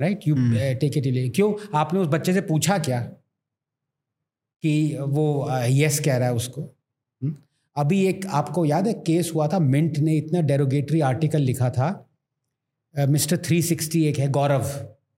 राइट 0.00 0.28
यू 0.28 0.34
टेक 0.80 0.96
इट 0.96 1.34
क्यों? 1.34 1.52
आपने 1.78 2.00
उस 2.00 2.08
बच्चे 2.08 2.34
से 2.34 2.40
पूछा 2.40 2.78
क्या? 2.78 3.00
कि 4.64 4.72
वो 5.16 5.26
यस 5.70 5.98
कह 6.04 6.16
रहा 6.16 6.28
है 6.28 6.34
उसको 6.34 6.60
हम्म? 6.60 7.34
अभी 7.76 8.04
एक 8.06 8.26
आपको 8.40 8.64
याद 8.64 8.86
है 8.86 8.92
केस 9.06 9.30
हुआ 9.34 9.48
था 9.48 9.58
मिंट 9.68 9.98
ने 10.08 10.16
इतना 10.16 10.40
डेरोगेटरी 10.50 11.00
आर्टिकल 11.08 11.42
लिखा 11.50 11.70
था 11.78 11.88
मिस्टर 12.94 13.36
थ्री 13.46 13.62
सिक्सटी 13.62 14.04
एक 14.08 14.18
है 14.18 14.28
गौरव 14.32 14.70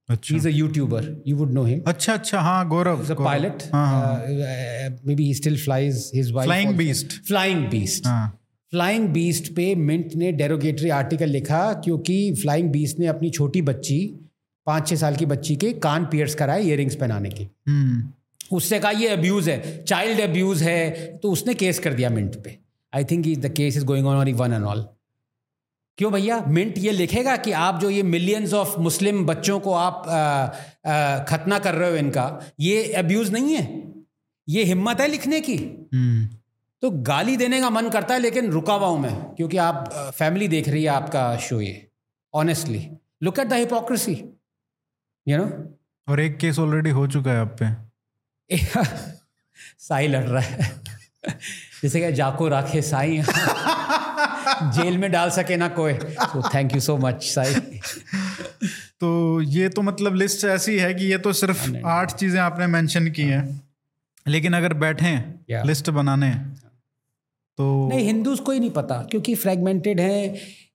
अच्छा 0.08 0.36
is 0.36 0.46
a 0.48 0.50
YouTuber 0.50 1.14
you 1.26 1.36
would 1.36 1.52
know 1.52 1.64
him 1.64 1.80
अच्छा 1.86 2.12
अच्छा 2.14 2.40
हाँ 2.40 2.68
गौरव 2.68 3.04
a 3.04 3.14
गौरव। 3.14 3.28
pilot. 3.28 3.62
हाँ 3.72 3.86
हाँ 3.88 4.14
Uh, 4.26 4.90
maybe 5.08 5.24
he 5.24 5.34
still 5.34 5.56
flies 5.58 6.02
his 6.14 6.32
wife. 6.32 6.46
Flying 6.46 6.68
also. 6.68 6.78
Beast. 6.80 7.16
Flying 7.28 7.62
Beast. 7.70 8.06
हाँ 8.06 8.26
फ्लाइंग 8.72 9.08
बीस्ट 9.08 9.52
पे 9.54 9.74
मिंट 9.80 10.14
ने 10.14 10.30
डेरोगेटरी 10.32 10.88
आर्टिकल 10.90 11.28
लिखा 11.30 11.60
क्योंकि 11.84 12.14
फ्लाइंग 12.40 12.70
बीस्ट 12.70 12.98
ने 12.98 13.06
अपनी 13.06 13.30
छोटी 13.30 13.60
बच्ची 13.62 13.98
पाँच 14.66 14.88
छः 14.88 14.96
साल 14.96 15.16
की 15.16 15.26
बच्ची 15.26 15.56
के 15.56 15.72
कान 15.84 16.04
पियर्स 16.04 16.34
कराए 16.34 16.62
इयरिंग्स 16.62 16.94
पहनाने 16.94 17.30
के 17.30 17.44
हम्म 17.68 18.00
उससे 18.52 18.78
कहा 18.78 18.90
ये 18.90 19.08
अब्यूज़ 19.08 19.50
है 19.50 19.84
चाइल्ड 19.84 20.20
अब्यूज़ 20.20 20.64
है। 20.64 21.16
तो 21.16 21.30
उसने 21.30 21.54
केस 21.54 21.78
कर 21.78 21.94
दिया 21.94 22.10
मिंट 22.10 22.42
पे। 22.44 22.58
I 22.94 23.04
think 23.04 23.38
the 23.38 23.48
case 23.48 23.76
is 23.76 23.84
going 23.84 24.06
on 24.06 24.32
one 24.32 24.52
and 24.52 24.64
all 24.64 24.86
क्यों 25.98 26.12
भैया? 26.12 26.44
मिंट 26.48 26.78
ये 26.78 26.90
लिखेगा 26.90 27.36
कि 27.36 27.52
आप 27.52 27.80
जो 27.80 27.90
ये 27.90 28.02
मिलियंस 28.02 28.52
ऑफ़ 28.54 28.78
मुस्लिम 28.80 29.26
बच्चों 29.26 29.60
को 29.60 29.72
आप 29.72 30.08
आ, 30.08 30.90
आ, 30.90 31.24
खतना 31.24 31.58
कर 31.58 31.74
रहे 31.74 31.90
हो 31.90 31.96
इनका 31.96 32.52
ये 32.60 32.92
अब्यूज़ 32.92 33.32
नहीं 33.32 33.54
है। 33.54 33.92
ये 34.48 34.64
हिम्मत 34.64 35.00
है 35.00 35.08
लिखने 35.08 35.40
की। 35.40 35.56
हम्म। 35.94 36.26
तो 36.82 36.90
गाली 36.90 37.36
देने 37.36 37.60
का 37.60 37.70
मन 37.70 37.88
करता 37.88 38.14
है 38.14 38.20
लेकिन 38.20 38.50
रुका 38.50 38.74
हुआ 38.74 38.88
हूँ 38.88 38.98
मैं 39.00 39.14
क्योंकि 39.14 39.56
आप 39.56 39.88
फैमिली 40.14 40.48
देख 40.48 40.68
रही 40.68 40.82
है 40.82 40.88
आपका 40.88 41.36
शो 41.36 41.60
ये 41.60 41.88
honestly 42.34 42.88
look 43.22 43.38
at 43.38 43.46
the 43.46 43.52
hypocrisy 43.52 44.12
you 45.28 45.36
know 45.36 45.44
और 46.08 46.20
एक 46.20 46.36
केस 46.36 46.58
ऑलरेडी 46.58 46.90
हो 46.90 47.06
चुका 47.06 47.30
है 47.30 47.38
आप 47.38 47.56
पे। 47.62 47.85
साई 48.50 50.08
लड़ 50.08 50.24
रहा 50.24 50.40
है। 50.40 50.70
जैसे 51.82 52.00
कि 52.00 52.12
जाको 52.12 52.48
राखे 52.48 52.82
साई। 52.82 53.22
जेल 54.72 54.98
में 54.98 55.10
डाल 55.12 55.30
सके 55.30 55.56
ना 55.56 55.68
कोई। 55.68 55.92
तो 55.92 56.42
thank 56.54 56.74
you 56.74 56.80
so 56.80 56.96
much 56.96 57.22
Sai. 57.24 57.54
तो 59.00 59.40
ये 59.42 59.68
तो 59.68 59.82
मतलब 59.82 60.14
लिस्ट 60.14 60.44
ऐसी 60.46 60.78
है 60.78 60.92
कि 60.94 61.04
ये 61.04 61.18
तो 61.18 61.32
सिर्फ़ 61.32 61.86
आठ 61.86 62.12
चीज़ें 62.14 62.40
आपने 62.40 62.66
मेंशन 62.66 63.08
की 63.10 63.22
हैं। 63.22 63.62
लेकिन 64.26 64.52
अगर 64.52 64.74
बैठे. 64.74 65.16
लिस्ट 65.66 65.90
बनाने 65.90 66.30
तो 67.58 67.88
नहीं 67.88 68.06
हिंदूज 68.06 68.40
को 68.40 68.52
ही 68.52 68.60
नहीं 68.60 68.70
पता 68.70 68.96
क्योंकि 69.10 69.34
फ्रेगमेंटेड 69.34 70.00
है। 70.00 70.34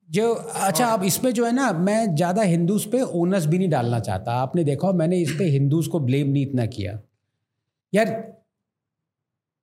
जो 0.09 0.33
अच्छा 0.33 0.85
अब 0.85 1.03
इसमें 1.03 1.31
जो 1.33 1.45
है 1.45 1.51
ना 1.51 1.71
मैं 1.73 2.15
ज़्यादा 2.15 2.41
हिंदूज 2.41 2.85
पे 2.85 3.01
ओनस 3.01 3.45
भी 3.45 3.57
नहीं 3.57 3.69
डालना 3.69 3.99
चाहता। 3.99 4.33
आपने 4.33 4.63
देखा 4.63 4.91
मैंने 4.91 5.17
इस 5.17 5.31
पे 5.39 5.45
हिंदूज 5.49 5.87
को 5.87 5.99
ब्लेम 5.99 6.29
नहीं 6.29 6.45
इतना 6.47 6.65
किया। 6.65 6.99
यार 7.93 8.09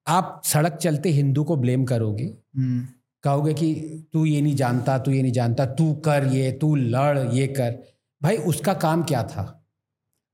आप 0.06 0.40
सड़क 0.44 0.72
चलते 0.72 1.08
हिंदू 1.10 1.44
को 1.44 1.56
ब्लेम 1.56 1.84
करोगे? 1.84 2.24
हम्म, 2.24 2.86
कहोगे 3.24 3.54
कि 3.54 3.74
तू 4.12 4.24
ये 4.24 4.40
नहीं 4.40 4.56
जानता 4.56 4.98
तू 4.98 5.10
ये 5.10 5.22
नहीं 5.22 5.32
जानता 5.32 5.66
तू 5.74 5.92
कर 6.04 6.26
ये 6.26 6.50
तू 6.52 6.74
लड़ 6.74 7.18
ये 7.34 7.46
कर। 7.48 7.78
भाई 8.22 8.36
उसका 8.46 8.74
काम 8.74 9.02
क्या 9.02 9.22
था? 9.22 9.54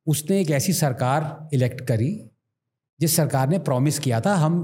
उसने 0.07 0.41
एक 0.41 0.51
ऐसी 0.51 0.73
सरकार 0.73 1.49
इलेक्ट 1.53 1.81
करी 1.81 2.11
जिस 3.01 3.17
सरकार 3.17 3.49
ने 3.49 3.59
प्रॉमिस 3.59 3.99
किया 3.99 4.21
था 4.21 4.35
हम 4.35 4.57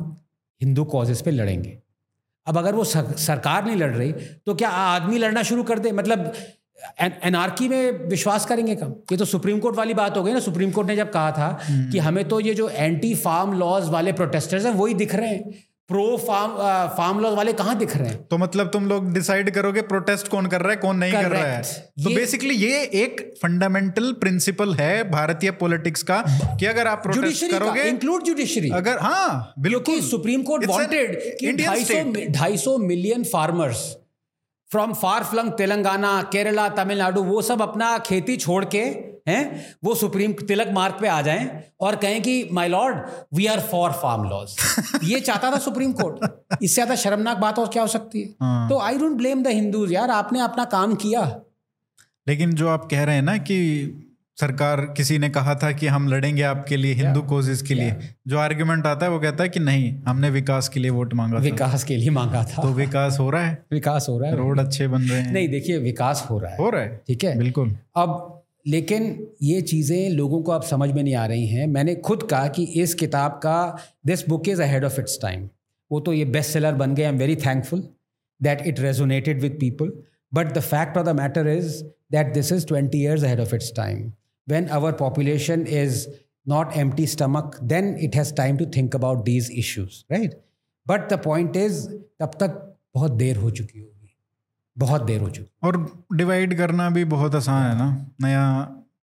हिंदू 0.60 0.84
कॉजेस 0.84 1.22
पे 1.22 1.30
लड़ेंगे। 1.30 1.78
अब 2.46 2.58
अगर 2.58 2.74
वो 2.74 2.84
सरकार 2.84 3.64
नहीं 3.66 3.76
लड़ 3.76 3.94
रही 3.96 4.12
तो 4.46 4.54
क्या 4.54 4.68
आदमी 4.68 5.18
लड़ना 5.18 5.42
शुरू 5.42 5.62
कर 5.62 5.78
दे? 5.78 5.92
मतलब 5.92 6.32
एनआरकी 7.00 7.68
में 7.68 8.08
विश्वास 8.08 8.46
करेंगे 8.46 8.74
कम। 8.74 8.94
ये 9.12 9.16
तो 9.16 9.24
सुप्रीम 9.24 9.58
कोर्ट 9.58 9.76
वाली 9.76 9.94
बात 9.94 10.16
हो 10.16 10.22
गई 10.22 10.32
ना। 10.32 10.40
सुप्रीम 10.40 10.70
कोर्ट 10.70 10.88
ने 10.88 10.96
जब 10.96 11.10
कहा 11.12 11.30
था 11.32 11.58
कि 11.92 11.98
हमें 11.98 12.28
तो 12.28 12.40
ये 12.40 12.54
जो 12.54 12.68
एंटी 12.68 13.14
फार्म 13.14 13.58
लॉज 13.58 13.88
वाले 13.88 14.12
प्रोटेस्टर्स 14.12 14.66
हैं 14.66 14.72
वही 14.74 14.94
दिख 14.94 15.14
रहे 15.14 15.28
हैं। 15.28 15.64
प्रो 15.88 16.16
फार्म 16.16 16.52
फार्म 16.96 17.20
लॉज 17.20 17.34
वाले 17.34 17.52
कहाँ 17.52 17.74
दिख 17.78 17.96
रहे 17.96 18.08
हैं? 18.08 18.16
तो 18.26 18.38
मतलब 18.38 18.68
तुम 18.72 18.86
लोग 18.86 19.12
डिसाइड 19.12 19.50
करोगे 19.50 19.82
प्रोटेस्ट 19.82 20.28
कौन 20.28 20.46
कर 20.46 20.60
रहा 20.60 20.70
है 20.70 20.76
कौन 20.76 20.96
नहीं 20.96 21.12
Correct. 21.12 21.30
कर 21.30 21.36
रहा 21.36 21.46
है? 21.46 21.62
तो 22.04 22.14
बेसिकली 22.14 22.54
ये 22.54 22.82
एक 22.94 23.20
फंडामेंटल 23.42 24.12
प्रिंसिपल 24.20 24.74
है 24.74 25.10
भारतीय 25.10 25.50
पॉलिटिक्स 25.62 26.02
का 26.02 26.22
कि 26.60 26.66
अगर 26.66 26.86
आप 26.86 27.02
प्रोटेस्ट 27.02 27.50
करोगे 27.50 27.82
इंक्लूड 27.82 28.22
जुडिशरी 28.22 28.70
अगर 28.74 28.98
हाँ 28.98 29.52
बिल्कुल। 29.58 30.00
सुप्रीम 30.00 30.42
कोर्ट 30.42 30.66
वांटेड 30.66 31.18
कि 31.40 31.52
Indian 31.52 31.74
250 31.74 31.90
state. 31.90 32.32
250 32.36 32.78
million 32.86 33.24
farmers 33.24 33.82
from 34.72 34.92
far 34.94 35.24
flung 35.24 35.50
Telangana 35.58 36.10
Kerala 36.32 36.68
Tamil Nadu 36.74 37.22
वो 37.22 37.40
सब 37.42 37.62
अपना 37.62 37.96
खेती 38.06 38.36
छोड़ 38.36 38.64
के 38.64 38.82
हैं 39.28 39.42
वो 39.84 39.94
सुप्रीम 39.94 40.32
तिलक 40.42 40.68
मार्ग 40.72 40.94
पे 41.00 41.08
आ 41.08 41.20
जाएँ 41.22 41.48
और 41.80 41.96
कहें 41.96 42.20
कि 42.22 42.48
my 42.52 42.68
lord 42.68 42.98
we 43.34 43.46
are 43.46 43.60
for 43.70 43.92
farm 44.02 44.24
laws 44.24 44.56
ये 45.04 45.20
चाहता 45.20 45.50
था 45.52 45.58
सुप्रीम 45.58 45.92
कोर्ट 45.92 46.24
इससे 46.52 46.74
ज़्यादा 46.74 46.94
शर्मनाक 46.96 47.38
बात 47.38 47.58
और 47.58 47.68
क्या 47.68 47.82
हो 47.82 47.88
सकती 47.88 48.22
है? 48.22 48.28
हाँ। 48.42 48.68
तो 48.68 48.78
I 48.78 48.98
don't 48.98 49.16
blame 49.16 49.42
the 49.42 49.48
Hindus 49.48 49.92
यार 49.92 50.10
आपने 50.10 50.40
अपना 50.40 50.64
काम 50.66 50.94
किया। 50.96 51.22
लेकिन 52.26 52.54
जो 52.54 52.68
आप 52.68 52.88
कह 52.90 53.04
रहे 53.04 53.14
हैं 53.14 53.22
ना 53.22 53.36
कि 53.40 53.58
सरकार 54.40 54.80
किसी 54.96 55.18
ने 55.18 55.28
कहा 55.30 55.54
था 55.54 55.70
कि 55.72 55.86
हम 55.86 56.08
लड़ेंगे 56.08 56.42
आपके 56.42 56.76
लिए 56.76 56.94
हिंदू 56.94 57.22
कोजेस 57.28 57.62
के 57.62 57.74
लिए। 57.74 57.96
जो 58.28 58.38
आर्ग्यूमेंट 58.38 58.86
आता 58.86 59.06
है 59.06 59.12
वो 59.12 59.18
कहता 59.20 59.42
है 59.42 59.48
कि 59.48 59.60
नहीं 59.60 59.94
हमने 60.06 60.30
विकास 60.30 60.68
के 60.68 60.80
लिए 60.80 60.90
वोट 60.90 61.14
मांगा 61.14 61.38
था। 61.38 61.42
विकास 61.42 61.84
के 61.84 61.96
लिए 61.96 62.10
मांगा 62.10 62.44
था। 62.44 62.62
तो 62.62 62.72
विकास 62.72 63.18
हो 63.20 63.30
रहा 63.30 63.46
है। 63.46 63.58
विकास 63.72 64.06
हो 64.08 64.18
रहा 64.18 64.30
है। 64.30 64.36
रोड 64.36 64.60
अच्छे 64.60 64.88
बन 64.88 65.02
रहे 65.02 65.20
हैं। 65.20 65.32
नहीं 65.32 65.48
देखिए 65.48 65.78
विकास 65.78 66.26
हो 66.30 66.38
रहा 66.38 66.50
है। 66.50 66.58
हो 66.58 66.70
रहा 66.70 66.82
है। 66.82 67.00
ठीक 67.08 67.24
है? 67.24 67.36
बिल्कुल। 67.38 67.76
अब 67.96 68.36
लेकिन 68.66 69.04
ये 69.42 69.60
चीज़ें 69.60 70.10
लोगों 70.10 70.42
को 70.42 70.52
अब 70.52 70.62
समझ 70.62 70.90
में 70.90 71.02
नहीं 71.02 71.14
आ 71.14 71.24
रही 71.26 71.46
हैं। 71.46 71.66
मैंने 71.66 71.94
खुद 71.94 72.22
कहा 72.22 72.48
कि 72.48 72.64
इस 72.82 72.94
किताब 72.94 73.40
का 73.42 73.56
this 74.06 74.28
book 74.28 74.48
is 74.48 74.62
ahead 74.62 74.84
of 74.84 75.00
its 75.00 75.18
time 75.22 75.48
वो 75.90 76.00
तो 76.00 76.12
ये 76.12 76.24
बेस्ट 76.24 76.50
सेलर 76.50 76.74
बन 76.74 76.94
गए। 76.94 77.02
I 77.02 77.08
am 77.08 77.18
very 77.18 77.36
thankful 77.36 77.82
that 78.40 78.66
it 78.66 78.80
resonated 78.80 79.40
with 79.42 79.56
people 79.60 79.92
but 80.34 80.52
the 80.52 80.60
fact 80.60 80.96
of 80.96 81.06
the 81.06 81.16
matter 81.16 81.48
is 81.48 81.82
that 82.12 82.32
this 82.34 82.52
is 82.52 82.66
twenty 82.66 83.02
years 83.02 83.24
ahead 83.24 83.40
of 83.40 83.54
its 83.54 83.72
time 83.76 84.12
when 84.50 84.68
our 84.78 84.92
population 84.92 85.66
is 85.82 86.06
not 86.46 86.76
empty 86.76 87.06
stomach 87.06 87.58
then 87.72 87.90
it 88.08 88.14
has 88.14 88.32
time 88.32 88.56
to 88.62 88.66
think 88.76 88.94
about 89.00 89.24
these 89.24 89.50
issues 89.64 90.04
right 90.10 90.34
but 90.86 91.08
the 91.08 91.18
point 91.28 91.56
is 91.66 91.86
तब 92.20 92.30
तक 92.40 92.56
बहुत 92.94 93.12
देर 93.22 93.36
हो 93.36 93.50
चुकी 93.50 93.80
होगी 93.80 94.16
बहुत 94.78 95.02
देर 95.02 95.20
हो 95.20 95.30
चुकी 95.30 95.50
और 95.68 95.76
डिवाइड 96.16 96.56
करना 96.58 96.90
भी 96.90 97.04
बहुत 97.14 97.34
आसान 97.34 97.62
है 97.70 97.78
ना 97.78 97.88
नया 98.22 98.44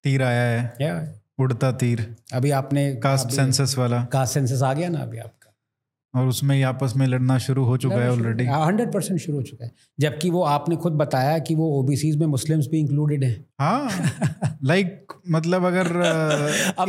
तीर 0.04 0.24
आया 0.24 0.44
है 0.44 0.78
yeah. 0.82 1.00
उड़ता 1.40 1.72
तीर 1.72 2.16
अभी 2.34 2.52
आपने 2.52 2.84
कास्ट 3.04 3.30
सेंसस 3.30 3.76
वाला 3.78 4.04
कास्ट 4.14 4.34
सेंसस 4.34 4.62
आ 4.62 4.74
गया 4.74 4.90
ना 4.90 5.00
अभी 5.00 5.18
आपका 5.18 5.37
और 6.16 6.28
उसमें 6.28 6.56
ही 6.56 6.62
आपस 6.62 6.94
में 6.96 7.08
लड़ना 7.08 7.38
शुरू 7.38 7.66
हो 7.66 7.78
चुका 7.78 7.96
है 7.96 8.12
ऑलरेडी 8.12 8.46
हंड्रेड 8.46 8.94
परसेंट 8.94 9.20
शुरू 9.20 9.38
हो 9.38 9.44
चुका 9.44 9.66
है। 9.66 9.72
जबकि 10.00 10.30
वो 10.30 10.44
आपने 10.44 10.76
खुद 10.76 10.94
बताया 10.94 11.40
कि 11.40 11.56
वो 11.56 11.80
ओबीसीज 11.80 12.16
में 12.16 12.28
मुस्लिम्स 12.28 12.68
भी 12.68 12.80
इंक्लूडेड 12.80 13.24
हैं। 13.24 13.46
हाँ 13.60 13.92
लाइक 14.64 15.08
like, 15.12 15.22
मतलब 15.32 15.66
अगर 15.66 15.86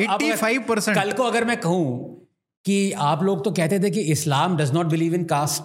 एट्टी 0.01 0.33
फाइव 0.33 0.65
परसेंट 0.69 0.99
कल 0.99 1.13
को 1.13 1.23
अगर 1.23 1.45
मैं 1.45 1.57
कहूँ 1.57 2.15
कि 2.65 2.93
आप 2.93 3.23
लोग 3.23 3.45
तो 3.45 3.51
कहते 3.51 3.81
थे 3.81 3.91
कि 3.91 4.01
Islam 4.01 4.57
does 4.57 4.73
not 4.73 4.87
believe 4.87 5.15
in 5.15 5.25
caste 5.25 5.63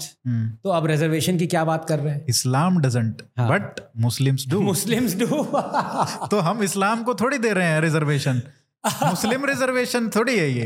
तो 0.64 0.70
अब 0.70 0.86
रिजर्वेशन 0.86 1.38
की 1.38 1.48
क्या 1.48 1.66
बात 1.66 1.86
कर 1.86 2.00
रहे 2.00 2.14
हैं? 2.14 2.26
इस्लाम 2.30 2.80
डजेंट 2.80 3.22
हाँ। 3.38 3.50
But 3.50 3.92
Muslims 3.98 4.50
do 4.50 4.62
Muslims 4.72 5.16
do 5.16 5.26
तो 6.28 6.40
हम 6.40 6.64
इस्लाम 6.64 7.04
को 7.04 7.16
थोड़ी 7.16 7.38
दे 7.38 7.54
रहे 7.54 7.68
हैं 7.68 7.82
रिजर्वेशन 7.82 8.42
मुस्लिम 8.86 9.46
रिजर्वेशन 9.46 10.10
थोड़ी 10.16 10.38
है 10.38 10.50
ये। 10.52 10.66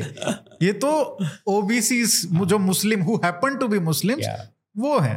ये 0.63 0.71
तो 0.83 0.91
ओबीसी 1.47 2.03
जो 2.45 2.57
Muslim 2.59 3.01
who 3.03 3.15
happen 3.25 3.57
to 3.57 3.67
be 3.67 3.79
Muslim 3.89 4.21
वो 4.77 4.97
है। 4.99 5.15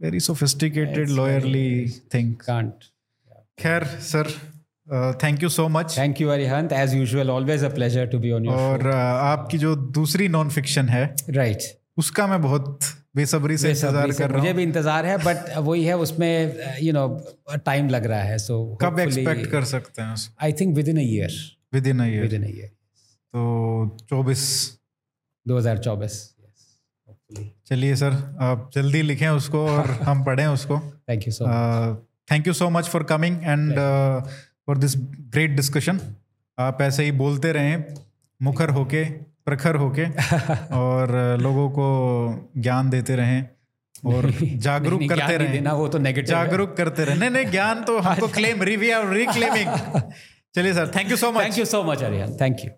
Very 0.00 0.20
sophisticated 0.20 1.10
lawyerly 1.10 1.88
think 2.14 2.40
can't 2.42 2.84
खैर 3.58 3.84
sir 4.08 4.30
thank 5.22 5.42
you 5.42 5.48
so 5.48 5.68
much 5.68 5.96
thank 5.98 6.20
you 6.20 6.28
Arihant 6.30 6.72
as 6.72 6.94
usual 6.94 7.30
always 7.30 7.64
a 7.64 7.68
pleasure 7.74 8.06
to 8.06 8.18
be 8.18 8.30
on 8.32 8.44
your 8.46 8.56
और 8.56 8.80
uh, 8.80 8.96
आपकी 8.96 9.58
जो 9.58 9.74
दूसरी 9.76 10.28
नॉन 10.28 10.50
फिक्शन 10.50 10.88
है 10.88 11.04
right 11.30 11.56
right. 11.56 11.72
उसका 11.98 12.26
मैं 12.26 12.40
बहुत 12.42 12.80
बेसब्री 13.16 13.56
से 13.58 13.70
इंतज़ार 13.70 14.12
कर 14.12 14.30
रहा 14.30 14.38
मुझे 14.38 14.52
भी 14.52 14.62
इंतज़ार 14.62 15.06
है 15.06 15.16
बट 15.24 15.56
वही 15.58 15.84
है 15.84 15.96
उसमें 15.98 16.56
यू 16.82 16.92
नो 16.92 17.08
टाइम 17.64 17.88
लग 17.88 18.06
रहा 18.06 18.22
है 18.22 18.38
सो 18.38 18.54
so 18.62 18.84
कब 18.84 18.98
एक्सपेक्ट 19.00 19.46
कर 19.50 19.64
सकते 19.64 20.02
हैं 20.02 20.14
I 20.42 20.52
think 20.60 20.74
within 20.88 20.96
a 20.96 21.02
year 21.02 21.36
within 21.86 22.00
year. 22.00 22.22
Within 22.32 22.44
year 22.44 22.66
तो 23.34 23.96
चौबीस। 24.10 24.78
2024 25.48 26.12
yes 26.12 26.62
hopefully. 27.10 27.46
चलिए 27.66 27.96
सर 27.96 28.38
आप 28.40 28.70
जल्दी 28.74 29.02
लिखें 29.02 29.28
उसको 29.28 29.66
और 29.68 29.90
हम 30.02 30.24
पढ़ें 30.24 30.46
उसको। 30.46 30.74
You 31.10 31.20
so 31.20 31.28
much. 31.28 31.94
Thank 32.32 32.46
you 32.46 32.52
so 32.52 32.70
much 32.70 32.88
for 32.88 33.02
coming 33.02 33.36
and 33.42 33.74
for 34.66 34.78
this 34.78 34.94
great 35.20 35.50
discussion 35.50 36.00
आप 36.58 36.82
ऐसे 36.82 37.04
ही 37.04 37.12
बोलते 37.12 37.52
रहें 37.52 37.84
मुखर 38.42 38.68
होके 38.68 39.04
प्रखर 39.44 39.74
होके 39.74 40.04
और 40.74 41.36
uh, 41.36 41.42
लोगों 41.42 41.70
को 41.70 42.50
ज्ञान 42.56 42.90
देते 42.90 43.16
रहें 43.16 43.48
और 44.06 44.30
जागरूक 44.54 45.00
करते 45.08 45.36
रहें। 45.36 45.52
देना 45.52 45.72
वो 45.72 45.88
तो 45.88 45.98
नेगेटिव 45.98 46.24
जागरूक 46.24 46.76
करते 46.76 47.04
रहें। 47.04 47.16
नहीं 47.16 47.30
नहीं 47.30 47.46
ज्ञान 47.46 47.84
तो 47.84 47.98
हमको 47.98 48.28
क्लेम 48.28 48.62
रिव्यू 48.62 49.12
रिक्लेमिंग 49.12 49.68
चलिए 50.54 50.74
sir 50.74 50.90
thank 50.96 51.10
you 51.10 51.16
so 51.16 51.32
much 51.32 51.44
thank 51.44 51.58
you 51.58 51.64
so 51.64 51.82
much 51.84 52.02
Arihan 52.02 52.36
thank 52.40 52.64
you 52.64 52.70